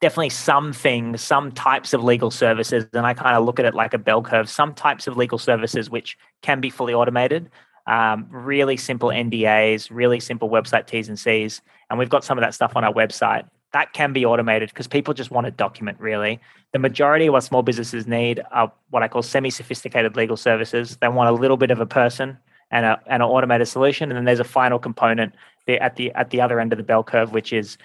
definitely 0.00 0.30
some 0.30 0.72
things, 0.72 1.22
some 1.22 1.52
types 1.52 1.94
of 1.94 2.02
legal 2.02 2.30
services, 2.30 2.84
and 2.92 3.06
I 3.06 3.14
kind 3.14 3.36
of 3.36 3.44
look 3.44 3.58
at 3.58 3.64
it 3.64 3.74
like 3.74 3.94
a 3.94 3.98
bell 3.98 4.22
curve, 4.22 4.50
some 4.50 4.74
types 4.74 5.06
of 5.06 5.16
legal 5.16 5.38
services 5.38 5.88
which 5.88 6.18
can 6.42 6.60
be 6.60 6.70
fully 6.70 6.92
automated, 6.92 7.50
um, 7.86 8.26
really 8.30 8.76
simple 8.76 9.08
NDAs, 9.08 9.88
really 9.90 10.20
simple 10.20 10.48
website 10.48 10.86
T's 10.86 11.08
and 11.08 11.18
C's. 11.18 11.62
And 11.90 11.98
we've 11.98 12.10
got 12.10 12.24
some 12.24 12.38
of 12.38 12.42
that 12.42 12.54
stuff 12.54 12.72
on 12.76 12.84
our 12.84 12.92
website. 12.92 13.48
That 13.72 13.92
can 13.92 14.12
be 14.12 14.24
automated 14.24 14.68
because 14.68 14.86
people 14.86 15.14
just 15.14 15.30
want 15.30 15.46
a 15.46 15.50
document, 15.50 15.98
really. 15.98 16.40
The 16.72 16.78
majority 16.78 17.26
of 17.26 17.32
what 17.32 17.42
small 17.42 17.62
businesses 17.62 18.06
need 18.06 18.42
are 18.50 18.72
what 18.90 19.02
I 19.02 19.08
call 19.08 19.22
semi 19.22 19.50
sophisticated 19.50 20.16
legal 20.16 20.36
services. 20.36 20.98
They 20.98 21.08
want 21.08 21.30
a 21.30 21.32
little 21.32 21.56
bit 21.56 21.70
of 21.70 21.80
a 21.80 21.86
person 21.86 22.38
and, 22.70 22.84
a, 22.84 23.00
and 23.06 23.22
an 23.22 23.28
automated 23.28 23.68
solution. 23.68 24.10
And 24.10 24.16
then 24.16 24.24
there's 24.24 24.40
a 24.40 24.44
final 24.44 24.78
component 24.78 25.34
at 25.68 25.96
the 25.96 26.10
at 26.12 26.30
the 26.30 26.40
other 26.40 26.60
end 26.60 26.72
of 26.72 26.76
the 26.76 26.82
bell 26.82 27.02
curve, 27.02 27.32
which 27.32 27.52
is 27.52 27.78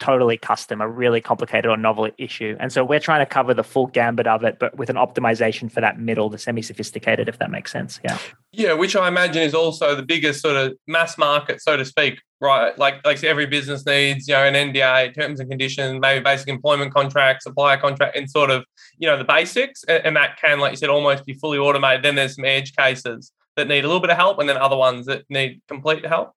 totally 0.00 0.36
custom, 0.36 0.80
a 0.80 0.88
really 0.88 1.20
complicated 1.20 1.66
or 1.70 1.76
novel 1.76 2.10
issue. 2.18 2.56
And 2.58 2.72
so 2.72 2.84
we're 2.84 3.00
trying 3.00 3.20
to 3.20 3.26
cover 3.26 3.54
the 3.54 3.62
full 3.64 3.86
gambit 3.86 4.26
of 4.26 4.42
it, 4.42 4.58
but 4.58 4.76
with 4.76 4.90
an 4.90 4.96
optimization 4.96 5.70
for 5.70 5.80
that 5.80 5.98
middle, 5.98 6.28
the 6.28 6.38
semi 6.38 6.62
sophisticated, 6.62 7.28
if 7.28 7.38
that 7.38 7.50
makes 7.50 7.70
sense. 7.70 8.00
Yeah. 8.04 8.18
Yeah, 8.52 8.72
which 8.74 8.96
I 8.96 9.08
imagine 9.08 9.42
is 9.42 9.54
also 9.54 9.94
the 9.94 10.02
biggest 10.02 10.40
sort 10.40 10.56
of 10.56 10.74
mass 10.86 11.16
market, 11.16 11.62
so 11.62 11.76
to 11.76 11.84
speak, 11.84 12.20
right? 12.40 12.76
Like, 12.78 13.04
like 13.04 13.22
every 13.24 13.46
business 13.46 13.86
needs, 13.86 14.28
you 14.28 14.34
know, 14.34 14.44
an 14.44 14.54
NDA, 14.54 15.14
terms 15.14 15.40
and 15.40 15.48
conditions, 15.48 15.98
maybe 16.00 16.22
basic 16.22 16.48
employment 16.48 16.92
contract, 16.92 17.42
supplier 17.42 17.76
contract, 17.76 18.16
and 18.16 18.30
sort 18.30 18.50
of, 18.50 18.64
you 18.98 19.08
know, 19.08 19.16
the 19.16 19.24
basics. 19.24 19.84
And 19.84 20.16
that 20.16 20.38
can, 20.40 20.60
like 20.60 20.72
you 20.72 20.76
said, 20.76 20.90
almost 20.90 21.24
be 21.24 21.34
fully 21.34 21.58
automated. 21.58 22.04
Then 22.04 22.14
there's 22.14 22.36
some 22.36 22.44
edge 22.44 22.74
cases 22.76 23.32
that 23.56 23.68
need 23.68 23.84
a 23.84 23.88
little 23.88 24.00
bit 24.00 24.10
of 24.10 24.16
help, 24.16 24.38
and 24.38 24.48
then 24.48 24.56
other 24.56 24.76
ones 24.76 25.06
that 25.06 25.24
need 25.28 25.60
complete 25.68 26.04
help. 26.04 26.32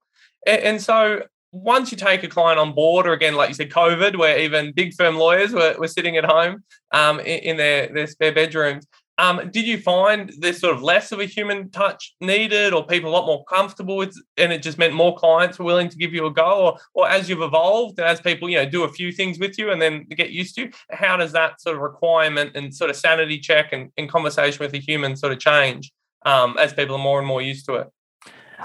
And 0.46 0.80
so 0.80 1.22
once 1.52 1.90
you 1.90 1.96
take 1.96 2.22
a 2.22 2.28
client 2.28 2.58
on 2.58 2.74
board, 2.74 3.06
or 3.06 3.12
again, 3.12 3.34
like 3.34 3.48
you 3.48 3.54
said, 3.54 3.70
COVID, 3.70 4.16
where 4.16 4.38
even 4.38 4.72
big 4.72 4.94
firm 4.94 5.16
lawyers 5.16 5.52
were, 5.52 5.74
were 5.78 5.88
sitting 5.88 6.16
at 6.16 6.24
home 6.24 6.62
um, 6.92 7.20
in, 7.20 7.38
in, 7.40 7.56
their, 7.56 7.88
their 7.88 8.06
spare 8.06 8.32
bedrooms, 8.32 8.86
um, 9.18 9.50
did 9.50 9.66
you 9.66 9.78
find 9.78 10.32
there's 10.38 10.60
sort 10.60 10.76
of 10.76 10.80
less 10.80 11.10
of 11.10 11.18
a 11.18 11.24
human 11.24 11.70
touch 11.70 12.14
needed, 12.20 12.72
or 12.72 12.86
people 12.86 13.10
a 13.10 13.12
lot 13.12 13.26
more 13.26 13.44
comfortable 13.46 13.96
with, 13.96 14.16
and 14.36 14.52
it 14.52 14.62
just 14.62 14.78
meant 14.78 14.94
more 14.94 15.16
clients 15.16 15.58
were 15.58 15.64
willing 15.64 15.88
to 15.88 15.96
give 15.96 16.14
you 16.14 16.26
a 16.26 16.32
go, 16.32 16.66
or, 16.66 16.78
or 16.94 17.08
as 17.08 17.28
you've 17.28 17.42
evolved 17.42 17.98
and 17.98 18.06
as 18.06 18.20
people, 18.20 18.48
you 18.48 18.56
know, 18.56 18.68
do 18.68 18.84
a 18.84 18.88
few 18.88 19.10
things 19.10 19.38
with 19.40 19.58
you 19.58 19.72
and 19.72 19.82
then 19.82 20.04
get 20.04 20.30
used 20.30 20.54
to, 20.54 20.70
how 20.90 21.16
does 21.16 21.32
that 21.32 21.60
sort 21.60 21.74
of 21.74 21.82
requirement 21.82 22.52
and 22.54 22.72
sort 22.72 22.90
of 22.90 22.96
sanity 22.96 23.40
check 23.40 23.72
and, 23.72 23.90
and 23.96 24.08
conversation 24.08 24.64
with 24.64 24.72
a 24.74 24.78
human 24.78 25.16
sort 25.16 25.32
of 25.32 25.40
change 25.40 25.90
um, 26.24 26.56
as 26.58 26.72
people 26.72 26.94
are 26.94 27.02
more 27.02 27.18
and 27.18 27.26
more 27.26 27.42
used 27.42 27.66
to 27.66 27.74
it? 27.74 27.88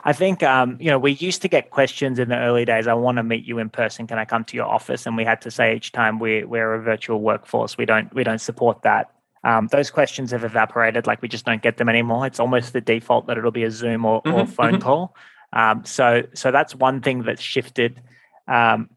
I 0.03 0.13
think 0.13 0.41
um, 0.43 0.77
you 0.79 0.89
know 0.89 0.99
we 0.99 1.13
used 1.13 1.41
to 1.43 1.47
get 1.47 1.69
questions 1.69 2.19
in 2.19 2.29
the 2.29 2.37
early 2.37 2.65
days. 2.65 2.87
I 2.87 2.93
want 2.93 3.17
to 3.17 3.23
meet 3.23 3.45
you 3.45 3.59
in 3.59 3.69
person. 3.69 4.07
Can 4.07 4.17
I 4.17 4.25
come 4.25 4.43
to 4.45 4.55
your 4.55 4.65
office? 4.65 5.05
And 5.05 5.15
we 5.15 5.23
had 5.23 5.41
to 5.41 5.51
say 5.51 5.75
each 5.75 5.91
time 5.91 6.19
we 6.19 6.43
we're 6.43 6.73
a 6.73 6.81
virtual 6.81 7.21
workforce. 7.21 7.77
We 7.77 7.85
don't 7.85 8.13
we 8.13 8.23
don't 8.23 8.41
support 8.41 8.81
that. 8.83 9.11
Um, 9.43 9.67
those 9.67 9.91
questions 9.91 10.31
have 10.31 10.43
evaporated. 10.43 11.05
Like 11.05 11.21
we 11.21 11.27
just 11.27 11.45
don't 11.45 11.61
get 11.61 11.77
them 11.77 11.89
anymore. 11.89 12.25
It's 12.25 12.39
almost 12.39 12.73
the 12.73 12.81
default 12.81 13.27
that 13.27 13.37
it'll 13.37 13.51
be 13.51 13.63
a 13.63 13.71
Zoom 13.71 14.05
or, 14.05 14.21
mm-hmm, 14.23 14.35
or 14.35 14.45
phone 14.47 14.73
mm-hmm. 14.73 14.81
call. 14.81 15.15
Um, 15.51 15.85
so 15.85 16.23
so 16.33 16.51
that's 16.51 16.73
one 16.73 17.01
thing 17.01 17.23
that's 17.23 17.41
shifted. 17.41 18.01
Um, 18.47 18.89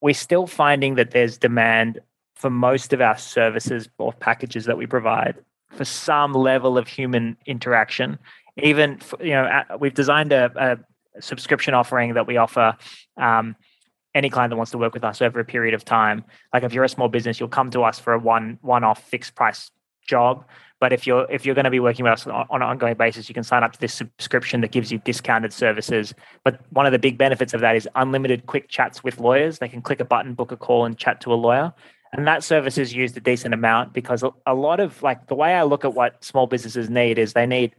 we're 0.00 0.14
still 0.14 0.46
finding 0.46 0.94
that 0.96 1.10
there's 1.10 1.38
demand 1.38 2.00
for 2.34 2.50
most 2.50 2.92
of 2.92 3.00
our 3.00 3.16
services 3.16 3.88
or 3.98 4.12
packages 4.12 4.66
that 4.66 4.76
we 4.76 4.86
provide 4.86 5.36
for 5.70 5.84
some 5.84 6.32
level 6.32 6.78
of 6.78 6.86
human 6.86 7.36
interaction. 7.46 8.18
Even 8.62 9.00
you 9.20 9.30
know, 9.30 9.62
we've 9.78 9.94
designed 9.94 10.32
a, 10.32 10.50
a 10.56 11.20
subscription 11.20 11.74
offering 11.74 12.14
that 12.14 12.26
we 12.26 12.36
offer. 12.36 12.76
Um, 13.16 13.56
any 14.14 14.30
client 14.30 14.50
that 14.50 14.56
wants 14.56 14.72
to 14.72 14.78
work 14.78 14.94
with 14.94 15.04
us 15.04 15.20
over 15.20 15.38
a 15.40 15.44
period 15.44 15.74
of 15.74 15.84
time. 15.84 16.24
Like 16.52 16.62
if 16.62 16.72
you're 16.72 16.84
a 16.84 16.88
small 16.88 17.08
business, 17.08 17.38
you'll 17.38 17.50
come 17.50 17.70
to 17.72 17.82
us 17.82 18.00
for 18.00 18.14
a 18.14 18.18
one 18.18 18.58
one 18.62 18.82
off 18.82 19.02
fixed 19.04 19.34
price 19.34 19.70
job. 20.08 20.44
But 20.80 20.92
if 20.92 21.06
you're 21.06 21.30
if 21.30 21.44
you're 21.44 21.54
going 21.54 21.64
to 21.64 21.70
be 21.70 21.80
working 21.80 22.04
with 22.04 22.12
us 22.12 22.26
on, 22.26 22.46
on, 22.50 22.62
an 22.62 22.68
ongoing 22.68 22.94
basis, 22.94 23.28
you 23.28 23.34
can 23.34 23.44
sign 23.44 23.62
up 23.62 23.72
to 23.72 23.80
this 23.80 23.94
subscription 23.94 24.62
that 24.62 24.72
gives 24.72 24.90
you 24.90 24.98
discounted 24.98 25.52
services. 25.52 26.14
But 26.44 26.60
one 26.70 26.86
of 26.86 26.92
the 26.92 26.98
big 26.98 27.18
benefits 27.18 27.54
of 27.54 27.60
that 27.60 27.76
is 27.76 27.88
unlimited 27.94 28.46
quick 28.46 28.68
chats 28.68 29.04
with 29.04 29.20
lawyers. 29.20 29.58
They 29.58 29.68
can 29.68 29.82
click 29.82 30.00
a 30.00 30.04
button, 30.04 30.34
book 30.34 30.52
a 30.52 30.56
call, 30.56 30.84
and 30.84 30.96
chat 30.96 31.20
to 31.22 31.32
a 31.32 31.34
lawyer. 31.34 31.72
And 32.12 32.26
that 32.26 32.44
service 32.44 32.78
is 32.78 32.94
used 32.94 33.16
a 33.16 33.20
decent 33.20 33.52
amount 33.52 33.92
because 33.92 34.24
a 34.46 34.54
lot 34.54 34.80
of 34.80 35.02
like 35.02 35.26
the 35.26 35.34
way 35.34 35.54
I 35.54 35.64
look 35.64 35.84
at 35.84 35.94
what 35.94 36.24
small 36.24 36.46
businesses 36.46 36.88
need 36.88 37.18
is 37.18 37.32
they 37.32 37.46
need 37.46 37.74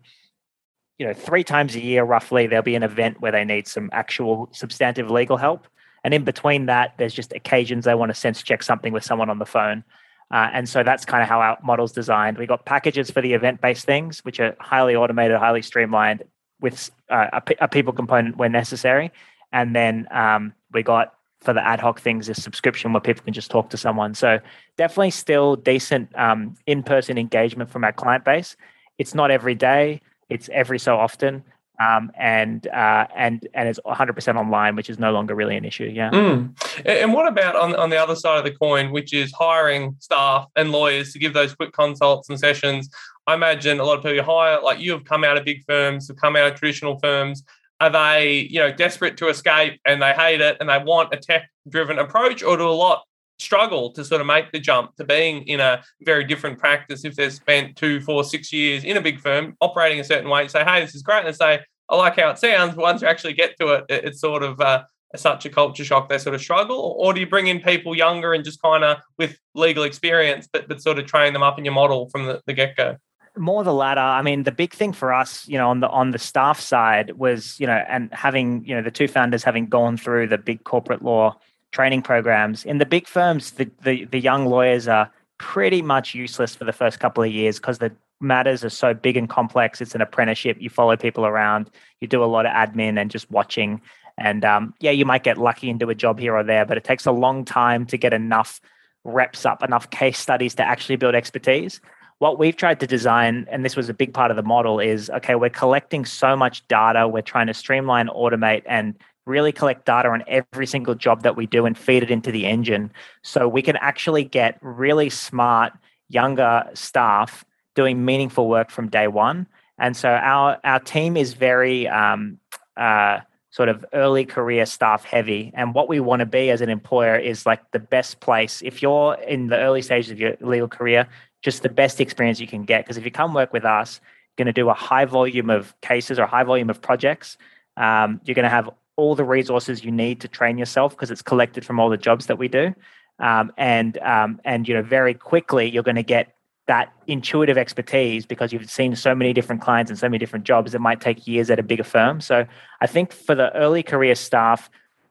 you 0.97 1.05
know 1.05 1.13
three 1.13 1.43
times 1.43 1.75
a 1.75 1.81
year 1.81 2.03
roughly 2.03 2.47
there'll 2.47 2.63
be 2.63 2.75
an 2.75 2.83
event 2.83 3.21
where 3.21 3.31
they 3.31 3.45
need 3.45 3.67
some 3.67 3.89
actual 3.93 4.49
substantive 4.51 5.09
legal 5.09 5.37
help 5.37 5.67
and 6.03 6.13
in 6.13 6.23
between 6.23 6.65
that 6.67 6.93
there's 6.97 7.13
just 7.13 7.33
occasions 7.33 7.85
they 7.85 7.95
want 7.95 8.09
to 8.09 8.15
sense 8.15 8.41
check 8.41 8.63
something 8.63 8.93
with 8.93 9.03
someone 9.03 9.29
on 9.29 9.39
the 9.39 9.45
phone 9.45 9.83
uh, 10.29 10.49
and 10.53 10.67
so 10.67 10.83
that's 10.83 11.05
kind 11.05 11.23
of 11.23 11.29
how 11.29 11.39
our 11.39 11.57
model's 11.63 11.93
designed. 11.93 12.37
We 12.37 12.45
got 12.45 12.65
packages 12.65 13.09
for 13.09 13.21
the 13.21 13.33
event-based 13.33 13.85
things, 13.85 14.25
which 14.25 14.39
are 14.39 14.55
highly 14.59 14.95
automated, 14.95 15.37
highly 15.37 15.61
streamlined, 15.61 16.23
with 16.59 16.91
uh, 17.09 17.27
a, 17.33 17.41
a, 17.61 17.67
people 17.67 17.93
component 17.93 18.35
where 18.35 18.49
necessary. 18.49 19.11
And 19.53 19.75
then 19.75 20.07
um, 20.11 20.53
we 20.73 20.83
got 20.83 21.13
for 21.39 21.53
the 21.53 21.65
ad 21.65 21.79
hoc 21.79 22.01
things 22.01 22.27
a 22.29 22.33
subscription 22.33 22.91
where 22.91 23.01
people 23.01 23.23
can 23.23 23.33
just 23.33 23.51
talk 23.51 23.69
to 23.69 23.77
someone. 23.77 24.15
So 24.15 24.39
definitely 24.75 25.11
still 25.11 25.55
decent 25.55 26.13
um, 26.17 26.55
in-person 26.65 27.17
engagement 27.17 27.69
from 27.69 27.83
our 27.83 27.93
client 27.93 28.25
base. 28.25 28.57
It's 28.97 29.13
not 29.13 29.29
every 29.29 29.55
day; 29.55 30.01
it's 30.29 30.49
every 30.49 30.79
so 30.79 30.97
often 30.97 31.43
um, 31.79 32.11
and 32.15 32.67
uh, 32.67 33.07
and 33.15 33.47
and 33.53 33.69
it's 33.69 33.79
100% 33.85 34.35
online, 34.35 34.75
which 34.75 34.89
is 34.89 34.97
no 34.97 35.11
longer 35.11 35.35
really 35.35 35.55
an 35.55 35.65
issue. 35.65 35.91
Yeah. 35.93 36.09
Mm. 36.09 36.53
And 36.85 37.13
what 37.13 37.27
about 37.27 37.55
on 37.55 37.75
on 37.75 37.89
the 37.89 37.97
other 37.97 38.15
side 38.15 38.37
of 38.37 38.43
the 38.43 38.51
coin, 38.51 38.91
which 38.91 39.13
is 39.13 39.31
hiring 39.31 39.95
staff 39.99 40.47
and 40.55 40.71
lawyers 40.71 41.13
to 41.13 41.19
give 41.19 41.33
those 41.33 41.53
quick 41.53 41.73
consults 41.73 42.29
and 42.29 42.39
sessions? 42.39 42.89
I 43.27 43.35
imagine 43.35 43.79
a 43.79 43.83
lot 43.83 43.97
of 43.97 44.03
people 44.03 44.15
you 44.15 44.23
hire, 44.23 44.59
like 44.61 44.79
you 44.79 44.91
have 44.93 45.03
come 45.03 45.23
out 45.23 45.37
of 45.37 45.45
big 45.45 45.63
firms, 45.67 46.07
have 46.07 46.17
come 46.17 46.35
out 46.35 46.51
of 46.51 46.57
traditional 46.57 46.97
firms. 46.99 47.43
Are 47.79 47.91
they, 47.91 48.47
you 48.49 48.59
know, 48.59 48.71
desperate 48.71 49.17
to 49.17 49.27
escape 49.27 49.79
and 49.85 50.01
they 50.01 50.13
hate 50.13 50.41
it 50.41 50.57
and 50.59 50.67
they 50.67 50.79
want 50.79 51.13
a 51.13 51.17
tech 51.17 51.47
driven 51.69 51.99
approach, 51.99 52.41
or 52.41 52.57
do 52.57 52.67
a 52.67 52.71
lot 52.71 53.03
struggle 53.39 53.91
to 53.91 54.03
sort 54.03 54.21
of 54.21 54.27
make 54.27 54.51
the 54.51 54.59
jump 54.59 54.95
to 54.95 55.03
being 55.03 55.43
in 55.47 55.59
a 55.59 55.83
very 56.01 56.23
different 56.23 56.59
practice 56.59 57.05
if 57.05 57.15
they've 57.15 57.33
spent 57.33 57.75
two, 57.75 58.01
four, 58.01 58.23
six 58.23 58.51
years 58.51 58.83
in 58.83 58.97
a 58.97 59.01
big 59.01 59.19
firm 59.19 59.55
operating 59.61 59.99
a 59.99 60.03
certain 60.03 60.29
way. 60.29 60.47
Say, 60.47 60.63
hey, 60.63 60.81
this 60.81 60.95
is 60.95 61.03
great, 61.03 61.25
and 61.25 61.35
say, 61.35 61.59
I 61.89 61.95
like 61.95 62.15
how 62.17 62.29
it 62.29 62.37
sounds. 62.37 62.75
But 62.75 62.81
once 62.81 63.01
you 63.01 63.07
actually 63.07 63.33
get 63.33 63.57
to 63.59 63.75
it, 63.75 63.85
it's 63.89 64.19
sort 64.19 64.43
of 64.43 64.59
uh, 64.59 64.83
such 65.15 65.45
a 65.45 65.49
culture 65.49 65.83
shock 65.83 66.09
they 66.09 66.17
sort 66.17 66.35
of 66.35 66.41
struggle. 66.41 66.95
Or 66.99 67.13
do 67.13 67.19
you 67.19 67.27
bring 67.27 67.47
in 67.47 67.61
people 67.61 67.95
younger 67.95 68.33
and 68.33 68.43
just 68.43 68.61
kind 68.61 68.83
of 68.83 68.97
with 69.17 69.37
legal 69.55 69.83
experience, 69.83 70.47
but 70.51 70.67
but 70.67 70.81
sort 70.81 70.99
of 70.99 71.05
train 71.05 71.33
them 71.33 71.43
up 71.43 71.57
in 71.57 71.65
your 71.65 71.73
model 71.73 72.09
from 72.09 72.25
the, 72.25 72.41
the 72.45 72.53
get 72.53 72.75
go? 72.75 72.97
more 73.37 73.63
the 73.63 73.73
latter 73.73 74.01
i 74.01 74.21
mean 74.23 74.43
the 74.43 74.51
big 74.51 74.73
thing 74.73 74.91
for 74.91 75.13
us 75.13 75.47
you 75.47 75.59
know 75.59 75.69
on 75.69 75.79
the 75.79 75.87
on 75.89 76.09
the 76.09 76.17
staff 76.17 76.59
side 76.59 77.11
was 77.11 77.59
you 77.59 77.67
know 77.67 77.83
and 77.87 78.11
having 78.11 78.65
you 78.65 78.75
know 78.75 78.81
the 78.81 78.89
two 78.89 79.07
founders 79.07 79.43
having 79.43 79.67
gone 79.67 79.95
through 79.95 80.27
the 80.27 80.39
big 80.39 80.63
corporate 80.63 81.03
law 81.03 81.37
training 81.77 82.01
programs. 82.01 82.65
In 82.65 82.79
the 82.79 82.87
big 82.87 83.07
firms, 83.07 83.51
the, 83.51 83.69
the, 83.83 84.05
the 84.05 84.19
young 84.19 84.47
lawyers 84.47 84.87
are 84.87 85.11
pretty 85.37 85.83
much 85.83 86.15
useless 86.15 86.55
for 86.55 86.65
the 86.65 86.73
first 86.73 86.99
couple 86.99 87.23
of 87.23 87.31
years 87.31 87.59
because 87.59 87.77
the 87.77 87.91
matters 88.19 88.65
are 88.65 88.71
so 88.71 88.95
big 88.95 89.15
and 89.15 89.29
complex. 89.29 89.79
It's 89.79 89.93
an 89.93 90.01
apprenticeship. 90.01 90.57
You 90.59 90.71
follow 90.71 90.97
people 90.97 91.23
around. 91.23 91.69
You 92.01 92.07
do 92.07 92.23
a 92.23 92.25
lot 92.25 92.47
of 92.47 92.51
admin 92.51 92.99
and 92.99 93.11
just 93.11 93.29
watching. 93.29 93.79
And 94.17 94.43
um, 94.43 94.73
yeah, 94.79 94.89
you 94.89 95.05
might 95.05 95.21
get 95.21 95.37
lucky 95.37 95.69
and 95.69 95.79
do 95.79 95.91
a 95.91 95.93
job 95.93 96.17
here 96.17 96.35
or 96.35 96.43
there, 96.43 96.65
but 96.65 96.77
it 96.77 96.83
takes 96.83 97.05
a 97.05 97.11
long 97.11 97.45
time 97.45 97.85
to 97.85 97.95
get 97.95 98.11
enough 98.11 98.59
reps 99.03 99.45
up, 99.45 99.61
enough 99.61 99.91
case 99.91 100.17
studies 100.17 100.55
to 100.55 100.63
actually 100.63 100.95
build 100.95 101.13
expertise. 101.13 101.79
What 102.17 102.39
we've 102.39 102.55
tried 102.55 102.79
to 102.79 102.87
design, 102.87 103.45
and 103.51 103.63
this 103.63 103.75
was 103.75 103.87
a 103.87 103.93
big 103.93 104.15
part 104.15 104.31
of 104.31 104.37
the 104.37 104.41
model, 104.41 104.79
is 104.79 105.11
okay, 105.11 105.35
we're 105.35 105.51
collecting 105.51 106.05
so 106.05 106.35
much 106.35 106.67
data. 106.67 107.07
We're 107.07 107.21
trying 107.21 107.45
to 107.45 107.53
streamline, 107.53 108.07
automate, 108.07 108.63
and 108.65 108.95
really 109.27 109.51
collect 109.51 109.85
data 109.85 110.09
on 110.09 110.23
every 110.27 110.65
single 110.65 110.95
job 110.95 111.23
that 111.23 111.35
we 111.35 111.45
do 111.45 111.65
and 111.65 111.77
feed 111.77 112.03
it 112.03 112.11
into 112.11 112.31
the 112.31 112.45
engine. 112.45 112.91
So 113.21 113.47
we 113.47 113.61
can 113.61 113.75
actually 113.77 114.23
get 114.23 114.57
really 114.61 115.09
smart 115.09 115.73
younger 116.09 116.69
staff 116.73 117.45
doing 117.75 118.05
meaningful 118.05 118.47
work 118.47 118.71
from 118.71 118.89
day 118.89 119.07
one. 119.07 119.47
And 119.77 119.95
so 119.95 120.09
our 120.09 120.57
our 120.63 120.79
team 120.79 121.17
is 121.17 121.33
very 121.33 121.87
um, 121.87 122.39
uh, 122.75 123.19
sort 123.51 123.69
of 123.69 123.85
early 123.93 124.25
career 124.25 124.65
staff 124.65 125.03
heavy. 125.03 125.51
And 125.53 125.73
what 125.73 125.89
we 125.89 125.99
want 125.99 126.21
to 126.21 126.25
be 126.25 126.49
as 126.49 126.61
an 126.61 126.69
employer 126.69 127.15
is 127.15 127.45
like 127.45 127.71
the 127.71 127.79
best 127.79 128.19
place. 128.19 128.61
If 128.63 128.81
you're 128.81 129.15
in 129.27 129.47
the 129.47 129.57
early 129.57 129.81
stages 129.81 130.11
of 130.11 130.19
your 130.19 130.35
legal 130.41 130.67
career 130.67 131.07
just 131.43 131.61
the 131.61 131.69
best 131.69 132.01
experience 132.01 132.39
you 132.39 132.47
can 132.47 132.65
get. 132.65 132.83
Because 132.83 132.97
if 132.97 133.05
you 133.05 133.11
come 133.11 133.33
work 133.33 133.53
with 133.53 133.63
us 133.63 134.01
you're 134.37 134.43
going 134.43 134.53
to 134.53 134.61
do 134.61 134.69
a 134.69 134.73
high 134.73 135.05
volume 135.05 135.49
of 135.49 135.79
cases 135.81 136.19
or 136.19 136.25
high 136.25 136.43
volume 136.43 136.69
of 136.69 136.81
projects. 136.81 137.37
Um, 137.75 138.21
you're 138.25 138.35
going 138.35 138.43
to 138.43 138.49
have 138.49 138.69
all 138.97 139.15
the 139.15 139.23
resources 139.23 139.83
you 139.83 139.91
need 139.91 140.19
to 140.21 140.27
train 140.27 140.57
yourself 140.57 140.93
because 140.93 141.09
it's 141.09 141.21
collected 141.21 141.63
from 141.65 141.79
all 141.79 141.89
the 141.89 141.97
jobs 141.97 142.25
that 142.25 142.37
we 142.37 142.47
do. 142.47 142.73
Um, 143.19 143.51
and 143.57 143.97
um, 143.99 144.41
and 144.43 144.67
you 144.67 144.75
know 144.75 144.83
very 144.83 145.13
quickly 145.13 145.69
you're 145.69 145.83
going 145.83 145.95
to 145.95 146.03
get 146.03 146.35
that 146.67 146.91
intuitive 147.07 147.57
expertise 147.57 148.25
because 148.25 148.51
you've 148.51 148.69
seen 148.69 148.95
so 148.95 149.15
many 149.15 149.33
different 149.33 149.61
clients 149.61 149.89
and 149.89 149.97
so 149.97 150.07
many 150.07 150.17
different 150.17 150.45
jobs 150.45 150.75
it 150.75 150.81
might 150.81 151.01
take 151.01 151.25
years 151.25 151.49
at 151.49 151.57
a 151.57 151.63
bigger 151.63 151.83
firm 151.83 152.21
so 152.21 152.45
i 152.81 152.85
think 152.85 153.11
for 153.11 153.33
the 153.33 153.55
early 153.55 153.81
career 153.81 154.13
staff 154.13 154.69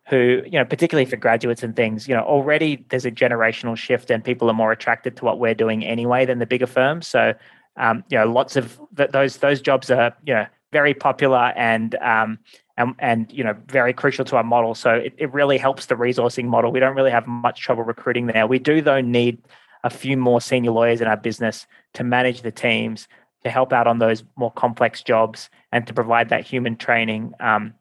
who 0.09 0.43
you 0.45 0.59
know 0.59 0.65
particularly 0.65 1.09
for 1.09 1.17
graduates 1.17 1.63
and 1.63 1.75
things 1.75 2.07
you 2.07 2.15
know 2.15 2.23
already 2.23 2.85
there's 2.91 3.07
a 3.07 3.11
generational 3.11 3.77
shift 3.77 4.11
and 4.11 4.23
people 4.23 4.49
are 4.49 4.55
more 4.55 4.71
attracted 4.71 5.17
to 5.17 5.25
what 5.25 5.39
we're 5.39 5.55
doing 5.55 5.85
anyway 5.85 6.25
than 6.25 6.39
the 6.39 6.47
bigger 6.47 6.67
firms 6.67 7.07
so 7.07 7.35
um, 7.79 8.05
you 8.09 8.19
know 8.19 8.31
lots 8.31 8.57
of 8.57 8.79
th- 8.97 9.11
those 9.11 9.39
those 9.39 9.61
jobs 9.61 9.91
are 9.91 10.15
you 10.25 10.35
know 10.35 10.47
very 10.73 10.95
popular 10.95 11.53
and 11.57 11.95
um, 11.97 12.39
and, 12.77 12.95
and 12.99 13.33
you 13.33 13.43
know 13.43 13.57
very 13.69 13.93
crucial 13.93 14.25
to 14.27 14.37
our 14.37 14.45
model. 14.45 14.75
So 14.75 14.95
it, 14.95 15.15
it 15.17 15.33
really 15.33 15.59
helps 15.59 15.87
the 15.87 15.95
resourcing 15.95 16.45
model. 16.45 16.71
We 16.73 16.81
don't 16.81 16.97
really 16.97 17.11
have 17.11 17.27
much 17.27 17.61
trouble 17.61 17.83
recruiting 17.83 18.27
there. 18.27 18.47
We 18.47 18.59
do 18.59 18.81
though 18.81 19.01
need 19.01 19.39
a 19.85 19.91
few 19.91 20.17
more 20.17 20.41
senior 20.41 20.73
lawyers 20.73 21.01
in 21.01 21.07
our 21.07 21.17
business 21.17 21.67
to 21.95 22.05
manage 22.05 22.43
the 22.43 22.51
teams, 22.51 23.09
to 23.45 23.51
help 23.51 23.73
out 23.73 23.87
on 23.87 23.99
those 23.99 24.25
more 24.37 24.53
complex 24.53 25.03
jobs, 25.03 25.49
and 25.73 25.87
to 25.87 25.95
provide 25.95 26.29
that 26.29 26.47
human 26.47 26.77
training. 26.77 27.33
Um, 27.41 27.75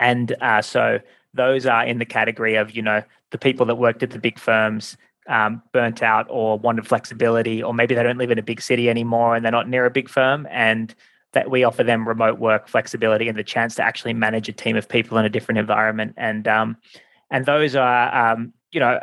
and 0.00 0.34
uh, 0.40 0.62
so 0.62 1.00
those 1.34 1.66
are 1.66 1.84
in 1.84 1.98
the 1.98 2.04
category 2.04 2.56
of 2.56 2.72
you 2.72 2.82
know 2.82 3.02
the 3.30 3.38
people 3.38 3.66
that 3.66 3.76
worked 3.76 4.02
at 4.02 4.10
the 4.10 4.18
big 4.18 4.38
firms 4.38 4.96
um, 5.28 5.62
burnt 5.72 6.02
out 6.02 6.26
or 6.28 6.58
wanted 6.58 6.86
flexibility, 6.86 7.62
or 7.62 7.74
maybe 7.74 7.94
they 7.94 8.02
don't 8.02 8.18
live 8.18 8.30
in 8.30 8.38
a 8.38 8.42
big 8.42 8.60
city 8.60 8.88
anymore 8.88 9.34
and 9.34 9.44
they're 9.44 9.52
not 9.52 9.68
near 9.68 9.86
a 9.86 9.90
big 9.90 10.08
firm 10.08 10.46
and 10.50 10.94
that 11.36 11.50
we 11.50 11.64
offer 11.64 11.84
them 11.84 12.08
remote 12.08 12.38
work 12.38 12.66
flexibility 12.66 13.28
and 13.28 13.36
the 13.36 13.44
chance 13.44 13.74
to 13.74 13.82
actually 13.82 14.14
manage 14.14 14.48
a 14.48 14.52
team 14.52 14.74
of 14.74 14.88
people 14.88 15.18
in 15.18 15.26
a 15.26 15.28
different 15.28 15.58
environment. 15.58 16.14
And 16.16 16.48
um, 16.48 16.78
and 17.30 17.44
those 17.44 17.76
are 17.76 18.32
um, 18.32 18.54
you 18.72 18.80
know 18.80 18.98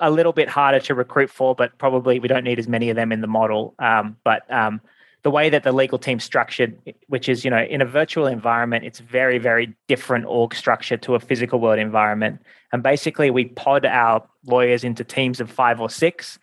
a 0.00 0.10
little 0.10 0.32
bit 0.32 0.48
harder 0.48 0.80
to 0.80 0.94
recruit 0.94 1.30
for, 1.30 1.54
but 1.54 1.78
probably 1.78 2.18
we 2.18 2.26
don't 2.26 2.42
need 2.42 2.58
as 2.58 2.66
many 2.66 2.90
of 2.90 2.96
them 2.96 3.12
in 3.12 3.20
the 3.20 3.28
model. 3.28 3.74
Um, 3.78 4.16
but 4.24 4.42
um, 4.52 4.80
the 5.22 5.30
way 5.30 5.50
that 5.50 5.62
the 5.62 5.70
legal 5.70 5.98
team's 6.00 6.24
structured, 6.24 6.76
which 7.06 7.28
is 7.28 7.44
you 7.44 7.50
know 7.50 7.62
in 7.62 7.80
a 7.80 7.86
virtual 7.86 8.26
environment, 8.26 8.84
it's 8.84 8.98
very 8.98 9.38
very 9.38 9.72
different 9.86 10.26
org 10.26 10.56
structure 10.56 10.96
to 10.96 11.14
a 11.14 11.20
physical 11.20 11.60
world 11.60 11.78
environment. 11.78 12.42
And 12.72 12.82
basically, 12.82 13.30
we 13.30 13.44
pod 13.44 13.86
our 13.86 14.26
lawyers 14.46 14.82
into 14.82 15.04
teams 15.04 15.40
of 15.40 15.48
five 15.48 15.80
or 15.80 15.88
six. 15.88 16.40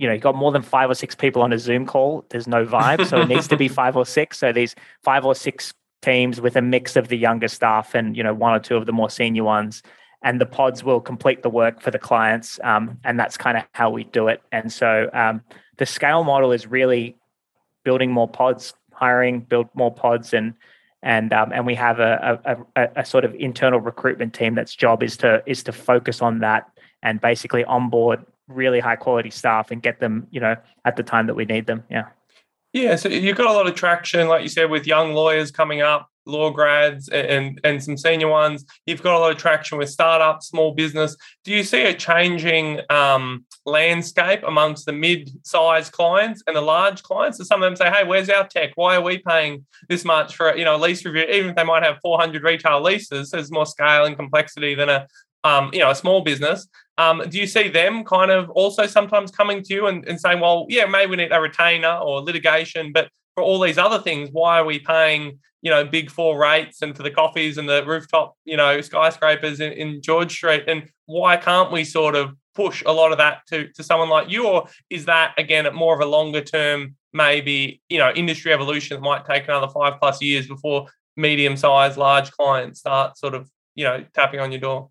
You 0.00 0.08
know, 0.08 0.14
you 0.14 0.20
got 0.20 0.34
more 0.34 0.50
than 0.50 0.62
five 0.62 0.90
or 0.90 0.94
six 0.94 1.14
people 1.14 1.42
on 1.42 1.52
a 1.52 1.58
Zoom 1.58 1.86
call, 1.86 2.24
there's 2.30 2.48
no 2.48 2.64
vibe. 2.64 3.06
So 3.06 3.20
it 3.20 3.28
needs 3.28 3.48
to 3.48 3.56
be 3.56 3.68
five 3.80 3.96
or 3.96 4.06
six. 4.06 4.38
So 4.38 4.52
these 4.52 4.74
five 5.02 5.24
or 5.24 5.34
six 5.34 5.74
teams 6.02 6.40
with 6.40 6.56
a 6.56 6.62
mix 6.62 6.96
of 6.96 7.08
the 7.08 7.18
younger 7.18 7.48
staff 7.48 7.94
and, 7.94 8.16
you 8.16 8.22
know, 8.22 8.32
one 8.32 8.54
or 8.54 8.58
two 8.58 8.76
of 8.76 8.86
the 8.86 8.92
more 8.92 9.10
senior 9.10 9.44
ones. 9.44 9.82
And 10.22 10.40
the 10.40 10.46
pods 10.46 10.82
will 10.84 11.00
complete 11.00 11.42
the 11.42 11.50
work 11.50 11.80
for 11.80 11.90
the 11.90 11.98
clients. 11.98 12.58
Um, 12.62 12.98
and 13.04 13.18
that's 13.18 13.36
kind 13.36 13.56
of 13.56 13.64
how 13.72 13.90
we 13.90 14.04
do 14.04 14.28
it. 14.28 14.42
And 14.52 14.72
so 14.72 15.08
um, 15.12 15.42
the 15.76 15.86
scale 15.86 16.24
model 16.24 16.52
is 16.52 16.66
really 16.66 17.16
building 17.84 18.10
more 18.10 18.28
pods, 18.28 18.74
hiring, 18.92 19.40
build 19.40 19.68
more 19.74 19.92
pods 19.92 20.32
and 20.34 20.54
and 21.02 21.32
um, 21.32 21.52
and 21.52 21.66
we 21.66 21.74
have 21.74 21.98
a, 21.98 22.40
a, 22.44 22.82
a, 22.82 22.88
a, 22.96 23.04
sort 23.04 23.24
of 23.24 23.34
internal 23.36 23.80
recruitment 23.80 24.34
team 24.34 24.54
that's 24.54 24.74
job 24.74 25.02
is 25.02 25.16
to 25.16 25.42
is 25.46 25.62
to 25.62 25.72
focus 25.72 26.20
on 26.20 26.40
that 26.40 26.70
and 27.02 27.20
basically 27.20 27.64
onboard 27.64 28.24
really 28.50 28.80
high 28.80 28.96
quality 28.96 29.30
staff 29.30 29.70
and 29.70 29.82
get 29.82 30.00
them, 30.00 30.26
you 30.30 30.40
know, 30.40 30.56
at 30.84 30.96
the 30.96 31.02
time 31.02 31.26
that 31.26 31.34
we 31.34 31.44
need 31.44 31.66
them. 31.66 31.84
Yeah. 31.90 32.08
Yeah. 32.72 32.96
So 32.96 33.08
you've 33.08 33.36
got 33.36 33.46
a 33.46 33.52
lot 33.52 33.66
of 33.66 33.74
traction, 33.74 34.28
like 34.28 34.42
you 34.42 34.48
said, 34.48 34.70
with 34.70 34.86
young 34.86 35.12
lawyers 35.12 35.50
coming 35.50 35.80
up, 35.80 36.08
law 36.26 36.50
grads 36.50 37.08
and 37.08 37.60
and 37.64 37.82
some 37.82 37.96
senior 37.96 38.28
ones. 38.28 38.64
You've 38.86 39.02
got 39.02 39.16
a 39.16 39.18
lot 39.18 39.32
of 39.32 39.38
traction 39.38 39.78
with 39.78 39.90
startups, 39.90 40.48
small 40.48 40.72
business. 40.72 41.16
Do 41.44 41.52
you 41.52 41.64
see 41.64 41.82
a 41.82 41.94
changing 41.94 42.80
um, 42.88 43.44
landscape 43.66 44.42
amongst 44.46 44.86
the 44.86 44.92
mid-sized 44.92 45.92
clients 45.92 46.42
and 46.46 46.56
the 46.56 46.60
large 46.60 47.02
clients. 47.02 47.38
So 47.38 47.44
some 47.44 47.62
of 47.62 47.66
them 47.66 47.76
say, 47.76 47.90
"Hey, 47.90 48.04
where's 48.04 48.28
our 48.30 48.46
tech? 48.46 48.70
Why 48.74 48.96
are 48.96 49.02
we 49.02 49.18
paying 49.18 49.66
this 49.88 50.04
much 50.04 50.36
for 50.36 50.56
you 50.56 50.64
know 50.64 50.76
lease 50.76 51.04
review? 51.04 51.24
Even 51.24 51.50
if 51.50 51.56
they 51.56 51.64
might 51.64 51.82
have 51.82 51.98
400 52.02 52.42
retail 52.42 52.82
leases, 52.82 53.30
there's 53.30 53.50
more 53.50 53.66
scale 53.66 54.04
and 54.04 54.16
complexity 54.16 54.74
than 54.74 54.88
a 54.88 55.06
um, 55.44 55.70
you 55.72 55.80
know 55.80 55.90
a 55.90 55.94
small 55.94 56.22
business. 56.22 56.68
Um, 56.98 57.22
do 57.30 57.38
you 57.38 57.46
see 57.46 57.68
them 57.68 58.04
kind 58.04 58.30
of 58.30 58.50
also 58.50 58.86
sometimes 58.86 59.30
coming 59.30 59.62
to 59.62 59.74
you 59.74 59.86
and, 59.86 60.06
and 60.06 60.20
saying, 60.20 60.40
"Well, 60.40 60.66
yeah, 60.68 60.86
maybe 60.86 61.10
we 61.10 61.16
need 61.16 61.32
a 61.32 61.40
retainer 61.40 61.94
or 61.94 62.20
litigation, 62.20 62.92
but 62.92 63.08
for 63.34 63.42
all 63.42 63.60
these 63.60 63.78
other 63.78 63.98
things, 63.98 64.28
why 64.32 64.58
are 64.58 64.64
we 64.64 64.78
paying, 64.78 65.38
you 65.62 65.70
know, 65.70 65.84
big 65.84 66.10
four 66.10 66.38
rates 66.38 66.82
and 66.82 66.96
for 66.96 67.02
the 67.02 67.10
coffees 67.10 67.58
and 67.58 67.68
the 67.68 67.84
rooftop, 67.86 68.36
you 68.44 68.56
know, 68.56 68.80
skyscrapers 68.80 69.60
in, 69.60 69.72
in 69.72 70.02
George 70.02 70.32
Street? 70.32 70.64
And 70.66 70.88
why 71.06 71.36
can't 71.36 71.72
we 71.72 71.84
sort 71.84 72.14
of 72.14 72.34
push 72.54 72.82
a 72.84 72.92
lot 72.92 73.12
of 73.12 73.18
that 73.18 73.46
to, 73.48 73.68
to 73.72 73.82
someone 73.82 74.08
like 74.08 74.30
you? 74.30 74.46
Or 74.46 74.68
is 74.90 75.06
that, 75.06 75.32
again, 75.38 75.72
more 75.74 75.94
of 75.94 76.00
a 76.00 76.10
longer 76.10 76.42
term, 76.42 76.96
maybe, 77.12 77.80
you 77.88 77.98
know, 77.98 78.12
industry 78.12 78.52
evolution 78.52 78.96
that 78.96 79.02
might 79.02 79.24
take 79.24 79.44
another 79.44 79.68
five 79.68 79.94
plus 80.00 80.20
years 80.20 80.46
before 80.46 80.86
medium 81.16 81.56
sized, 81.56 81.96
large 81.96 82.30
clients 82.32 82.80
start 82.80 83.16
sort 83.16 83.34
of, 83.34 83.48
you 83.74 83.84
know, 83.84 84.04
tapping 84.14 84.40
on 84.40 84.52
your 84.52 84.60
door? 84.60 84.90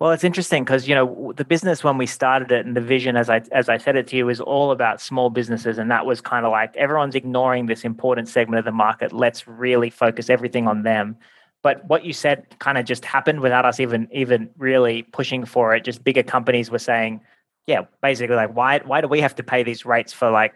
Well, 0.00 0.12
it's 0.12 0.24
interesting 0.24 0.64
because 0.64 0.88
you 0.88 0.94
know 0.94 1.34
the 1.36 1.44
business 1.44 1.84
when 1.84 1.98
we 1.98 2.06
started 2.06 2.50
it 2.50 2.64
and 2.64 2.74
the 2.74 2.80
vision, 2.80 3.16
as 3.16 3.28
I 3.28 3.42
as 3.52 3.68
I 3.68 3.76
said 3.76 3.96
it 3.96 4.06
to 4.08 4.16
you, 4.16 4.30
is 4.30 4.40
all 4.40 4.70
about 4.70 4.98
small 4.98 5.28
businesses, 5.28 5.76
and 5.76 5.90
that 5.90 6.06
was 6.06 6.22
kind 6.22 6.46
of 6.46 6.52
like 6.52 6.74
everyone's 6.74 7.14
ignoring 7.14 7.66
this 7.66 7.84
important 7.84 8.26
segment 8.26 8.58
of 8.58 8.64
the 8.64 8.72
market. 8.72 9.12
Let's 9.12 9.46
really 9.46 9.90
focus 9.90 10.30
everything 10.30 10.66
on 10.66 10.84
them. 10.84 11.16
But 11.62 11.84
what 11.84 12.02
you 12.06 12.14
said 12.14 12.46
kind 12.60 12.78
of 12.78 12.86
just 12.86 13.04
happened 13.04 13.40
without 13.40 13.66
us 13.66 13.78
even 13.78 14.08
even 14.10 14.48
really 14.56 15.02
pushing 15.02 15.44
for 15.44 15.74
it. 15.74 15.84
Just 15.84 16.02
bigger 16.02 16.22
companies 16.22 16.70
were 16.70 16.78
saying, 16.78 17.20
yeah, 17.66 17.82
basically 18.00 18.36
like 18.36 18.56
why 18.56 18.78
why 18.78 19.02
do 19.02 19.08
we 19.08 19.20
have 19.20 19.34
to 19.34 19.42
pay 19.42 19.62
these 19.62 19.84
rates 19.84 20.14
for 20.14 20.30
like 20.30 20.54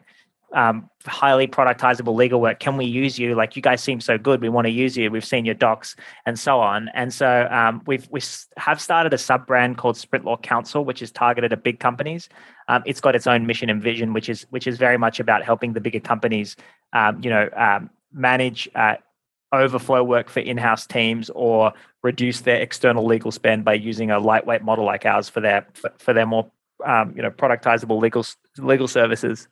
um, 0.55 0.89
highly 1.07 1.47
productizable 1.47 2.15
legal 2.15 2.41
work. 2.41 2.61
Can 2.61 2.77
we 2.77 2.85
use 2.85 3.19
you? 3.19 3.35
Like 3.35 3.57
you 3.57 3.63
guys 3.63 3.83
seem 3.83 4.01
so 4.01 4.17
good. 4.17 4.41
We 4.41 4.49
want 4.49 4.67
to 4.67 4.71
use 4.71 4.97
you. 4.97 5.11
We've 5.11 5.25
seen 5.25 5.45
your 5.45 5.55
docs 5.55 5.97
and 6.27 6.39
so 6.39 6.61
on. 6.61 6.89
And 6.95 7.13
so 7.13 7.49
um, 7.51 7.83
we've 7.87 8.09
we 8.11 8.21
have 8.57 8.81
started 8.81 9.13
a 9.13 9.19
sub 9.19 9.47
brand 9.47 9.77
called 9.77 9.97
Sprint 9.97 10.25
Law 10.25 10.37
Counsel, 10.37 10.85
which 10.85 11.03
is 11.03 11.11
targeted 11.11 11.53
at 11.53 11.63
big 11.63 11.81
companies. 11.81 12.29
Um, 12.69 12.83
it's 12.87 13.01
got 13.01 13.15
its 13.15 13.27
own 13.27 13.47
mission 13.47 13.69
and 13.69 13.83
vision, 13.83 14.13
which 14.13 14.29
is 14.29 14.47
which 14.51 14.67
is 14.67 14.79
very 14.79 14.97
much 14.97 15.21
about 15.21 15.45
helping 15.45 15.73
the 15.73 15.81
bigger 15.81 16.01
companies, 16.01 16.57
um, 16.93 17.21
you 17.23 17.31
know, 17.31 17.49
um, 17.57 17.91
manage. 18.13 18.69
Uh, 18.75 18.97
overflow 19.53 20.03
work 20.03 20.29
for 20.29 20.41
in-house 20.41 20.85
teams 20.85 21.31
or 21.31 21.73
reduce 22.03 22.41
their 22.41 22.61
external 22.61 23.07
legal 23.07 23.31
spend 23.31 23.65
by 23.65 23.73
using 23.73 24.11
a 24.11 24.19
lightweight 24.19 24.63
model 24.63 24.85
like 24.85 25.07
ours 25.07 25.29
for 25.29 25.41
their 25.41 25.65
for, 25.75 25.93
for 25.99 26.13
their 26.13 26.27
more 26.27 26.51
um, 26.85 27.15
you 27.15 27.23
know 27.23 27.31
productizable 27.31 28.01
legal 28.01 28.25
legal 28.59 28.89
services 28.89 29.47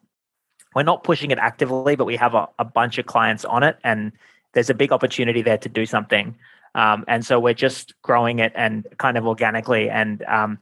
we're 0.75 0.83
not 0.83 1.05
pushing 1.05 1.31
it 1.31 1.39
actively, 1.39 1.97
but 1.97 2.05
we 2.05 2.16
have 2.16 2.35
a, 2.35 2.49
a 2.59 2.64
bunch 2.64 2.99
of 2.99 3.07
clients 3.07 3.45
on 3.45 3.62
it, 3.62 3.79
and 3.85 4.12
there's 4.55 4.70
a 4.70 4.75
big 4.75 4.93
opportunity 4.93 5.43
there 5.43 5.59
to 5.59 5.68
do 5.68 5.87
something. 5.87 6.37
Um, 6.75 7.05
and 7.07 7.25
so 7.25 7.39
we're 7.39 7.55
just 7.55 7.95
growing 8.03 8.39
it 8.39 8.53
and 8.55 8.87
kind 8.99 9.18
of 9.18 9.27
organically 9.27 9.91
and 9.91 10.23
um, 10.25 10.59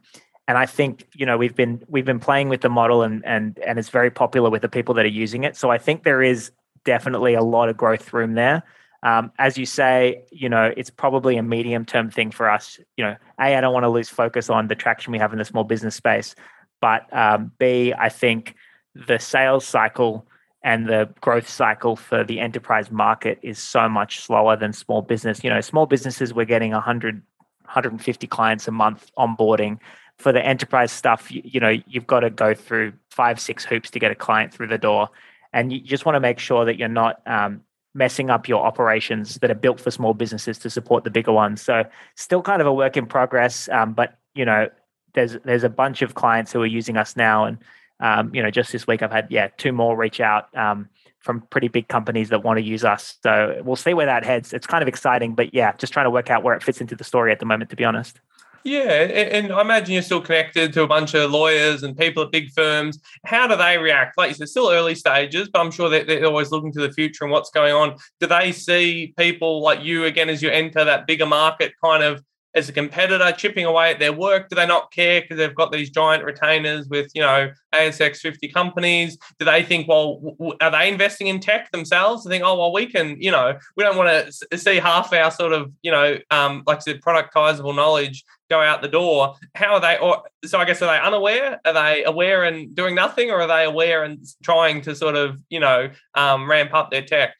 and 0.47 0.57
I 0.57 0.65
think 0.65 1.07
you 1.13 1.25
know 1.25 1.37
we've 1.37 1.55
been 1.55 1.81
we've 1.87 2.05
been 2.05 2.19
playing 2.19 2.49
with 2.49 2.59
the 2.61 2.69
model 2.69 3.03
and 3.03 3.25
and 3.25 3.57
and 3.65 3.79
it's 3.79 3.87
very 3.87 4.11
popular 4.11 4.49
with 4.49 4.61
the 4.61 4.69
people 4.69 4.93
that 4.95 5.05
are 5.05 5.09
using 5.23 5.45
it. 5.45 5.55
So 5.55 5.69
I 5.69 5.77
think 5.77 6.03
there 6.03 6.21
is 6.21 6.51
definitely 6.83 7.35
a 7.35 7.41
lot 7.41 7.69
of 7.69 7.77
growth 7.77 8.11
room 8.11 8.33
there. 8.33 8.63
Um, 9.03 9.31
as 9.39 9.57
you 9.57 9.65
say, 9.65 10.25
you 10.31 10.49
know, 10.49 10.73
it's 10.75 10.89
probably 10.89 11.37
a 11.37 11.43
medium 11.43 11.85
term 11.85 12.11
thing 12.11 12.31
for 12.31 12.49
us. 12.49 12.79
You 12.97 13.05
know, 13.05 13.15
a 13.39 13.55
I 13.55 13.61
don't 13.61 13.73
want 13.73 13.85
to 13.85 13.89
lose 13.89 14.09
focus 14.09 14.49
on 14.49 14.67
the 14.67 14.75
traction 14.75 15.13
we 15.13 15.19
have 15.19 15.31
in 15.31 15.39
the 15.39 15.45
small 15.45 15.63
business 15.63 15.95
space, 15.95 16.35
but 16.81 17.11
um, 17.15 17.51
b 17.57 17.93
I 17.97 18.09
think 18.09 18.55
the 18.95 19.19
sales 19.19 19.65
cycle 19.65 20.25
and 20.63 20.87
the 20.87 21.09
growth 21.21 21.49
cycle 21.49 21.95
for 21.95 22.23
the 22.23 22.39
enterprise 22.39 22.91
market 22.91 23.39
is 23.41 23.57
so 23.57 23.89
much 23.89 24.19
slower 24.19 24.55
than 24.55 24.73
small 24.73 25.01
business. 25.01 25.43
You 25.43 25.49
know, 25.49 25.61
small 25.61 25.85
businesses 25.85 26.33
we're 26.33 26.45
getting 26.45 26.71
100 26.71 27.21
150 27.71 28.27
clients 28.27 28.67
a 28.67 28.71
month 28.71 29.11
onboarding. 29.17 29.79
For 30.17 30.31
the 30.31 30.45
enterprise 30.45 30.91
stuff, 30.91 31.31
you, 31.31 31.41
you 31.43 31.59
know, 31.59 31.75
you've 31.87 32.05
got 32.05 32.19
to 32.19 32.29
go 32.29 32.53
through 32.53 32.93
five, 33.09 33.39
six 33.39 33.63
hoops 33.63 33.89
to 33.91 33.99
get 33.99 34.11
a 34.11 34.15
client 34.15 34.53
through 34.53 34.67
the 34.67 34.77
door, 34.77 35.09
and 35.53 35.71
you 35.73 35.79
just 35.79 36.05
want 36.05 36.15
to 36.15 36.19
make 36.19 36.37
sure 36.37 36.65
that 36.65 36.77
you're 36.77 36.87
not 36.89 37.21
um, 37.25 37.61
messing 37.95 38.29
up 38.29 38.47
your 38.47 38.63
operations 38.63 39.35
that 39.35 39.49
are 39.49 39.55
built 39.55 39.79
for 39.79 39.89
small 39.89 40.13
businesses 40.13 40.59
to 40.59 40.69
support 40.69 41.03
the 41.05 41.09
bigger 41.09 41.31
ones. 41.31 41.61
So, 41.61 41.85
still 42.15 42.41
kind 42.41 42.61
of 42.61 42.67
a 42.67 42.73
work 42.73 42.97
in 42.97 43.07
progress, 43.07 43.67
um, 43.69 43.93
but 43.93 44.19
you 44.35 44.45
know, 44.45 44.69
there's 45.13 45.37
there's 45.43 45.63
a 45.63 45.69
bunch 45.69 46.01
of 46.01 46.13
clients 46.13 46.51
who 46.51 46.61
are 46.61 46.67
using 46.67 46.97
us 46.97 47.15
now, 47.15 47.45
and 47.45 47.57
um, 48.01 48.33
you 48.33 48.41
know, 48.41 48.51
just 48.51 48.71
this 48.71 48.87
week 48.87 49.01
I've 49.01 49.11
had 49.11 49.27
yeah 49.29 49.49
two 49.57 49.71
more 49.71 49.95
reach 49.95 50.19
out 50.19 50.55
um, 50.57 50.89
from 51.19 51.41
pretty 51.49 51.67
big 51.67 51.87
companies 51.87 52.29
that 52.29 52.43
want 52.43 52.57
to 52.57 52.63
use 52.63 52.83
us. 52.83 53.17
So 53.23 53.61
we'll 53.63 53.75
see 53.75 53.93
where 53.93 54.07
that 54.07 54.25
heads. 54.25 54.53
It's 54.53 54.67
kind 54.67 54.81
of 54.81 54.87
exciting, 54.87 55.35
but 55.35 55.53
yeah, 55.53 55.73
just 55.77 55.93
trying 55.93 56.05
to 56.05 56.11
work 56.11 56.29
out 56.29 56.43
where 56.43 56.55
it 56.55 56.63
fits 56.63 56.81
into 56.81 56.95
the 56.95 57.03
story 57.03 57.31
at 57.31 57.39
the 57.39 57.45
moment. 57.45 57.69
To 57.69 57.75
be 57.75 57.85
honest. 57.85 58.19
Yeah, 58.63 58.91
and 58.91 59.51
I 59.51 59.61
imagine 59.61 59.93
you're 59.93 60.03
still 60.03 60.21
connected 60.21 60.71
to 60.73 60.83
a 60.83 60.87
bunch 60.87 61.15
of 61.15 61.31
lawyers 61.31 61.81
and 61.81 61.97
people 61.97 62.23
at 62.23 62.31
big 62.31 62.51
firms. 62.51 62.99
How 63.25 63.47
do 63.47 63.55
they 63.55 63.77
react? 63.79 64.17
Like 64.17 64.29
you 64.29 64.35
said, 64.35 64.49
still 64.49 64.69
early 64.69 64.93
stages, 64.93 65.49
but 65.49 65.61
I'm 65.61 65.71
sure 65.71 65.89
that 65.89 66.05
they're 66.05 66.25
always 66.25 66.51
looking 66.51 66.71
to 66.73 66.81
the 66.81 66.91
future 66.91 67.23
and 67.23 67.31
what's 67.31 67.49
going 67.49 67.73
on. 67.73 67.95
Do 68.19 68.27
they 68.27 68.51
see 68.51 69.15
people 69.17 69.61
like 69.61 69.81
you 69.81 70.05
again 70.05 70.29
as 70.29 70.43
you 70.43 70.49
enter 70.49 70.83
that 70.83 71.07
bigger 71.07 71.25
market 71.25 71.73
kind 71.83 72.03
of 72.03 72.23
as 72.53 72.69
a 72.69 72.73
competitor 72.73 73.31
chipping 73.31 73.65
away 73.65 73.91
at 73.91 73.99
their 73.99 74.13
work? 74.13 74.49
Do 74.49 74.55
they 74.55 74.65
not 74.65 74.91
care 74.91 75.21
because 75.21 75.37
they've 75.37 75.55
got 75.55 75.71
these 75.71 75.89
giant 75.89 76.23
retainers 76.23 76.87
with, 76.87 77.11
you 77.13 77.21
know, 77.21 77.51
ASX 77.73 78.17
50 78.17 78.47
companies? 78.49 79.17
Do 79.39 79.45
they 79.45 79.63
think, 79.63 79.87
well, 79.87 80.19
w- 80.19 80.55
are 80.61 80.71
they 80.71 80.89
investing 80.89 81.27
in 81.27 81.39
tech 81.39 81.71
themselves? 81.71 82.23
They 82.23 82.31
think, 82.31 82.43
oh, 82.43 82.57
well, 82.57 82.73
we 82.73 82.85
can, 82.85 83.21
you 83.21 83.31
know, 83.31 83.57
we 83.77 83.83
don't 83.83 83.97
want 83.97 84.09
to 84.49 84.57
see 84.57 84.77
half 84.77 85.13
our 85.13 85.31
sort 85.31 85.53
of, 85.53 85.71
you 85.81 85.91
know, 85.91 86.17
um, 86.29 86.63
like 86.67 86.77
I 86.77 86.81
said, 86.81 87.01
productizable 87.01 87.75
knowledge 87.75 88.25
go 88.51 88.61
out 88.61 88.81
the 88.81 88.87
door. 88.87 89.35
How 89.55 89.75
are 89.75 89.79
they? 89.79 89.97
Or 89.97 90.23
so 90.45 90.59
I 90.59 90.65
guess 90.65 90.81
are 90.81 90.91
they 90.91 90.99
unaware? 90.99 91.59
Are 91.65 91.73
they 91.73 92.03
aware 92.03 92.43
and 92.43 92.75
doing 92.75 92.93
nothing, 92.93 93.31
or 93.31 93.41
are 93.41 93.47
they 93.47 93.63
aware 93.63 94.03
and 94.03 94.19
trying 94.43 94.81
to 94.81 94.95
sort 94.95 95.15
of, 95.15 95.41
you 95.49 95.59
know, 95.59 95.89
um, 96.15 96.49
ramp 96.49 96.73
up 96.73 96.91
their 96.91 97.03
tech? 97.03 97.33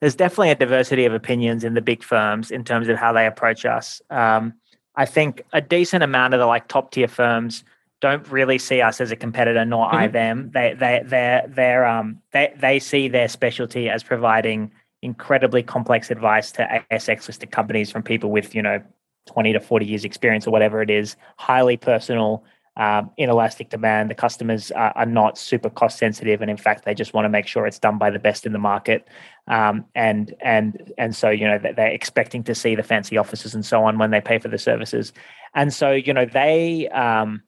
There's 0.00 0.14
definitely 0.14 0.50
a 0.50 0.54
diversity 0.54 1.04
of 1.04 1.14
opinions 1.14 1.64
in 1.64 1.74
the 1.74 1.80
big 1.80 2.02
firms 2.02 2.50
in 2.50 2.64
terms 2.64 2.88
of 2.88 2.96
how 2.96 3.12
they 3.12 3.26
approach 3.26 3.64
us. 3.64 4.02
Um, 4.10 4.54
I 4.94 5.06
think 5.06 5.42
a 5.52 5.60
decent 5.60 6.02
amount 6.02 6.34
of 6.34 6.40
the 6.40 6.46
like 6.46 6.68
top 6.68 6.90
tier 6.90 7.08
firms 7.08 7.64
don't 8.00 8.26
really 8.30 8.58
see 8.58 8.80
us 8.80 9.00
as 9.00 9.10
a 9.10 9.16
competitor, 9.16 9.64
nor 9.64 9.86
mm-hmm. 9.86 9.96
I 9.96 10.06
them. 10.08 10.50
They 10.52 10.74
they 10.74 11.02
they 11.04 11.42
they 11.48 11.74
um 11.76 12.20
they 12.32 12.52
they 12.58 12.78
see 12.78 13.08
their 13.08 13.28
specialty 13.28 13.88
as 13.88 14.02
providing 14.02 14.70
incredibly 15.02 15.62
complex 15.62 16.10
advice 16.10 16.52
to 16.52 16.84
ASX 16.90 17.26
listed 17.26 17.50
companies 17.50 17.90
from 17.90 18.02
people 18.02 18.30
with 18.30 18.54
you 18.54 18.62
know 18.62 18.82
20 19.26 19.52
to 19.52 19.60
40 19.60 19.86
years 19.86 20.04
experience 20.04 20.46
or 20.46 20.50
whatever 20.50 20.82
it 20.82 20.90
is, 20.90 21.16
highly 21.36 21.76
personal, 21.76 22.44
um, 22.76 23.10
inelastic 23.16 23.70
demand. 23.70 24.10
The 24.10 24.14
customers 24.14 24.70
are, 24.70 24.92
are, 24.94 25.06
not 25.06 25.38
super 25.38 25.70
cost 25.70 25.98
sensitive, 25.98 26.42
and 26.42 26.50
in 26.50 26.58
fact, 26.58 26.84
they 26.84 26.94
just 26.94 27.14
want 27.14 27.24
to 27.24 27.30
make 27.30 27.46
sure 27.46 27.66
it's 27.66 27.78
done 27.78 27.96
by 27.96 28.10
the 28.10 28.18
best 28.18 28.44
in 28.44 28.52
the 28.52 28.58
market. 28.58 29.08
Um, 29.48 29.86
and 29.94 30.34
and 30.40 30.92
and 30.98 31.16
so 31.16 31.30
you 31.30 31.46
know 31.46 31.58
they're 31.58 31.88
expecting 31.88 32.42
to 32.44 32.54
see 32.54 32.74
the 32.74 32.82
fancy 32.82 33.16
offices 33.16 33.54
and 33.54 33.64
so 33.64 33.84
on 33.84 33.98
when 33.98 34.10
they 34.10 34.20
pay 34.20 34.38
for 34.38 34.48
the 34.48 34.58
services. 34.58 35.12
And 35.54 35.72
so 35.72 35.92
you 35.92 36.12
know 36.12 36.26
they 36.26 36.88
um, 36.88 37.42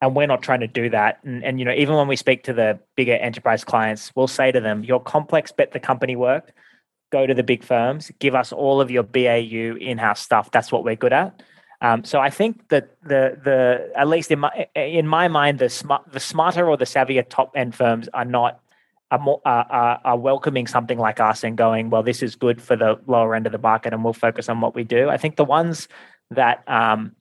and 0.00 0.16
we're 0.16 0.26
not 0.26 0.42
trying 0.42 0.60
to 0.60 0.66
do 0.66 0.90
that. 0.90 1.20
And, 1.22 1.44
and 1.44 1.58
you 1.60 1.64
know 1.64 1.74
even 1.74 1.94
when 1.94 2.08
we 2.08 2.16
speak 2.16 2.42
to 2.44 2.52
the 2.52 2.80
bigger 2.96 3.14
enterprise 3.14 3.62
clients, 3.64 4.10
we'll 4.16 4.26
say 4.26 4.50
to 4.50 4.60
them, 4.60 4.82
"Your 4.82 5.00
complex 5.00 5.52
bet 5.52 5.72
the 5.72 5.80
company 5.80 6.16
work." 6.16 6.52
Go 7.12 7.26
to 7.26 7.34
the 7.34 7.42
big 7.42 7.62
firms, 7.62 8.10
give 8.20 8.34
us 8.34 8.52
all 8.52 8.80
of 8.80 8.90
your 8.90 9.02
BAU 9.02 9.76
in 9.78 9.98
house 9.98 10.20
stuff. 10.20 10.50
That's 10.50 10.72
what 10.72 10.82
we're 10.82 10.96
good 10.96 11.12
at. 11.12 11.42
Um, 11.82 12.04
so 12.04 12.20
I 12.20 12.30
think 12.30 12.68
that 12.68 12.96
the 13.02 13.36
the 13.42 13.92
at 13.96 14.06
least 14.06 14.30
in 14.30 14.38
my 14.38 14.68
in 14.76 15.06
my 15.06 15.26
mind 15.26 15.58
the 15.58 15.68
smart 15.68 16.04
the 16.12 16.20
smarter 16.20 16.70
or 16.70 16.76
the 16.76 16.84
savvier 16.84 17.28
top 17.28 17.50
end 17.56 17.74
firms 17.74 18.08
are 18.14 18.24
not 18.24 18.60
are, 19.10 19.18
more, 19.18 19.42
are, 19.44 20.00
are 20.04 20.16
welcoming 20.16 20.68
something 20.68 20.96
like 20.96 21.18
us 21.18 21.42
and 21.42 21.58
going 21.58 21.90
well 21.90 22.04
this 22.04 22.22
is 22.22 22.36
good 22.36 22.62
for 22.62 22.76
the 22.76 22.98
lower 23.08 23.34
end 23.34 23.46
of 23.46 23.52
the 23.52 23.58
market 23.58 23.92
and 23.92 24.04
we'll 24.04 24.12
focus 24.12 24.48
on 24.48 24.60
what 24.60 24.76
we 24.76 24.84
do. 24.84 25.10
I 25.10 25.16
think 25.16 25.34
the 25.34 25.44
ones 25.44 25.88
that 26.30 26.62
um, 26.68 27.16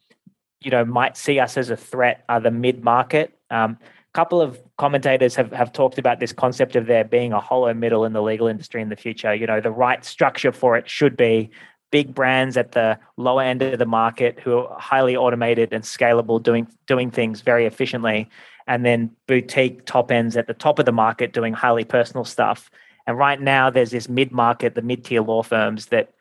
you 0.61 0.69
know 0.69 0.85
might 0.85 1.17
see 1.17 1.39
us 1.39 1.57
as 1.57 1.71
a 1.71 1.75
threat 1.75 2.23
are 2.29 2.39
the 2.39 2.51
mid 2.51 2.83
market. 2.83 3.35
Um, 3.49 3.79
a 3.81 4.13
couple 4.13 4.41
of 4.41 4.61
commentators 4.77 5.33
have, 5.35 5.51
have 5.53 5.73
talked 5.73 5.97
about 5.97 6.19
this 6.19 6.33
concept 6.33 6.75
of 6.75 6.85
there 6.85 7.03
being 7.03 7.33
a 7.33 7.39
hollow 7.39 7.73
middle 7.73 8.05
in 8.05 8.13
the 8.13 8.21
legal 8.21 8.45
industry 8.45 8.81
in 8.83 8.89
the 8.89 8.95
future. 8.95 9.33
You 9.33 9.47
know, 9.47 9.59
the 9.59 9.71
right 9.71 10.05
structure 10.05 10.51
for 10.51 10.77
it 10.77 10.87
should 10.87 11.17
be 11.17 11.49
big 11.91 12.15
brands 12.15 12.57
at 12.57 12.71
the 12.71 12.97
lower 13.17 13.43
end 13.43 13.61
of 13.61 13.77
the 13.77 13.85
market 13.85 14.39
who 14.39 14.59
are 14.59 14.79
highly 14.79 15.15
automated 15.15 15.73
and 15.73 15.83
scalable, 15.83 16.41
doing 16.41 16.67
doing 16.87 17.11
things 17.11 17.41
very 17.41 17.65
efficiently, 17.65 18.29
and 18.67 18.85
then 18.85 19.11
boutique 19.27 19.85
top 19.85 20.11
ends 20.11 20.35
at 20.37 20.47
the 20.47 20.53
top 20.53 20.79
of 20.79 20.85
the 20.85 20.91
market 20.91 21.33
doing 21.33 21.53
highly 21.53 21.83
personal 21.83 22.25
stuff. 22.25 22.71
And 23.05 23.17
right 23.17 23.39
now, 23.39 23.69
there's 23.69 23.91
this 23.91 24.07
mid 24.09 24.31
market, 24.31 24.75
the 24.75 24.81
mid 24.81 25.03
tier 25.03 25.21
law 25.21 25.43
firms 25.43 25.87
that 25.87 26.13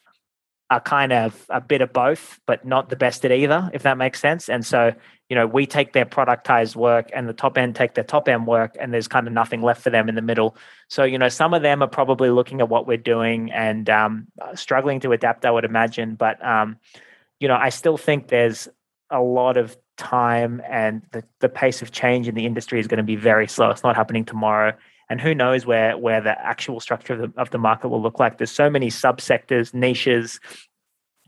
are 0.71 0.81
kind 0.81 1.13
of 1.13 1.45
a 1.51 1.61
bit 1.61 1.81
of 1.81 1.93
both, 1.93 2.41
but 2.47 2.65
not 2.65 2.89
the 2.89 2.97
best 2.97 3.25
at 3.25 3.33
either, 3.33 3.69
if 3.75 3.83
that 3.83 3.99
makes 3.99 4.21
sense. 4.21 4.49
And 4.49 4.65
so, 4.65 4.93
you 5.29 5.35
know, 5.35 5.45
we 5.45 5.67
take 5.67 5.93
their 5.93 6.07
productized 6.07 6.77
work 6.77 7.11
and 7.13 7.29
the 7.29 7.33
top 7.33 7.59
end 7.59 7.75
take 7.75 7.95
their 7.95 8.05
top 8.05 8.29
end 8.29 8.47
work, 8.47 8.77
and 8.81 8.95
there's 8.95 9.09
kind 9.09 9.27
of 9.27 9.33
nothing 9.33 9.63
left 9.63 9.83
for 9.83 9.91
them 9.91 10.09
in 10.09 10.15
the 10.15 10.23
middle. 10.23 10.57
So, 10.89 11.03
you 11.03 11.19
know, 11.19 11.29
some 11.29 11.55
of 11.55 11.63
them 11.63 11.83
are 11.83 11.89
probably 11.89 12.31
looking 12.31 12.61
at 12.61 12.69
what 12.69 12.87
we're 12.87 12.99
doing 12.99 13.51
and 13.51 13.91
um, 13.91 14.29
struggling 14.55 15.01
to 15.01 15.11
adapt, 15.11 15.45
I 15.45 15.51
would 15.51 15.65
imagine. 15.65 16.15
But, 16.15 16.45
um, 16.45 16.79
you 17.41 17.49
know, 17.49 17.57
I 17.57 17.71
still 17.71 17.97
think 17.97 18.29
there's 18.29 18.69
a 19.11 19.21
lot 19.21 19.57
of 19.57 19.77
time 19.97 20.63
and 20.69 21.03
the, 21.11 21.25
the 21.41 21.49
pace 21.49 21.83
of 21.83 21.91
change 21.91 22.29
in 22.29 22.35
the 22.37 22.47
industry 22.47 22.79
is 22.79 22.87
going 22.87 22.99
to 22.99 23.03
be 23.05 23.17
very 23.17 23.49
slow. 23.49 23.71
It's 23.71 23.83
not 23.83 23.97
happening 23.97 24.25
tomorrow 24.25 24.75
and 25.11 25.21
who 25.21 25.35
knows 25.35 25.67
where 25.67 25.99
where 25.99 26.23
the 26.23 26.41
actual 26.41 26.81
structure 26.81 27.13
of 27.13 27.19
the, 27.21 27.41
of 27.41 27.51
the 27.51 27.59
market 27.59 27.89
will 27.89 28.01
look 28.01 28.19
like. 28.19 28.39
There's 28.39 28.51
so 28.51 28.71
many 28.71 28.89
subsectors 28.89 29.75
niches 29.75 30.41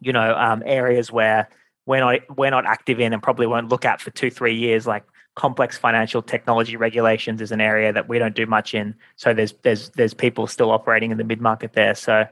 you 0.00 0.12
know 0.12 0.34
um, 0.36 0.62
areas 0.64 1.12
where 1.12 1.48
we're 1.84 2.00
not 2.00 2.20
we're 2.36 2.50
not 2.50 2.64
active 2.64 2.98
in 2.98 3.12
and 3.12 3.22
probably 3.22 3.46
won't 3.46 3.68
look 3.68 3.84
at 3.84 4.00
for 4.00 4.10
two 4.10 4.30
three 4.30 4.54
years. 4.54 4.86
Like 4.86 5.04
complex 5.34 5.76
financial 5.76 6.22
technology 6.22 6.76
regulations 6.76 7.42
is 7.42 7.52
an 7.52 7.60
area 7.60 7.92
that 7.92 8.08
we 8.08 8.18
don't 8.18 8.34
do 8.34 8.46
much 8.46 8.72
in. 8.74 8.94
So 9.16 9.34
there's 9.34 9.52
there's 9.62 9.90
there's 9.90 10.14
people 10.14 10.46
still 10.46 10.70
operating 10.70 11.10
in 11.10 11.18
the 11.18 11.24
mid 11.24 11.42
market 11.42 11.74
there. 11.74 11.94
So 11.94 12.24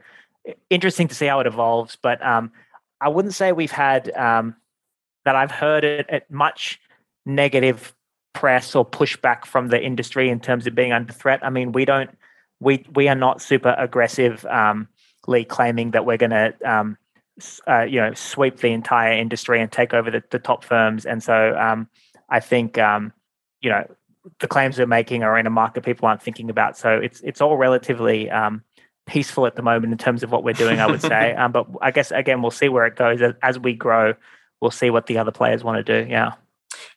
interesting 0.71 1.07
to 1.09 1.13
see 1.13 1.27
how 1.27 1.39
it 1.41 1.45
evolves. 1.45 1.97
But 2.01 2.25
um, 2.25 2.51
i 3.01 3.09
wouldn't 3.09 3.33
say 3.33 3.51
we've 3.51 3.71
had 3.71 4.15
um, 4.15 4.55
that 5.25 5.35
i've 5.35 5.51
heard 5.51 5.83
it 5.83 6.05
at 6.09 6.29
much 6.31 6.79
negative 7.25 7.93
press 8.33 8.75
or 8.75 8.85
pushback 8.85 9.45
from 9.45 9.67
the 9.67 9.81
industry 9.81 10.29
in 10.29 10.39
terms 10.39 10.67
of 10.67 10.75
being 10.75 10.93
under 10.93 11.13
threat. 11.13 11.39
I 11.43 11.49
mean, 11.49 11.71
we 11.71 11.85
don't, 11.85 12.09
we 12.59 12.85
we 12.93 13.07
are 13.07 13.15
not 13.15 13.41
super 13.41 13.75
aggressively 13.77 14.49
um, 14.49 14.87
claiming 15.49 15.91
that 15.91 16.05
we're 16.05 16.17
going 16.17 16.31
to, 16.31 16.53
um, 16.65 16.97
uh, 17.67 17.81
you 17.81 17.99
know, 17.99 18.13
sweep 18.13 18.57
the 18.57 18.71
entire 18.71 19.13
industry 19.13 19.61
and 19.61 19.71
take 19.71 19.93
over 19.93 20.11
the, 20.11 20.23
the 20.29 20.39
top 20.39 20.63
firms. 20.63 21.05
And 21.05 21.23
so, 21.23 21.55
um, 21.57 21.87
I 22.29 22.39
think, 22.39 22.77
um, 22.77 23.13
you 23.61 23.69
know, 23.69 23.85
the 24.39 24.47
claims 24.47 24.77
we're 24.77 24.85
making 24.85 25.23
are 25.23 25.37
in 25.37 25.47
a 25.47 25.49
market 25.49 25.83
people 25.83 26.07
aren't 26.07 26.21
thinking 26.21 26.49
about. 26.49 26.77
So 26.77 26.97
it's 26.97 27.21
it's 27.21 27.41
all 27.41 27.57
relatively 27.57 28.29
um, 28.29 28.63
peaceful 29.05 29.45
at 29.45 29.55
the 29.55 29.61
moment 29.61 29.91
in 29.91 29.97
terms 29.97 30.23
of 30.23 30.31
what 30.31 30.43
we're 30.43 30.53
doing. 30.53 30.79
I 30.79 30.87
would 30.87 31.01
say, 31.01 31.33
um, 31.35 31.51
but 31.51 31.67
I 31.81 31.91
guess 31.91 32.11
again, 32.11 32.41
we'll 32.41 32.51
see 32.51 32.69
where 32.69 32.85
it 32.85 32.95
goes 32.95 33.21
as, 33.21 33.33
as 33.41 33.59
we 33.59 33.73
grow. 33.73 34.13
We'll 34.61 34.71
see 34.71 34.91
what 34.91 35.07
the 35.07 35.17
other 35.17 35.31
players 35.31 35.63
want 35.63 35.83
to 35.85 36.03
do. 36.03 36.09
Yeah. 36.09 36.33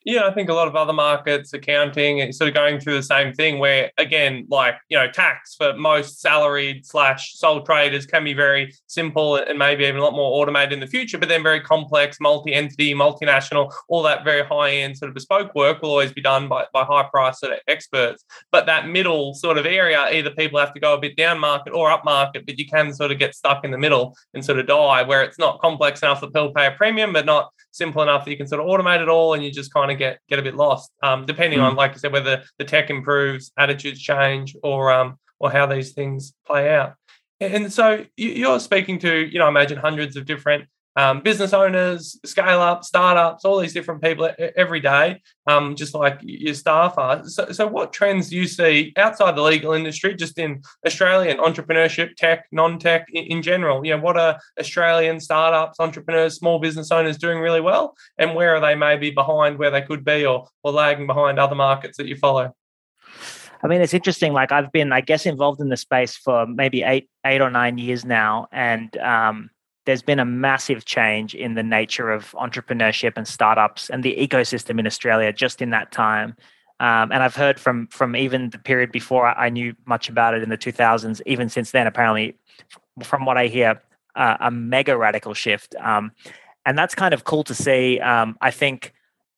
Yeah, 0.04 0.26
I 0.26 0.34
think 0.34 0.50
a 0.50 0.54
lot 0.54 0.68
of 0.68 0.76
other 0.76 0.92
markets, 0.92 1.52
accounting, 1.54 2.18
it's 2.18 2.36
sort 2.36 2.48
of 2.48 2.54
going 2.54 2.78
through 2.78 2.96
the 2.96 3.02
same 3.02 3.32
thing 3.32 3.58
where, 3.58 3.90
again, 3.96 4.46
like, 4.50 4.74
you 4.88 4.98
know, 4.98 5.10
tax 5.10 5.54
for 5.54 5.74
most 5.74 6.20
salaried 6.20 6.84
slash 6.84 7.34
sole 7.36 7.62
traders 7.62 8.04
can 8.04 8.22
be 8.22 8.34
very 8.34 8.74
simple 8.86 9.36
and 9.36 9.58
maybe 9.58 9.84
even 9.84 10.00
a 10.00 10.04
lot 10.04 10.12
more 10.12 10.40
automated 10.42 10.74
in 10.74 10.80
the 10.80 10.86
future, 10.86 11.16
but 11.16 11.30
then 11.30 11.42
very 11.42 11.60
complex, 11.60 12.18
multi 12.20 12.52
entity, 12.52 12.94
multinational, 12.94 13.72
all 13.88 14.02
that 14.02 14.24
very 14.24 14.44
high 14.44 14.72
end 14.72 14.98
sort 14.98 15.08
of 15.08 15.14
bespoke 15.14 15.54
work 15.54 15.80
will 15.80 15.90
always 15.90 16.12
be 16.12 16.20
done 16.20 16.48
by, 16.48 16.66
by 16.72 16.84
high 16.84 17.04
price 17.04 17.40
sort 17.40 17.52
of 17.52 17.60
experts. 17.66 18.24
But 18.52 18.66
that 18.66 18.88
middle 18.88 19.32
sort 19.32 19.56
of 19.56 19.64
area, 19.64 20.00
either 20.12 20.30
people 20.30 20.60
have 20.60 20.74
to 20.74 20.80
go 20.80 20.94
a 20.94 21.00
bit 21.00 21.16
down 21.16 21.38
market 21.38 21.72
or 21.72 21.90
up 21.90 22.04
market, 22.04 22.44
but 22.44 22.58
you 22.58 22.66
can 22.66 22.92
sort 22.92 23.10
of 23.10 23.18
get 23.18 23.34
stuck 23.34 23.64
in 23.64 23.70
the 23.70 23.78
middle 23.78 24.14
and 24.34 24.44
sort 24.44 24.58
of 24.58 24.66
die 24.66 25.02
where 25.02 25.22
it's 25.22 25.38
not 25.38 25.60
complex 25.60 26.02
enough 26.02 26.20
that 26.20 26.34
people 26.34 26.52
pay 26.52 26.66
a 26.66 26.72
premium, 26.72 27.14
but 27.14 27.24
not 27.24 27.53
simple 27.74 28.02
enough 28.02 28.24
that 28.24 28.30
you 28.30 28.36
can 28.36 28.46
sort 28.46 28.60
of 28.60 28.66
automate 28.66 29.00
it 29.00 29.08
all 29.08 29.34
and 29.34 29.44
you 29.44 29.50
just 29.50 29.72
kind 29.72 29.90
of 29.90 29.98
get 29.98 30.18
get 30.28 30.38
a 30.38 30.42
bit 30.42 30.54
lost. 30.54 30.92
Um, 31.02 31.26
depending 31.26 31.58
mm. 31.58 31.64
on, 31.64 31.76
like 31.76 31.92
I 31.92 31.96
said, 31.96 32.12
whether 32.12 32.42
the 32.58 32.64
tech 32.64 32.90
improves, 32.90 33.52
attitudes 33.58 34.00
change, 34.00 34.56
or 34.62 34.92
um, 34.92 35.18
or 35.38 35.50
how 35.50 35.66
these 35.66 35.92
things 35.92 36.34
play 36.46 36.72
out. 36.74 36.94
And 37.40 37.72
so 37.72 38.04
you're 38.16 38.60
speaking 38.60 38.98
to, 39.00 39.26
you 39.26 39.38
know, 39.38 39.48
imagine 39.48 39.76
hundreds 39.76 40.16
of 40.16 40.24
different 40.24 40.66
um, 40.96 41.20
business 41.20 41.52
owners, 41.52 42.18
scale 42.24 42.60
up, 42.60 42.84
startups, 42.84 43.44
all 43.44 43.58
these 43.58 43.72
different 43.72 44.02
people 44.02 44.30
every 44.56 44.80
day, 44.80 45.22
um, 45.46 45.74
just 45.74 45.94
like 45.94 46.18
your 46.22 46.54
staff 46.54 46.94
are. 46.96 47.26
So, 47.28 47.50
so, 47.50 47.66
what 47.66 47.92
trends 47.92 48.30
do 48.30 48.36
you 48.36 48.46
see 48.46 48.92
outside 48.96 49.36
the 49.36 49.42
legal 49.42 49.72
industry, 49.72 50.14
just 50.14 50.38
in 50.38 50.62
Australian 50.86 51.38
entrepreneurship, 51.38 52.16
tech, 52.16 52.46
non-tech 52.52 53.06
in, 53.12 53.24
in 53.24 53.42
general? 53.42 53.84
You 53.84 53.96
know, 53.96 54.02
what 54.02 54.16
are 54.16 54.38
Australian 54.58 55.20
startups, 55.20 55.80
entrepreneurs, 55.80 56.36
small 56.36 56.58
business 56.58 56.92
owners 56.92 57.18
doing 57.18 57.38
really 57.38 57.60
well, 57.60 57.96
and 58.18 58.34
where 58.34 58.54
are 58.54 58.60
they 58.60 58.74
maybe 58.74 59.10
behind 59.10 59.58
where 59.58 59.70
they 59.70 59.82
could 59.82 60.04
be, 60.04 60.24
or 60.24 60.46
or 60.62 60.72
lagging 60.72 61.06
behind 61.06 61.38
other 61.38 61.56
markets 61.56 61.96
that 61.98 62.06
you 62.06 62.16
follow? 62.16 62.54
I 63.62 63.66
mean, 63.66 63.80
it's 63.80 63.94
interesting. 63.94 64.34
Like 64.34 64.52
I've 64.52 64.70
been, 64.70 64.92
I 64.92 65.00
guess, 65.00 65.24
involved 65.24 65.60
in 65.60 65.70
the 65.70 65.76
space 65.78 66.16
for 66.16 66.46
maybe 66.46 66.82
eight, 66.82 67.08
eight 67.24 67.40
or 67.40 67.50
nine 67.50 67.78
years 67.78 68.04
now, 68.04 68.46
and 68.52 68.94
um, 68.98 69.50
there's 69.84 70.02
been 70.02 70.18
a 70.18 70.24
massive 70.24 70.84
change 70.84 71.34
in 71.34 71.54
the 71.54 71.62
nature 71.62 72.10
of 72.10 72.32
entrepreneurship 72.32 73.12
and 73.16 73.28
startups 73.28 73.90
and 73.90 74.02
the 74.02 74.16
ecosystem 74.16 74.78
in 74.78 74.86
Australia 74.86 75.32
just 75.32 75.60
in 75.60 75.70
that 75.70 75.92
time. 75.92 76.36
Um, 76.80 77.12
and 77.12 77.22
I've 77.22 77.36
heard 77.36 77.60
from 77.60 77.86
from 77.88 78.16
even 78.16 78.50
the 78.50 78.58
period 78.58 78.90
before 78.90 79.26
I 79.26 79.48
knew 79.48 79.74
much 79.86 80.08
about 80.08 80.34
it 80.34 80.42
in 80.42 80.48
the 80.48 80.58
2000s. 80.58 81.20
Even 81.24 81.48
since 81.48 81.70
then, 81.70 81.86
apparently, 81.86 82.36
from 83.02 83.24
what 83.24 83.36
I 83.36 83.46
hear, 83.46 83.80
uh, 84.16 84.36
a 84.40 84.50
mega 84.50 84.96
radical 84.96 85.34
shift, 85.34 85.74
um, 85.80 86.12
and 86.66 86.76
that's 86.76 86.94
kind 86.94 87.14
of 87.14 87.24
cool 87.24 87.44
to 87.44 87.54
see. 87.54 88.00
Um, 88.00 88.36
I 88.40 88.50
think. 88.50 88.92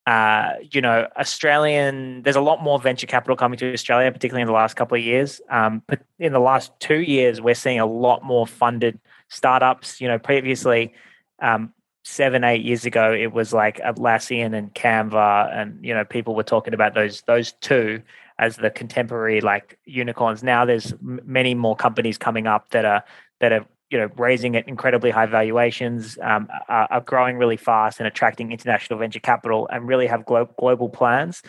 Uh, 0.07 0.53
you 0.71 0.79
know, 0.79 1.05
Australian, 1.17 2.23
there's 2.23 2.37
a 2.37 2.41
lot 2.41 2.63
more 2.63 2.79
venture 2.79 3.05
capital 3.05 3.35
coming 3.35 3.59
to 3.59 3.73
Australia, 3.73 4.09
particularly 4.09 4.41
in 4.41 4.47
the 4.47 4.53
last 4.53 4.77
couple 4.77 4.97
of 4.97 5.03
years. 5.03 5.41
Um, 5.49 5.83
but 5.85 5.99
in 6.17 6.31
the 6.31 6.39
last 6.39 6.71
two 6.79 7.01
years, 7.01 7.41
we're 7.41 7.55
seeing 7.55 7.81
a 7.81 7.85
lot 7.85 8.23
more 8.23 8.47
funded 8.47 9.01
startups. 9.29 10.01
You 10.01 10.07
know, 10.07 10.19
previously, 10.19 10.93
um, 11.41 11.73
seven 12.03 12.43
eight 12.43 12.63
years 12.63 12.85
ago, 12.85 13.13
it 13.13 13.33
was 13.33 13.53
like 13.53 13.79
Atlassian 13.79 14.55
and 14.55 14.73
Canva, 14.73 15.55
and 15.55 15.83
you 15.83 15.93
know, 15.93 16.05
people 16.05 16.35
were 16.35 16.43
talking 16.43 16.73
about 16.73 16.93
those 16.93 17.21
those 17.23 17.53
two 17.53 18.01
as 18.39 18.55
the 18.57 18.69
contemporary 18.69 19.41
like 19.41 19.77
unicorns. 19.85 20.43
Now 20.43 20.65
there's 20.65 20.93
m- 20.93 21.21
many 21.25 21.55
more 21.55 21.75
companies 21.75 22.17
coming 22.17 22.47
up 22.47 22.69
that 22.69 22.85
are 22.85 23.03
that 23.39 23.51
are 23.51 23.65
you 23.89 23.97
know 23.97 24.09
raising 24.17 24.55
at 24.55 24.67
incredibly 24.67 25.11
high 25.11 25.25
valuations, 25.25 26.17
um, 26.21 26.47
are, 26.67 26.87
are, 26.89 27.01
growing 27.01 27.37
really 27.37 27.57
fast 27.57 27.99
and 27.99 28.07
attracting 28.07 28.51
international 28.51 28.99
venture 28.99 29.19
capital, 29.19 29.67
and 29.71 29.87
really 29.87 30.07
have 30.07 30.25
glo- 30.25 30.49
global 30.59 30.89
plans. 30.89 31.41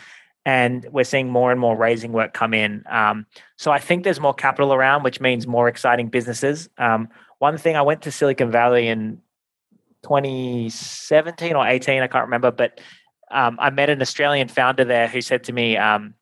And 0.47 0.87
we're 0.91 1.05
seeing 1.05 1.29
more 1.29 1.51
and 1.51 1.61
more 1.61 1.76
raising 1.76 2.12
work 2.12 2.33
come 2.33 2.55
in. 2.55 2.83
Um, 2.89 3.26
so 3.57 3.70
I 3.70 3.79
think 3.79 4.05
there's 4.05 4.20
more 4.20 4.33
capital 4.33 4.72
around, 4.72 5.03
which 5.03 5.20
means 5.20 5.47
more 5.47 5.68
exciting 5.68 6.09
businesses. 6.09 6.70
Um, 6.79 7.09
one 7.39 7.59
thing 7.59 7.76
I 7.76 7.82
went 7.82 8.03
to 8.03 8.11
Silicon 8.11 8.51
Valley 8.51 8.89
in 8.89 9.20
2017 10.03 11.55
or 11.55 11.66
18, 11.66 12.03
I 12.03 12.07
can't 12.07 12.24
remember, 12.24 12.51
but 12.51 12.80
um, 13.30 13.57
I 13.61 13.70
met 13.70 13.91
an 13.91 14.01
Australian 14.01 14.49
founder 14.49 14.84
there 14.84 15.09
who 15.09 15.20
said 15.20 15.45
to 15.45 15.53
me 15.53 15.76
um, 15.76 16.14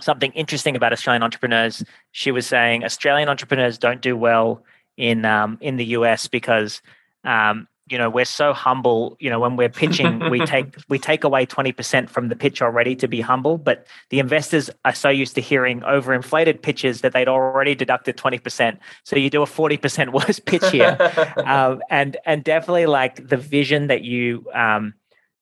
something 0.00 0.32
interesting 0.32 0.76
about 0.76 0.92
Australian 0.92 1.22
entrepreneurs. 1.22 1.84
She 2.12 2.30
was 2.30 2.46
saying 2.46 2.84
Australian 2.84 3.28
entrepreneurs 3.28 3.78
don't 3.78 4.02
do 4.02 4.16
well 4.16 4.64
in 4.96 5.24
um, 5.24 5.58
in 5.60 5.76
the 5.76 5.86
US 5.86 6.28
because 6.28 6.82
um, 7.24 7.68
you 7.90 7.98
know 7.98 8.08
we're 8.08 8.24
so 8.24 8.52
humble 8.52 9.16
you 9.20 9.28
know 9.28 9.40
when 9.40 9.56
we're 9.56 9.68
pitching 9.68 10.30
we 10.30 10.38
take 10.46 10.76
we 10.88 10.98
take 10.98 11.24
away 11.24 11.44
20% 11.44 12.08
from 12.08 12.28
the 12.28 12.36
pitch 12.36 12.62
already 12.62 12.94
to 12.96 13.08
be 13.08 13.20
humble 13.20 13.58
but 13.58 13.86
the 14.10 14.18
investors 14.18 14.70
are 14.84 14.94
so 14.94 15.08
used 15.08 15.34
to 15.34 15.40
hearing 15.40 15.80
overinflated 15.80 16.62
pitches 16.62 17.00
that 17.02 17.12
they'd 17.12 17.28
already 17.28 17.74
deducted 17.74 18.16
20% 18.16 18.78
so 19.04 19.16
you 19.16 19.28
do 19.28 19.42
a 19.42 19.46
40% 19.46 20.12
worse 20.12 20.38
pitch 20.38 20.68
here. 20.70 20.96
Um, 21.50 21.82
and 21.90 22.16
and 22.26 22.44
definitely 22.44 22.86
like 22.86 23.26
the 23.28 23.36
vision 23.36 23.88
that 23.88 24.02
you 24.02 24.46
um, 24.54 24.94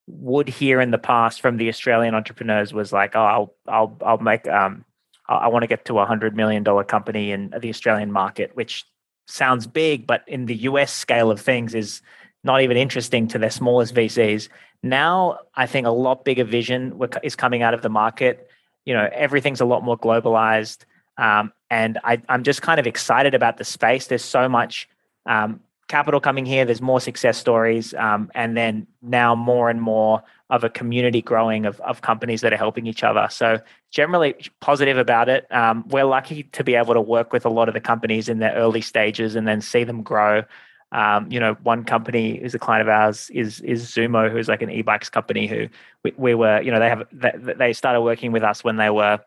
would 0.07 0.49
hear 0.49 0.80
in 0.80 0.90
the 0.90 0.99
past 0.99 1.40
from 1.40 1.57
the 1.57 1.68
australian 1.68 2.14
entrepreneurs 2.14 2.72
was 2.72 2.92
like 2.92 3.14
oh 3.14 3.24
i'll 3.24 3.55
i'll 3.66 3.99
i'll 4.03 4.18
make 4.18 4.46
um, 4.49 4.84
I 5.28 5.49
want 5.49 5.62
to 5.62 5.66
get 5.66 5.84
to 5.86 5.99
a 5.99 6.07
hundred 6.07 6.34
million 6.34 6.62
dollar 6.62 6.84
company 6.84 7.32
in 7.32 7.53
the 7.61 7.68
Australian 7.68 8.11
market, 8.11 8.57
which 8.57 8.86
sounds 9.26 9.66
big, 9.66 10.07
but 10.07 10.24
in 10.26 10.46
the 10.46 10.57
US 10.57 10.92
scale 10.92 11.30
of 11.30 11.40
things 11.40 11.74
is 11.74 12.01
not 12.49 12.62
even 12.62 12.76
interesting 12.76 13.28
to 13.28 13.38
their 13.38 13.51
smallest 13.51 13.94
VCs. 13.94 14.49
Now, 14.82 15.38
I 15.55 15.66
think 15.66 15.86
a 15.86 15.90
lot 15.90 16.24
bigger 16.24 16.42
vision 16.42 17.01
is 17.22 17.36
coming 17.36 17.62
out 17.62 17.74
of 17.74 17.82
the 17.82 17.88
market. 17.88 18.51
You 18.84 18.94
know, 18.94 19.09
everything's 19.12 19.61
a 19.61 19.64
lot 19.64 19.84
more 19.84 19.96
globalized. 19.96 20.84
Um, 21.16 21.53
and 21.70 21.99
I, 22.03 22.20
am 22.28 22.42
just 22.42 22.62
kind 22.62 22.80
of 22.80 22.86
excited 22.86 23.34
about 23.34 23.59
the 23.59 23.64
space. 23.64 24.09
There's 24.09 24.24
so 24.24 24.49
much 24.49 24.88
um, 25.26 25.61
capital 25.88 26.20
coming 26.20 26.46
here. 26.46 26.64
There's 26.64 26.80
more 26.80 27.01
success 27.01 27.36
stories, 27.36 27.92
um, 27.94 28.30
and 28.34 28.57
then 28.57 28.86
now 29.03 29.34
more 29.34 29.68
and 29.68 29.80
more 29.80 30.22
of 30.51 30.64
a 30.64 30.70
community 30.70 31.20
growing 31.20 31.66
of, 31.66 31.78
of 31.80 32.01
companies 32.01 32.40
that 32.40 32.53
are 32.53 32.57
helping 32.57 32.86
each 32.86 33.03
other. 33.03 33.26
So 33.30 33.61
generally 33.90 34.34
positive 34.61 34.96
about 34.96 35.28
it. 35.28 35.51
Um, 35.53 35.84
we're 35.88 36.05
lucky 36.05 36.44
to 36.44 36.64
be 36.64 36.74
able 36.74 36.94
to 36.94 37.01
work 37.01 37.32
with 37.32 37.44
a 37.44 37.51
lot 37.51 37.68
of 37.68 37.74
the 37.74 37.80
companies 37.80 38.28
in 38.28 38.38
their 38.38 38.55
early 38.55 38.80
stages 38.80 39.34
and 39.34 39.46
then 39.46 39.61
see 39.61 39.84
them 39.84 40.03
grow. 40.03 40.44
Um, 40.91 41.30
you 41.30 41.39
know, 41.39 41.55
one 41.62 41.84
company 41.84 42.39
who's 42.41 42.55
a 42.55 42.59
client 42.59 42.82
of 42.82 42.89
ours 42.89 43.30
is 43.30 43.61
is 43.61 43.86
Zoomo, 43.86 44.30
who's 44.30 44.49
like 44.49 44.62
an 44.62 44.70
e-bikes 44.70 45.11
company. 45.11 45.47
Who 45.47 45.68
we, 46.03 46.12
we 46.16 46.34
were, 46.34 46.62
you 46.62 46.70
know, 46.70 46.80
they 46.80 46.89
have 46.89 47.59
they 47.59 47.72
started 47.72 48.01
working 48.01 48.32
with 48.32 48.43
us 48.43 48.64
when 48.64 48.76
they 48.76 48.91
were 48.91 49.18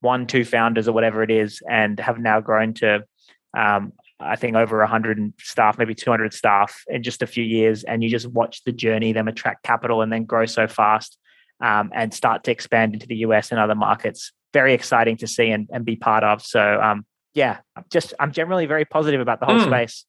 one, 0.00 0.26
two 0.26 0.44
founders 0.44 0.86
or 0.88 0.92
whatever 0.92 1.22
it 1.22 1.30
is, 1.30 1.62
and 1.68 1.98
have 1.98 2.18
now 2.18 2.40
grown 2.40 2.74
to 2.74 3.04
um, 3.56 3.92
I 4.20 4.36
think 4.36 4.56
over 4.56 4.78
100 4.78 5.32
staff, 5.40 5.78
maybe 5.78 5.94
200 5.94 6.34
staff 6.34 6.84
in 6.88 7.02
just 7.02 7.22
a 7.22 7.26
few 7.26 7.44
years. 7.44 7.84
And 7.84 8.02
you 8.02 8.10
just 8.10 8.26
watch 8.26 8.62
the 8.64 8.72
journey, 8.72 9.12
them 9.12 9.28
attract 9.28 9.62
capital 9.62 10.02
and 10.02 10.12
then 10.12 10.24
grow 10.24 10.46
so 10.46 10.68
fast 10.68 11.16
um, 11.60 11.90
and 11.94 12.12
start 12.12 12.44
to 12.44 12.50
expand 12.50 12.94
into 12.94 13.06
the 13.06 13.16
US 13.16 13.50
and 13.50 13.58
other 13.58 13.74
markets. 13.74 14.32
Very 14.52 14.74
exciting 14.74 15.16
to 15.18 15.26
see 15.26 15.50
and, 15.50 15.68
and 15.72 15.84
be 15.84 15.96
part 15.96 16.24
of. 16.24 16.42
So, 16.42 16.80
um, 16.82 17.06
yeah, 17.34 17.58
just 17.90 18.12
I'm 18.18 18.32
generally 18.32 18.66
very 18.66 18.84
positive 18.84 19.20
about 19.20 19.40
the 19.40 19.46
whole 19.46 19.60
mm. 19.60 19.66
space. 19.66 20.04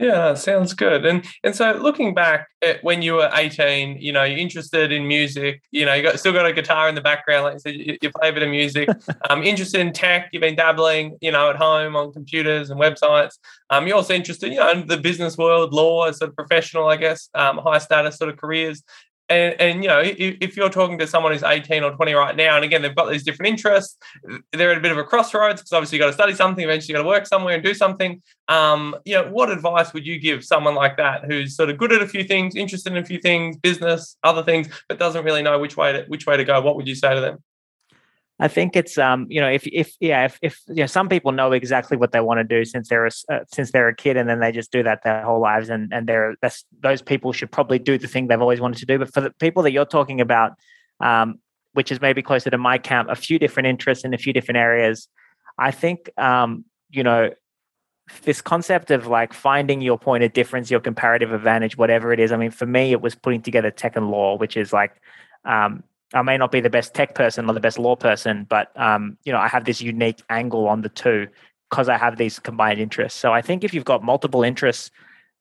Yeah, 0.00 0.32
sounds 0.32 0.72
good. 0.72 1.04
And 1.04 1.26
and 1.44 1.54
so 1.54 1.72
looking 1.72 2.14
back 2.14 2.48
at 2.62 2.82
when 2.82 3.02
you 3.02 3.14
were 3.14 3.30
18, 3.34 3.98
you 4.00 4.12
know, 4.12 4.24
you're 4.24 4.38
interested 4.38 4.92
in 4.92 5.06
music, 5.06 5.62
you 5.72 5.84
know, 5.84 5.92
you 5.92 6.02
got 6.02 6.18
still 6.18 6.32
got 6.32 6.46
a 6.46 6.54
guitar 6.54 6.88
in 6.88 6.94
the 6.94 7.02
background, 7.02 7.44
like 7.44 7.52
you 7.52 7.58
said, 7.58 7.74
you, 7.74 7.98
you 8.00 8.10
play 8.10 8.30
a 8.30 8.32
bit 8.32 8.42
of 8.42 8.48
music. 8.48 8.88
um, 9.28 9.42
interested 9.42 9.78
in 9.78 9.92
tech, 9.92 10.30
you've 10.32 10.40
been 10.40 10.56
dabbling, 10.56 11.18
you 11.20 11.30
know, 11.30 11.50
at 11.50 11.56
home 11.56 11.96
on 11.96 12.14
computers 12.14 12.70
and 12.70 12.80
websites. 12.80 13.34
Um, 13.68 13.86
you're 13.86 13.96
also 13.96 14.14
interested, 14.14 14.50
you 14.50 14.58
know, 14.58 14.70
in 14.70 14.86
the 14.86 14.96
business 14.96 15.36
world, 15.36 15.74
law, 15.74 16.10
sort 16.12 16.30
of 16.30 16.36
professional, 16.36 16.88
I 16.88 16.96
guess, 16.96 17.28
um, 17.34 17.58
high 17.58 17.76
status 17.78 18.16
sort 18.16 18.30
of 18.30 18.38
careers 18.38 18.82
and, 19.30 19.60
and 19.60 19.82
you 19.82 19.88
know 19.88 20.00
if, 20.00 20.36
if, 20.40 20.56
you're 20.56 20.68
talking 20.68 20.98
to 20.98 21.06
someone 21.06 21.32
who's 21.32 21.42
18 21.42 21.84
or 21.84 21.92
20 21.92 22.12
right 22.12 22.36
now 22.36 22.56
and 22.56 22.64
again 22.64 22.82
they've 22.82 22.94
got 22.94 23.08
these 23.08 23.22
different 23.22 23.48
interests 23.48 23.96
they're 24.52 24.72
at 24.72 24.78
a 24.78 24.80
bit 24.80 24.92
of 24.92 24.98
a 24.98 25.04
crossroads 25.04 25.60
because 25.60 25.72
obviously 25.72 25.96
you've 25.96 26.02
got 26.02 26.08
to 26.08 26.12
study 26.12 26.34
something 26.34 26.64
eventually 26.64 26.92
you've 26.92 26.98
got 26.98 27.02
to 27.04 27.08
work 27.08 27.26
somewhere 27.26 27.54
and 27.54 27.64
do 27.64 27.72
something. 27.72 28.20
Um, 28.48 28.96
you 29.04 29.14
know 29.14 29.30
what 29.30 29.50
advice 29.50 29.92
would 29.94 30.04
you 30.04 30.18
give 30.18 30.44
someone 30.44 30.74
like 30.74 30.96
that 30.96 31.24
who's 31.24 31.54
sort 31.54 31.70
of 31.70 31.78
good 31.78 31.92
at 31.92 32.02
a 32.02 32.08
few 32.08 32.24
things 32.24 32.56
interested 32.56 32.92
in 32.92 32.98
a 32.98 33.04
few 33.04 33.20
things 33.20 33.56
business 33.56 34.16
other 34.24 34.42
things 34.42 34.68
but 34.88 34.98
doesn't 34.98 35.24
really 35.24 35.42
know 35.42 35.58
which 35.58 35.76
way 35.76 35.92
to 35.92 36.04
which 36.08 36.26
way 36.26 36.36
to 36.36 36.44
go? 36.44 36.60
What 36.60 36.74
would 36.76 36.88
you 36.88 36.96
say 36.96 37.14
to 37.14 37.20
them 37.20 37.38
I 38.40 38.48
think 38.48 38.74
it's 38.74 38.96
um 38.96 39.26
you 39.28 39.40
know 39.40 39.48
if 39.48 39.66
if 39.66 39.94
yeah 40.00 40.24
if 40.24 40.38
if 40.40 40.60
you 40.68 40.76
know 40.76 40.86
some 40.86 41.10
people 41.10 41.30
know 41.30 41.52
exactly 41.52 41.96
what 41.96 42.12
they 42.12 42.20
want 42.20 42.38
to 42.38 42.44
do 42.44 42.64
since 42.64 42.88
they're 42.88 43.06
a, 43.06 43.10
uh, 43.30 43.40
since 43.52 43.70
they're 43.70 43.88
a 43.88 43.94
kid 43.94 44.16
and 44.16 44.28
then 44.28 44.40
they 44.40 44.50
just 44.50 44.72
do 44.72 44.82
that 44.82 45.02
their 45.04 45.22
whole 45.22 45.40
lives 45.40 45.68
and 45.68 45.92
and 45.92 46.06
they're 46.06 46.34
that's 46.40 46.64
those 46.80 47.02
people 47.02 47.32
should 47.32 47.52
probably 47.52 47.78
do 47.78 47.98
the 47.98 48.08
thing 48.08 48.28
they've 48.28 48.40
always 48.40 48.60
wanted 48.60 48.78
to 48.78 48.86
do. 48.86 48.98
But 48.98 49.12
for 49.12 49.20
the 49.20 49.30
people 49.30 49.62
that 49.64 49.72
you're 49.72 49.84
talking 49.84 50.20
about 50.20 50.52
um 51.00 51.38
which 51.72 51.92
is 51.92 52.00
maybe 52.00 52.22
closer 52.22 52.50
to 52.50 52.58
my 52.58 52.78
camp 52.78 53.08
a 53.10 53.14
few 53.14 53.38
different 53.38 53.66
interests 53.66 54.04
in 54.04 54.14
a 54.14 54.18
few 54.18 54.32
different 54.32 54.56
areas 54.58 55.08
I 55.58 55.70
think 55.70 56.10
um 56.16 56.64
you 56.88 57.02
know 57.02 57.30
this 58.22 58.40
concept 58.40 58.90
of 58.90 59.06
like 59.06 59.34
finding 59.34 59.82
your 59.82 59.98
point 59.98 60.24
of 60.24 60.32
difference 60.32 60.70
your 60.70 60.80
comparative 60.80 61.32
advantage 61.32 61.76
whatever 61.76 62.10
it 62.12 62.18
is 62.18 62.32
I 62.32 62.38
mean 62.38 62.50
for 62.50 62.66
me 62.66 62.92
it 62.92 63.02
was 63.02 63.14
putting 63.14 63.42
together 63.42 63.70
tech 63.70 63.96
and 63.96 64.10
law 64.10 64.36
which 64.36 64.56
is 64.56 64.72
like 64.72 64.94
um 65.44 65.84
I 66.12 66.22
may 66.22 66.36
not 66.36 66.50
be 66.50 66.60
the 66.60 66.70
best 66.70 66.94
tech 66.94 67.14
person 67.14 67.48
or 67.48 67.52
the 67.52 67.60
best 67.60 67.78
law 67.78 67.96
person, 67.96 68.46
but 68.48 68.72
um, 68.78 69.16
you 69.24 69.32
know, 69.32 69.38
I 69.38 69.48
have 69.48 69.64
this 69.64 69.80
unique 69.80 70.22
angle 70.28 70.66
on 70.66 70.82
the 70.82 70.88
two 70.88 71.28
because 71.68 71.88
I 71.88 71.96
have 71.96 72.16
these 72.16 72.38
combined 72.38 72.80
interests. 72.80 73.18
So 73.18 73.32
I 73.32 73.42
think 73.42 73.62
if 73.62 73.72
you've 73.72 73.84
got 73.84 74.02
multiple 74.02 74.42
interests, 74.42 74.90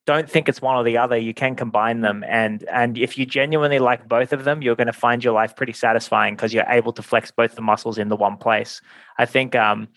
don't 0.06 0.30
think 0.30 0.48
it's 0.48 0.62
one 0.62 0.76
or 0.76 0.84
the 0.84 0.98
other. 0.98 1.18
You 1.18 1.34
can 1.34 1.56
combine 1.56 2.02
them, 2.02 2.24
and 2.28 2.64
and 2.70 2.98
if 2.98 3.18
you 3.18 3.26
genuinely 3.26 3.80
like 3.80 4.08
both 4.08 4.34
of 4.34 4.44
them, 4.44 4.62
you're 4.62 4.76
going 4.76 4.88
to 4.88 4.94
find 4.94 5.24
your 5.24 5.34
life 5.34 5.56
pretty 5.56 5.74
satisfying 5.74 6.36
because 6.36 6.54
you're 6.54 6.66
able 6.68 6.94
to 6.94 7.04
flex 7.04 7.32
both 7.32 7.56
the 7.56 7.62
muscles 7.62 7.98
in 7.98 8.10
the 8.10 8.16
one 8.16 8.38
place. 8.38 8.82
I 9.18 9.26
think, 9.26 9.56
um, 9.56 9.88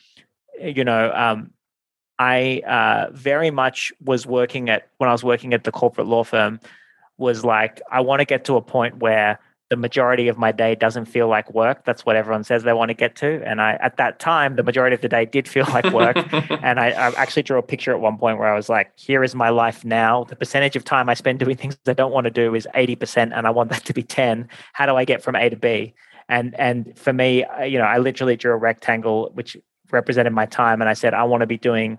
you 0.61 0.85
know, 0.85 1.13
um, 1.15 1.53
I 2.19 2.63
uh, 2.67 3.11
very 3.13 3.51
much 3.51 3.93
was 4.05 4.27
working 4.27 4.69
at 4.69 4.89
when 4.99 5.09
I 5.09 5.13
was 5.13 5.25
working 5.25 5.55
at 5.55 5.65
the 5.65 5.73
corporate 5.73 6.07
law 6.07 6.25
firm 6.25 6.61
was 7.17 7.45
like 7.45 7.81
I 7.91 8.01
want 8.01 8.21
to 8.21 8.27
get 8.27 8.45
to 8.47 8.57
a 8.57 8.63
point 8.63 8.99
where 8.99 9.39
the 9.73 9.77
majority 9.77 10.29
of 10.29 10.37
my 10.37 10.53
day 10.53 10.75
doesn't 10.75 11.07
feel 11.07 11.29
like 11.29 11.51
work. 11.55 11.87
That's 11.87 12.05
what 12.05 12.15
everyone 12.15 12.45
says 12.45 12.63
they 12.63 12.75
want 12.75 12.91
to 12.91 12.95
get 12.95 13.17
to. 13.17 13.43
And 13.47 13.59
I, 13.59 13.79
at 13.81 13.97
that 13.97 14.19
time, 14.19 14.57
the 14.57 14.63
majority 14.63 14.93
of 14.93 15.01
the 15.01 15.09
day 15.09 15.25
did 15.25 15.49
feel 15.49 15.65
like 15.71 15.87
work. 15.95 16.15
and 16.51 16.79
I, 16.79 16.89
I, 16.91 17.11
actually 17.17 17.45
drew 17.45 17.57
a 17.57 17.63
picture 17.63 17.91
at 17.91 17.99
one 17.99 18.19
point 18.19 18.39
where 18.39 18.53
I 18.53 18.55
was 18.55 18.69
like, 18.69 18.93
here 18.99 19.25
is 19.25 19.35
my 19.35 19.49
life 19.49 19.83
now. 19.83 20.25
The 20.25 20.37
percentage 20.37 20.77
of 20.77 20.85
time 20.85 21.09
I 21.09 21.15
spend 21.15 21.39
doing 21.39 21.57
things 21.57 21.79
I 21.87 21.95
don't 21.95 22.13
want 22.13 22.27
to 22.27 22.31
do 22.31 22.55
is 22.55 22.69
80%, 22.75 23.33
and 23.35 23.47
I 23.47 23.51
want 23.51 23.71
that 23.71 23.83
to 23.87 23.95
be 23.95 24.03
10. 24.03 24.47
How 24.75 24.85
do 24.85 24.95
I 24.95 25.07
get 25.07 25.23
from 25.23 25.37
A 25.37 25.49
to 25.49 25.57
B? 25.57 25.95
And, 26.29 26.55
and 26.61 26.93
for 26.99 27.15
me, 27.15 27.47
you 27.65 27.79
know, 27.79 27.85
I 27.85 27.97
literally 27.97 28.37
drew 28.37 28.53
a 28.53 28.57
rectangle 28.59 29.31
which 29.33 29.57
represented 29.91 30.35
my 30.35 30.45
time. 30.45 30.83
And 30.83 30.91
I 30.91 30.93
said, 30.93 31.15
I 31.15 31.25
want 31.25 31.41
to 31.41 31.47
be 31.47 31.57
doing 31.57 31.99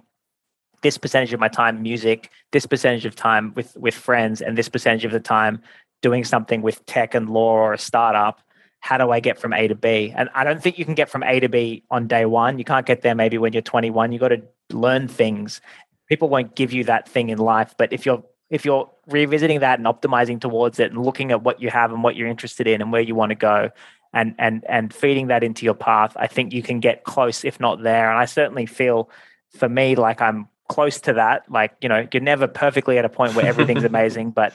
this 0.83 0.97
percentage 0.97 1.33
of 1.33 1.39
my 1.39 1.47
time 1.47 1.81
music, 1.81 2.29
this 2.51 2.67
percentage 2.67 3.05
of 3.05 3.15
time 3.15 3.53
with 3.55 3.75
with 3.77 3.95
friends, 3.95 4.41
and 4.41 4.55
this 4.55 4.69
percentage 4.69 5.05
of 5.05 5.11
the 5.11 5.19
time 5.19 5.61
doing 6.03 6.23
something 6.23 6.61
with 6.61 6.85
tech 6.85 7.15
and 7.15 7.27
law 7.27 7.53
or 7.53 7.73
a 7.73 7.77
startup 7.79 8.41
how 8.81 8.97
do 8.97 9.09
i 9.11 9.21
get 9.21 9.39
from 9.39 9.53
a 9.53 9.67
to 9.67 9.75
b? 9.75 10.13
And 10.15 10.29
i 10.35 10.43
don't 10.43 10.61
think 10.61 10.77
you 10.77 10.85
can 10.85 10.93
get 10.93 11.09
from 11.09 11.23
a 11.23 11.39
to 11.39 11.49
b 11.49 11.83
on 11.89 12.05
day 12.05 12.25
one. 12.25 12.59
You 12.59 12.65
can't 12.65 12.85
get 12.85 13.01
there 13.01 13.15
maybe 13.15 13.39
when 13.39 13.53
you're 13.53 13.61
21 13.63 14.11
you 14.11 14.19
got 14.19 14.27
to 14.27 14.43
learn 14.71 15.07
things. 15.07 15.61
People 16.09 16.29
won't 16.29 16.53
give 16.55 16.73
you 16.73 16.83
that 16.83 17.09
thing 17.09 17.29
in 17.29 17.39
life 17.39 17.73
but 17.77 17.91
if 17.91 18.05
you're 18.05 18.23
if 18.49 18.65
you're 18.65 18.91
revisiting 19.07 19.61
that 19.61 19.79
and 19.79 19.87
optimizing 19.87 20.39
towards 20.39 20.79
it 20.79 20.91
and 20.91 21.03
looking 21.03 21.31
at 21.31 21.41
what 21.41 21.61
you 21.61 21.69
have 21.69 21.91
and 21.91 22.03
what 22.03 22.15
you're 22.15 22.27
interested 22.27 22.67
in 22.67 22.81
and 22.81 22.91
where 22.91 23.01
you 23.01 23.15
want 23.15 23.29
to 23.29 23.35
go 23.35 23.71
and 24.13 24.35
and 24.37 24.65
and 24.67 24.93
feeding 24.93 25.27
that 25.27 25.43
into 25.43 25.65
your 25.65 25.73
path 25.73 26.15
i 26.17 26.27
think 26.27 26.53
you 26.53 26.61
can 26.61 26.79
get 26.79 27.03
close 27.05 27.45
if 27.45 27.59
not 27.59 27.81
there. 27.81 28.09
And 28.09 28.19
i 28.19 28.25
certainly 28.25 28.65
feel 28.65 29.09
for 29.57 29.69
me 29.69 29.95
like 29.95 30.21
i'm 30.21 30.49
close 30.67 30.99
to 31.01 31.13
that. 31.13 31.49
Like 31.49 31.75
you 31.81 31.89
know 31.89 32.07
you're 32.11 32.21
never 32.21 32.47
perfectly 32.47 32.97
at 32.97 33.05
a 33.05 33.09
point 33.09 33.35
where 33.35 33.45
everything's 33.45 33.83
amazing 33.93 34.31
but 34.31 34.53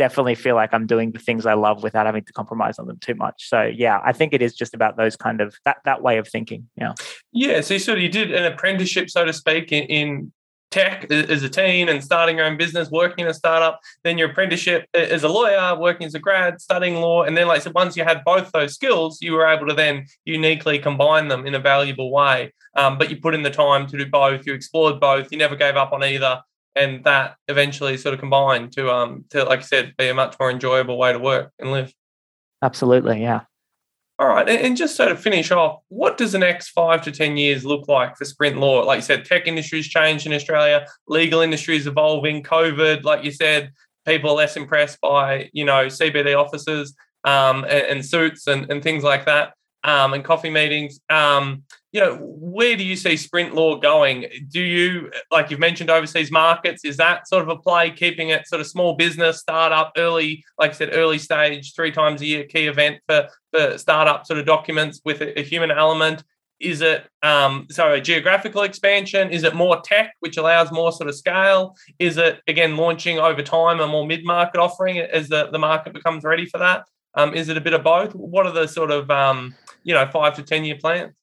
definitely 0.00 0.34
feel 0.34 0.54
like 0.54 0.72
I'm 0.72 0.86
doing 0.86 1.12
the 1.12 1.18
things 1.18 1.44
I 1.44 1.52
love 1.52 1.82
without 1.82 2.06
having 2.06 2.24
to 2.24 2.32
compromise 2.32 2.78
on 2.78 2.86
them 2.86 2.96
too 3.00 3.14
much. 3.14 3.50
So 3.50 3.64
yeah, 3.64 4.00
I 4.02 4.14
think 4.14 4.32
it 4.32 4.40
is 4.40 4.54
just 4.54 4.72
about 4.72 4.96
those 4.96 5.14
kind 5.14 5.42
of 5.42 5.54
that 5.66 5.76
that 5.84 6.00
way 6.00 6.16
of 6.16 6.26
thinking. 6.26 6.70
Yeah. 6.74 6.94
Yeah. 7.32 7.60
So 7.60 7.74
you 7.74 7.80
sort 7.80 7.98
of 7.98 8.02
you 8.02 8.08
did 8.08 8.32
an 8.32 8.50
apprenticeship, 8.50 9.10
so 9.10 9.26
to 9.26 9.32
speak, 9.34 9.72
in, 9.72 9.82
in 9.84 10.32
tech 10.70 11.10
as 11.10 11.42
a 11.42 11.50
teen 11.50 11.90
and 11.90 12.02
starting 12.02 12.38
your 12.38 12.46
own 12.46 12.56
business, 12.56 12.90
working 12.90 13.24
in 13.24 13.30
a 13.30 13.34
startup, 13.34 13.78
then 14.04 14.16
your 14.16 14.30
apprenticeship 14.30 14.86
as 14.94 15.22
a 15.22 15.28
lawyer, 15.28 15.78
working 15.78 16.06
as 16.06 16.14
a 16.14 16.18
grad, 16.18 16.62
studying 16.62 16.94
law. 16.94 17.24
And 17.24 17.36
then, 17.36 17.46
like 17.46 17.60
said, 17.60 17.74
once 17.74 17.94
you 17.94 18.04
had 18.04 18.24
both 18.24 18.50
those 18.52 18.72
skills, 18.72 19.20
you 19.20 19.32
were 19.34 19.46
able 19.46 19.66
to 19.66 19.74
then 19.74 20.06
uniquely 20.24 20.78
combine 20.78 21.28
them 21.28 21.46
in 21.46 21.54
a 21.54 21.60
valuable 21.60 22.10
way. 22.10 22.54
Um, 22.74 22.96
but 22.96 23.10
you 23.10 23.16
put 23.20 23.34
in 23.34 23.42
the 23.42 23.50
time 23.50 23.86
to 23.88 23.98
do 23.98 24.06
both, 24.06 24.46
you 24.46 24.54
explored 24.54 24.98
both, 24.98 25.30
you 25.30 25.36
never 25.36 25.56
gave 25.56 25.76
up 25.76 25.92
on 25.92 26.02
either 26.02 26.40
and 26.76 27.04
that 27.04 27.36
eventually 27.48 27.96
sort 27.96 28.14
of 28.14 28.20
combined 28.20 28.72
to 28.72 28.90
um 28.90 29.24
to 29.30 29.44
like 29.44 29.60
I 29.60 29.62
said 29.62 29.94
be 29.96 30.08
a 30.08 30.14
much 30.14 30.36
more 30.38 30.50
enjoyable 30.50 30.98
way 30.98 31.12
to 31.12 31.18
work 31.18 31.52
and 31.58 31.72
live. 31.72 31.92
Absolutely, 32.62 33.22
yeah. 33.22 33.42
All 34.18 34.28
right, 34.28 34.46
and 34.46 34.76
just 34.76 34.96
so 34.96 35.08
to 35.08 35.16
finish 35.16 35.50
off, 35.50 35.80
what 35.88 36.18
does 36.18 36.32
the 36.32 36.38
next 36.38 36.68
five 36.70 37.02
to 37.04 37.10
ten 37.10 37.38
years 37.38 37.64
look 37.64 37.88
like 37.88 38.18
for 38.18 38.26
Sprint 38.26 38.58
Law? 38.58 38.82
Like 38.84 38.98
you 38.98 39.02
said, 39.02 39.24
tech 39.24 39.46
industry's 39.46 39.88
changed 39.88 40.26
in 40.26 40.34
Australia, 40.34 40.86
legal 41.08 41.40
industry 41.40 41.76
is 41.76 41.86
evolving. 41.86 42.42
COVID, 42.42 43.02
like 43.02 43.24
you 43.24 43.30
said, 43.30 43.72
people 44.06 44.30
are 44.30 44.36
less 44.36 44.56
impressed 44.56 45.00
by 45.00 45.48
you 45.54 45.64
know 45.64 45.86
CBD 45.86 46.38
offices 46.38 46.94
um, 47.24 47.64
and, 47.64 47.84
and 47.86 48.06
suits 48.06 48.46
and, 48.46 48.70
and 48.70 48.82
things 48.82 49.02
like 49.02 49.24
that 49.24 49.54
um, 49.84 50.12
and 50.12 50.24
coffee 50.24 50.50
meetings. 50.50 51.00
Um, 51.08 51.62
you 51.92 52.00
know, 52.00 52.16
where 52.16 52.76
do 52.76 52.84
you 52.84 52.94
see 52.94 53.16
Sprint 53.16 53.54
Law 53.54 53.76
going? 53.76 54.26
Do 54.48 54.60
you, 54.60 55.10
like 55.32 55.50
you've 55.50 55.58
mentioned, 55.58 55.90
overseas 55.90 56.30
markets? 56.30 56.84
Is 56.84 56.96
that 56.98 57.26
sort 57.26 57.42
of 57.42 57.48
a 57.48 57.56
play, 57.56 57.90
keeping 57.90 58.28
it 58.28 58.46
sort 58.46 58.60
of 58.60 58.68
small 58.68 58.94
business, 58.94 59.40
startup, 59.40 59.92
early, 59.96 60.44
like 60.58 60.70
I 60.70 60.74
said, 60.74 60.90
early 60.92 61.18
stage, 61.18 61.74
three 61.74 61.90
times 61.90 62.22
a 62.22 62.26
year 62.26 62.44
key 62.44 62.66
event 62.66 63.00
for 63.08 63.28
for 63.52 63.76
startup 63.76 64.24
sort 64.26 64.38
of 64.38 64.46
documents 64.46 65.00
with 65.04 65.20
a, 65.20 65.38
a 65.40 65.42
human 65.42 65.72
element? 65.72 66.22
Is 66.60 66.80
it 66.82 67.08
um, 67.22 67.66
so 67.70 67.94
a 67.94 68.00
geographical 68.00 68.62
expansion? 68.62 69.30
Is 69.30 69.42
it 69.42 69.54
more 69.54 69.80
tech, 69.80 70.14
which 70.20 70.36
allows 70.36 70.70
more 70.70 70.92
sort 70.92 71.08
of 71.08 71.16
scale? 71.16 71.74
Is 71.98 72.18
it 72.18 72.40
again 72.46 72.76
launching 72.76 73.18
over 73.18 73.42
time 73.42 73.80
a 73.80 73.88
more 73.88 74.06
mid 74.06 74.24
market 74.24 74.60
offering 74.60 74.98
as 74.98 75.28
the, 75.28 75.48
the 75.50 75.58
market 75.58 75.92
becomes 75.92 76.22
ready 76.22 76.46
for 76.46 76.58
that? 76.58 76.84
Um, 77.14 77.34
is 77.34 77.48
it 77.48 77.56
a 77.56 77.60
bit 77.60 77.72
of 77.72 77.82
both? 77.82 78.14
What 78.14 78.46
are 78.46 78.52
the 78.52 78.68
sort 78.68 78.92
of 78.92 79.10
um, 79.10 79.56
you 79.82 79.94
know 79.94 80.08
five 80.12 80.36
to 80.36 80.44
ten 80.44 80.64
year 80.64 80.76
plans? 80.78 81.14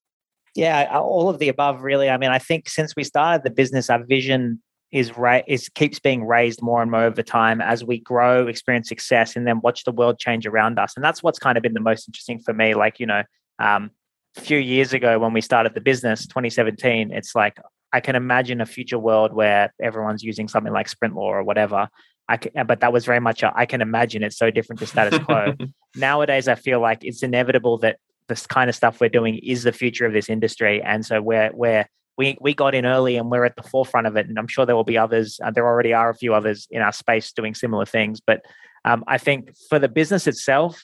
Yeah, 0.58 0.98
all 0.98 1.30
of 1.30 1.38
the 1.38 1.50
above, 1.50 1.84
really. 1.84 2.10
I 2.10 2.18
mean, 2.18 2.32
I 2.32 2.40
think 2.40 2.68
since 2.68 2.96
we 2.96 3.04
started 3.04 3.44
the 3.44 3.52
business, 3.52 3.92
our 3.92 4.04
vision 4.04 4.60
is 4.92 5.16
right 5.16 5.44
is 5.48 5.70
keeps 5.70 6.00
being 6.00 6.26
raised 6.26 6.64
more 6.64 6.82
and 6.82 6.90
more 6.90 7.04
over 7.04 7.22
time 7.22 7.62
as 7.62 7.84
we 7.84 8.00
grow, 8.00 8.48
experience 8.48 8.90
success, 8.90 9.36
and 9.36 9.46
then 9.46 9.62
watch 9.62 9.84
the 9.84 9.92
world 9.92 10.18
change 10.18 10.48
around 10.48 10.80
us. 10.80 10.94
And 10.96 11.06
that's 11.06 11.22
what's 11.22 11.38
kind 11.38 11.58
of 11.58 11.62
been 11.62 11.76
the 11.76 11.80
most 11.80 12.10
interesting 12.10 12.40
for 12.40 12.56
me. 12.56 12.74
Like 12.74 13.00
you 13.00 13.06
know, 13.06 13.22
um, 13.60 13.92
a 14.36 14.42
few 14.42 14.58
years 14.58 14.94
ago 14.94 15.20
when 15.20 15.32
we 15.32 15.42
started 15.42 15.76
the 15.76 15.82
business, 15.82 16.26
2017, 16.26 17.12
it's 17.12 17.36
like 17.36 17.60
I 17.94 18.00
can 18.00 18.16
imagine 18.16 18.60
a 18.60 18.66
future 18.66 18.98
world 18.98 19.34
where 19.34 19.72
everyone's 19.80 20.24
using 20.24 20.48
something 20.48 20.74
like 20.74 20.90
Sprint 20.90 21.14
Law 21.14 21.34
or 21.34 21.44
whatever. 21.44 21.88
I 22.28 22.38
can, 22.38 22.66
but 22.66 22.80
that 22.80 22.92
was 22.92 23.06
very 23.06 23.20
much 23.20 23.44
a, 23.44 23.54
I 23.56 23.68
can 23.68 23.82
imagine 23.82 24.24
it's 24.24 24.40
so 24.40 24.50
different 24.50 24.80
to 24.80 24.88
status 24.88 25.24
quo. 25.24 25.54
Nowadays, 25.96 26.48
I 26.48 26.56
feel 26.56 26.80
like 26.80 27.04
it's 27.04 27.22
inevitable 27.22 27.78
that 27.80 28.00
this 28.28 28.48
kind 28.48 28.70
of 28.70 28.76
stuff 28.76 29.00
we're 29.00 29.10
doing 29.10 29.40
is 29.40 29.64
the 29.64 29.72
future 29.72 30.06
of 30.06 30.14
this 30.14 30.30
industry, 30.30 30.82
and 30.82 31.06
so 31.06 31.22
we're 31.22 31.52
we're 31.54 31.86
we 32.18 32.38
we 32.42 32.54
got 32.54 32.76
in 32.76 32.86
early 32.86 33.16
and 33.16 33.30
we're 33.30 33.46
at 33.46 33.56
the 33.56 33.64
forefront 33.64 34.08
of 34.08 34.16
it. 34.18 34.28
And 34.28 34.38
I'm 34.38 34.48
sure 34.48 34.66
there 34.66 34.76
will 34.76 34.84
be 34.84 34.98
others. 34.98 35.40
Uh, 35.44 35.52
there 35.52 35.66
already 35.66 35.94
are 35.94 36.10
a 36.10 36.16
few 36.16 36.34
others 36.34 36.68
in 36.72 36.82
our 36.82 36.92
space 36.92 37.32
doing 37.32 37.54
similar 37.54 37.86
things. 37.86 38.20
But 38.20 38.42
um, 38.86 39.04
I 39.08 39.18
think 39.18 39.56
for 39.70 39.80
the 39.80 39.88
business 39.88 40.28
itself, 40.28 40.84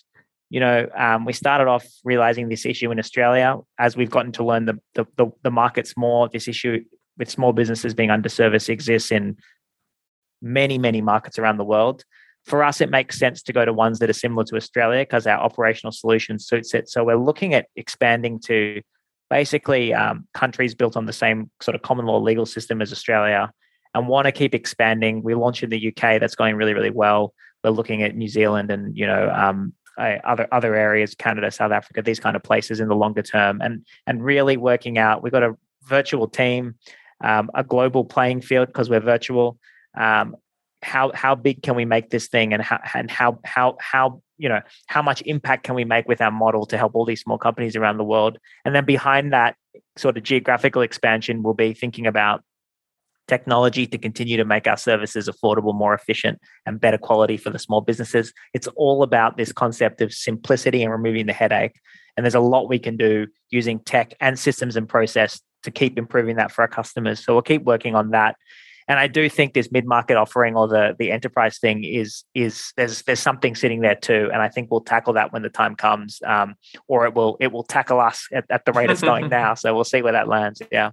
you 0.49 0.59
know, 0.59 0.87
um, 0.95 1.25
we 1.25 1.33
started 1.33 1.67
off 1.67 1.85
realizing 2.03 2.49
this 2.49 2.65
issue 2.65 2.91
in 2.91 2.99
Australia 2.99 3.57
as 3.79 3.97
we've 3.97 4.11
gotten 4.11 4.31
to 4.33 4.43
learn 4.43 4.65
the, 4.65 4.79
the, 4.93 5.05
the 5.17 5.27
the 5.43 5.51
markets 5.51 5.97
more. 5.97 6.29
This 6.29 6.47
issue 6.47 6.83
with 7.17 7.29
small 7.29 7.53
businesses 7.53 7.93
being 7.93 8.09
underserviced 8.09 8.69
exists 8.69 9.11
in 9.11 9.37
many, 10.41 10.77
many 10.77 11.01
markets 11.01 11.39
around 11.39 11.57
the 11.57 11.63
world. 11.63 12.03
For 12.45 12.63
us, 12.63 12.81
it 12.81 12.89
makes 12.89 13.17
sense 13.17 13.41
to 13.43 13.53
go 13.53 13.63
to 13.63 13.71
ones 13.71 13.99
that 13.99 14.09
are 14.09 14.13
similar 14.13 14.43
to 14.45 14.55
Australia 14.55 15.03
because 15.03 15.25
our 15.25 15.39
operational 15.39 15.91
solution 15.91 16.39
suits 16.39 16.73
it. 16.73 16.89
So 16.89 17.03
we're 17.03 17.15
looking 17.15 17.53
at 17.53 17.67
expanding 17.75 18.39
to 18.41 18.81
basically 19.29 19.93
um, 19.93 20.27
countries 20.33 20.75
built 20.75 20.97
on 20.97 21.05
the 21.05 21.13
same 21.13 21.49
sort 21.61 21.75
of 21.75 21.81
common 21.81 22.05
law 22.05 22.19
legal 22.19 22.45
system 22.45 22.81
as 22.81 22.91
Australia 22.91 23.51
and 23.93 24.07
want 24.07 24.25
to 24.25 24.31
keep 24.31 24.53
expanding. 24.53 25.23
We 25.23 25.35
launched 25.35 25.63
in 25.63 25.69
the 25.69 25.87
UK, 25.87 26.19
that's 26.19 26.35
going 26.35 26.55
really, 26.55 26.73
really 26.73 26.89
well. 26.89 27.33
We're 27.63 27.71
looking 27.71 28.03
at 28.03 28.15
New 28.15 28.27
Zealand 28.27 28.71
and 28.71 28.95
you 28.97 29.07
know 29.07 29.29
um, 29.29 29.73
other 29.97 30.47
other 30.51 30.75
areas, 30.75 31.15
Canada, 31.15 31.49
South 31.51 31.71
Africa, 31.71 32.01
these 32.01 32.19
kind 32.19 32.35
of 32.35 32.43
places 32.43 32.79
in 32.79 32.87
the 32.87 32.95
longer 32.95 33.21
term, 33.21 33.61
and 33.61 33.85
and 34.05 34.23
really 34.23 34.57
working 34.57 34.97
out. 34.97 35.23
We've 35.23 35.31
got 35.31 35.43
a 35.43 35.55
virtual 35.83 36.27
team, 36.27 36.75
um, 37.23 37.49
a 37.53 37.63
global 37.63 38.03
playing 38.03 38.41
field 38.41 38.67
because 38.67 38.89
we're 38.89 38.99
virtual. 38.99 39.57
Um, 39.95 40.35
how 40.83 41.11
how 41.13 41.35
big 41.35 41.63
can 41.63 41.75
we 41.75 41.85
make 41.85 42.09
this 42.09 42.27
thing, 42.27 42.53
and 42.53 42.61
how 42.61 42.79
and 42.93 43.09
how 43.09 43.39
how 43.43 43.77
how 43.79 44.21
you 44.37 44.49
know 44.49 44.61
how 44.87 45.01
much 45.01 45.21
impact 45.25 45.63
can 45.63 45.75
we 45.75 45.85
make 45.85 46.07
with 46.07 46.21
our 46.21 46.31
model 46.31 46.65
to 46.67 46.77
help 46.77 46.95
all 46.95 47.05
these 47.05 47.21
small 47.21 47.37
companies 47.37 47.75
around 47.75 47.97
the 47.97 48.03
world? 48.03 48.37
And 48.65 48.75
then 48.75 48.85
behind 48.85 49.33
that 49.33 49.55
sort 49.97 50.17
of 50.17 50.23
geographical 50.23 50.81
expansion, 50.81 51.43
we'll 51.43 51.53
be 51.53 51.73
thinking 51.73 52.07
about 52.07 52.43
technology 53.27 53.87
to 53.87 53.97
continue 53.97 54.37
to 54.37 54.45
make 54.45 54.67
our 54.67 54.77
services 54.77 55.29
affordable, 55.29 55.73
more 55.73 55.93
efficient, 55.93 56.39
and 56.65 56.81
better 56.81 56.97
quality 56.97 57.37
for 57.37 57.49
the 57.49 57.59
small 57.59 57.81
businesses. 57.81 58.33
It's 58.53 58.67
all 58.75 59.01
about 59.01 59.37
this 59.37 59.53
concept 59.53 60.01
of 60.01 60.13
simplicity 60.13 60.83
and 60.83 60.91
removing 60.91 61.25
the 61.25 61.33
headache. 61.33 61.79
And 62.15 62.25
there's 62.25 62.35
a 62.35 62.41
lot 62.41 62.69
we 62.69 62.79
can 62.79 62.97
do 62.97 63.27
using 63.49 63.79
tech 63.79 64.13
and 64.19 64.37
systems 64.37 64.75
and 64.75 64.87
process 64.87 65.41
to 65.63 65.71
keep 65.71 65.97
improving 65.97 66.35
that 66.35 66.51
for 66.51 66.61
our 66.61 66.67
customers. 66.67 67.23
So 67.23 67.33
we'll 67.33 67.41
keep 67.41 67.63
working 67.63 67.95
on 67.95 68.11
that. 68.11 68.35
And 68.87 68.99
I 68.99 69.07
do 69.07 69.29
think 69.29 69.53
this 69.53 69.71
mid-market 69.71 70.17
offering 70.17 70.55
or 70.55 70.67
the 70.67 70.95
the 70.97 71.11
enterprise 71.11 71.59
thing 71.59 71.83
is 71.83 72.23
is 72.33 72.73
there's 72.75 73.03
there's 73.03 73.19
something 73.19 73.55
sitting 73.55 73.81
there 73.81 73.95
too, 73.95 74.29
and 74.33 74.41
I 74.41 74.49
think 74.49 74.71
we'll 74.71 74.81
tackle 74.81 75.13
that 75.13 75.31
when 75.31 75.41
the 75.41 75.49
time 75.49 75.75
comes, 75.75 76.21
um, 76.25 76.55
or 76.87 77.05
it 77.05 77.13
will 77.13 77.37
it 77.39 77.51
will 77.51 77.63
tackle 77.63 77.99
us 77.99 78.27
at, 78.31 78.45
at 78.49 78.65
the 78.65 78.73
rate 78.73 78.89
it's 78.89 79.01
going 79.01 79.29
now. 79.41 79.53
So 79.53 79.73
we'll 79.73 79.83
see 79.83 80.01
where 80.01 80.13
that 80.13 80.27
lands. 80.27 80.61
Yeah. 80.71 80.91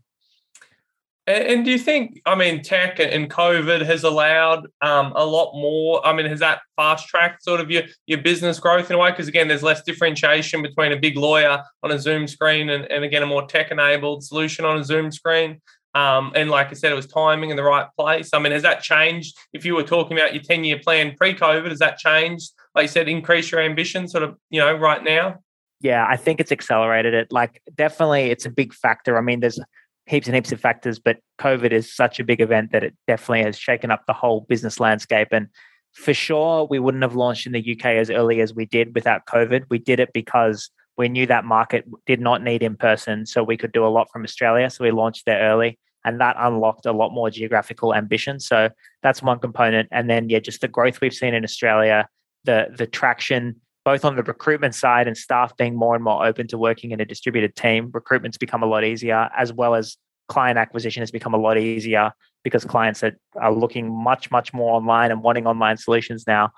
And, 1.26 1.64
do 1.64 1.70
you 1.70 1.78
think, 1.78 2.20
I 2.26 2.34
mean, 2.34 2.62
tech 2.62 2.98
and 2.98 3.30
COVID 3.30 3.84
has 3.86 4.02
allowed 4.04 4.66
um, 4.80 5.12
a 5.14 5.24
lot 5.24 5.52
more? 5.54 6.04
I 6.04 6.12
mean, 6.12 6.26
has 6.26 6.40
that 6.40 6.60
fast 6.76 7.08
tracked 7.08 7.44
sort 7.44 7.60
of 7.60 7.70
your, 7.70 7.84
your 8.06 8.18
business 8.18 8.58
growth 8.58 8.90
in 8.90 8.96
a 8.96 8.98
way? 8.98 9.10
Because 9.10 9.28
again, 9.28 9.46
there's 9.46 9.62
less 9.62 9.82
differentiation 9.82 10.62
between 10.62 10.92
a 10.92 10.96
big 10.96 11.16
lawyer 11.16 11.62
on 11.82 11.92
a 11.92 11.98
Zoom 11.98 12.26
screen 12.26 12.70
and, 12.70 12.90
and 12.90 13.04
again, 13.04 13.22
a 13.22 13.26
more 13.26 13.46
tech 13.46 13.70
enabled 13.70 14.24
solution 14.24 14.64
on 14.64 14.78
a 14.78 14.84
Zoom 14.84 15.12
screen. 15.12 15.60
Um, 15.94 16.32
and 16.36 16.50
like 16.50 16.68
I 16.68 16.74
said, 16.74 16.92
it 16.92 16.96
was 16.96 17.06
timing 17.06 17.50
in 17.50 17.56
the 17.56 17.62
right 17.62 17.86
place. 17.98 18.30
I 18.32 18.38
mean, 18.38 18.52
has 18.52 18.62
that 18.62 18.82
changed? 18.82 19.36
If 19.52 19.64
you 19.64 19.74
were 19.74 19.82
talking 19.82 20.16
about 20.16 20.34
your 20.34 20.42
10 20.42 20.64
year 20.64 20.78
plan 20.78 21.16
pre 21.16 21.34
COVID, 21.34 21.68
has 21.68 21.80
that 21.80 21.98
changed? 21.98 22.52
Like 22.74 22.84
you 22.84 22.88
said, 22.88 23.08
increase 23.08 23.50
your 23.50 23.60
ambition 23.60 24.06
sort 24.06 24.22
of, 24.22 24.36
you 24.50 24.60
know, 24.60 24.72
right 24.74 25.02
now? 25.02 25.40
Yeah, 25.80 26.06
I 26.08 26.16
think 26.16 26.40
it's 26.40 26.52
accelerated 26.52 27.14
it. 27.14 27.32
Like, 27.32 27.62
definitely, 27.74 28.30
it's 28.30 28.46
a 28.46 28.50
big 28.50 28.74
factor. 28.74 29.16
I 29.16 29.22
mean, 29.22 29.40
there's 29.40 29.58
heaps 30.06 30.26
and 30.26 30.34
heaps 30.34 30.52
of 30.52 30.60
factors, 30.60 30.98
but 30.98 31.18
COVID 31.38 31.72
is 31.72 31.94
such 31.94 32.20
a 32.20 32.24
big 32.24 32.40
event 32.40 32.72
that 32.72 32.84
it 32.84 32.94
definitely 33.06 33.44
has 33.44 33.58
shaken 33.58 33.90
up 33.90 34.04
the 34.06 34.12
whole 34.12 34.42
business 34.42 34.78
landscape. 34.78 35.28
And 35.32 35.48
for 35.92 36.12
sure, 36.14 36.66
we 36.68 36.78
wouldn't 36.78 37.02
have 37.02 37.16
launched 37.16 37.46
in 37.46 37.52
the 37.52 37.72
UK 37.72 37.86
as 37.86 38.10
early 38.10 38.40
as 38.40 38.54
we 38.54 38.66
did 38.66 38.94
without 38.94 39.26
COVID. 39.26 39.64
We 39.70 39.78
did 39.78 40.00
it 40.00 40.12
because 40.12 40.70
we 41.00 41.08
knew 41.08 41.26
that 41.26 41.44
market 41.44 41.84
did 42.06 42.20
not 42.20 42.42
need 42.42 42.62
in 42.62 42.76
person, 42.76 43.26
so 43.26 43.42
we 43.42 43.56
could 43.56 43.72
do 43.72 43.84
a 43.84 43.88
lot 43.96 44.08
from 44.12 44.22
Australia. 44.22 44.68
So 44.70 44.84
we 44.84 44.90
launched 44.90 45.24
there 45.26 45.40
early, 45.50 45.78
and 46.04 46.20
that 46.20 46.36
unlocked 46.38 46.86
a 46.86 46.92
lot 46.92 47.10
more 47.12 47.30
geographical 47.30 47.94
ambition. 47.94 48.38
So 48.38 48.68
that's 49.02 49.22
one 49.22 49.38
component. 49.38 49.88
And 49.90 50.08
then, 50.10 50.28
yeah, 50.28 50.40
just 50.40 50.60
the 50.60 50.68
growth 50.68 51.00
we've 51.00 51.14
seen 51.14 51.34
in 51.34 51.42
Australia, 51.42 52.06
the 52.44 52.68
the 52.76 52.86
traction 52.86 53.56
both 53.84 54.04
on 54.04 54.14
the 54.14 54.22
recruitment 54.22 54.74
side 54.74 55.06
and 55.08 55.16
staff 55.16 55.56
being 55.56 55.74
more 55.74 55.94
and 55.94 56.04
more 56.04 56.26
open 56.26 56.46
to 56.48 56.58
working 56.58 56.90
in 56.90 57.00
a 57.00 57.04
distributed 57.04 57.56
team, 57.56 57.90
recruitment's 57.92 58.36
become 58.36 58.62
a 58.62 58.66
lot 58.66 58.84
easier, 58.84 59.30
as 59.36 59.54
well 59.54 59.74
as 59.74 59.96
client 60.28 60.58
acquisition 60.58 61.00
has 61.00 61.10
become 61.10 61.32
a 61.32 61.38
lot 61.38 61.56
easier 61.56 62.12
because 62.44 62.64
clients 62.64 63.02
are, 63.02 63.16
are 63.40 63.52
looking 63.52 63.90
much, 63.90 64.30
much 64.30 64.52
more 64.52 64.74
online 64.74 65.10
and 65.10 65.22
wanting 65.22 65.46
online 65.46 65.78
solutions 65.78 66.24
now. 66.26 66.50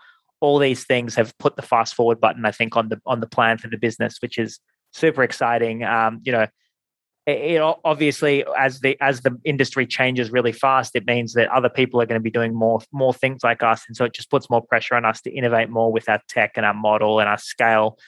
All 0.43 0.59
these 0.59 0.85
things 0.85 1.15
have 1.15 1.33
put 1.39 1.57
the 1.57 1.63
fast 1.63 1.95
forward 1.95 2.21
button, 2.21 2.45
I 2.45 2.51
think, 2.51 2.77
on 2.77 2.91
the 2.91 3.01
on 3.07 3.21
the 3.21 3.27
plan 3.27 3.57
for 3.57 3.69
the 3.69 3.79
business, 3.79 4.19
which 4.21 4.37
is 4.39 4.61
super 4.93 5.23
exciting. 5.23 5.83
Um, 5.85 6.21
you 6.23 6.33
know, 6.33 6.47
it, 7.27 7.61
obviously 7.85 8.45
as 8.59 8.81
the 8.81 9.01
as 9.01 9.21
the 9.21 9.39
industry 9.45 9.87
changes 9.87 10.33
really 10.33 10.51
fast 10.51 10.97
it 10.97 11.07
means 11.07 11.35
that 11.35 11.49
other 11.51 11.69
people 11.69 12.01
are 12.01 12.07
going 12.07 12.21
to 12.21 12.23
be 12.23 12.31
doing 12.31 12.53
more 12.53 12.81
more 12.91 13.15
things 13.15 13.45
like 13.45 13.63
us. 13.63 13.85
And 13.87 13.97
so 13.97 14.05
it 14.05 14.13
just 14.13 14.31
puts 14.31 14.51
more 14.51 14.63
pressure 14.63 14.97
on 14.97 15.05
us 15.05 15.21
to 15.23 15.31
innovate 15.31 15.71
more 15.71 15.93
with 15.93 16.09
our 16.09 16.21
tech 16.29 16.53
and 16.57 16.67
our 16.67 16.75
model 16.75 17.21
and 17.21 17.29
our 17.29 17.39
scale 17.39 17.99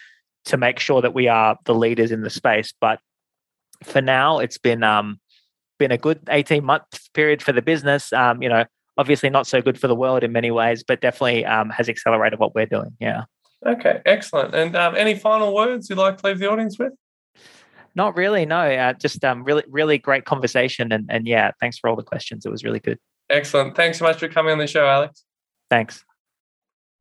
to 0.47 0.57
make 0.57 0.81
sure 0.81 1.01
that 1.01 1.15
we 1.15 1.29
are 1.29 1.57
the 1.65 1.75
leaders 1.75 2.11
in 2.11 2.23
the 2.23 2.31
space. 2.31 2.75
But 2.81 2.99
for 3.85 4.01
now 4.01 4.41
it's 4.41 4.59
been 4.59 4.83
um 4.83 5.21
been 5.79 5.93
a 5.93 5.99
good 5.99 6.21
18 6.29 6.65
month 6.65 7.13
period 7.13 7.41
for 7.41 7.53
the 7.53 7.63
business. 7.63 8.13
Um 8.13 8.43
you 8.43 8.49
know 8.49 8.65
obviously 8.97 9.31
not 9.31 9.47
so 9.47 9.61
good 9.61 9.79
for 9.79 9.89
the 9.89 9.95
world 9.95 10.23
in 10.23 10.33
many 10.33 10.51
ways 10.51 10.83
but 10.83 11.01
definitely 11.01 11.45
um 11.45 11.71
has 11.71 11.89
accelerated 11.89 12.39
what 12.39 12.55
we're 12.55 12.67
doing 12.67 12.91
yeah 13.01 13.25
okay 13.67 14.01
excellent 14.07 14.55
and 14.55 14.77
um, 14.77 14.95
any 14.97 15.15
final 15.15 15.55
words 15.55 15.89
you'd 15.89 15.99
like 15.99 16.17
to 16.17 16.27
leave 16.27 16.39
the 16.39 16.51
audience 16.51 16.79
with 16.79 16.93
not 17.95 18.17
really. 18.17 18.45
No, 18.45 18.59
uh, 18.59 18.93
just 18.95 19.25
um, 19.25 19.45
really, 19.45 19.63
really 19.69 19.99
great 19.99 20.25
conversation. 20.25 20.93
And, 20.93 21.07
and 21.09 21.27
yeah, 21.27 21.53
thanks 21.61 21.79
for 21.79 21.89
all 21.89 21.97
the 21.97 22.03
questions. 22.03 22.45
It 22.45 22.51
was 22.51 22.65
really 22.65 22.81
good. 22.81 22.99
Excellent. 23.31 23.77
Thanks 23.77 23.99
so 23.99 24.05
much 24.05 24.19
for 24.19 24.29
coming 24.29 24.53
on 24.53 24.59
the 24.59 24.67
show, 24.67 24.87
Alex. 24.87 25.25
Thanks. 25.71 26.05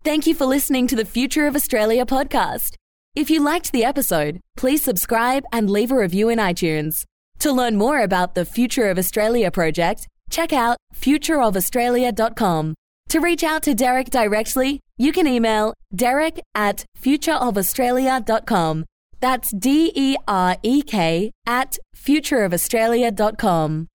Thank 0.04 0.28
you 0.28 0.36
for 0.36 0.46
listening 0.46 0.88
to 0.88 0.96
the 0.96 1.06
Future 1.06 1.48
of 1.48 1.56
Australia 1.56 2.06
podcast. 2.06 2.76
If 3.16 3.30
you 3.30 3.42
liked 3.42 3.72
the 3.72 3.86
episode, 3.86 4.40
please 4.56 4.82
subscribe 4.82 5.44
and 5.52 5.70
leave 5.70 5.92
a 5.92 5.98
review 5.98 6.30
in 6.30 6.40
iTunes. 6.40 7.06
To 7.40 7.52
learn 7.52 7.76
more 7.76 8.00
about 8.00 8.36
the 8.36 8.46
Future 8.46 8.90
of 8.90 8.98
Australia 8.98 9.52
project, 9.52 10.08
check 10.34 10.52
out 10.52 10.78
futureofaustralia.com. 10.94 12.74
To 13.10 13.20
reach 13.20 13.44
out 13.44 13.62
to 13.64 13.76
Derek 13.76 14.10
directly, 14.10 14.80
you 14.98 15.12
can 15.12 15.28
email 15.28 15.74
derek 15.96 16.40
at 16.56 16.86
futureofaustralia.com. 17.00 18.86
That's 19.20 19.54
D 19.54 19.92
E 19.96 20.18
R 20.28 20.58
E 20.64 20.82
K 20.82 21.32
at 21.46 21.78
futureofaustralia.com. 21.96 23.88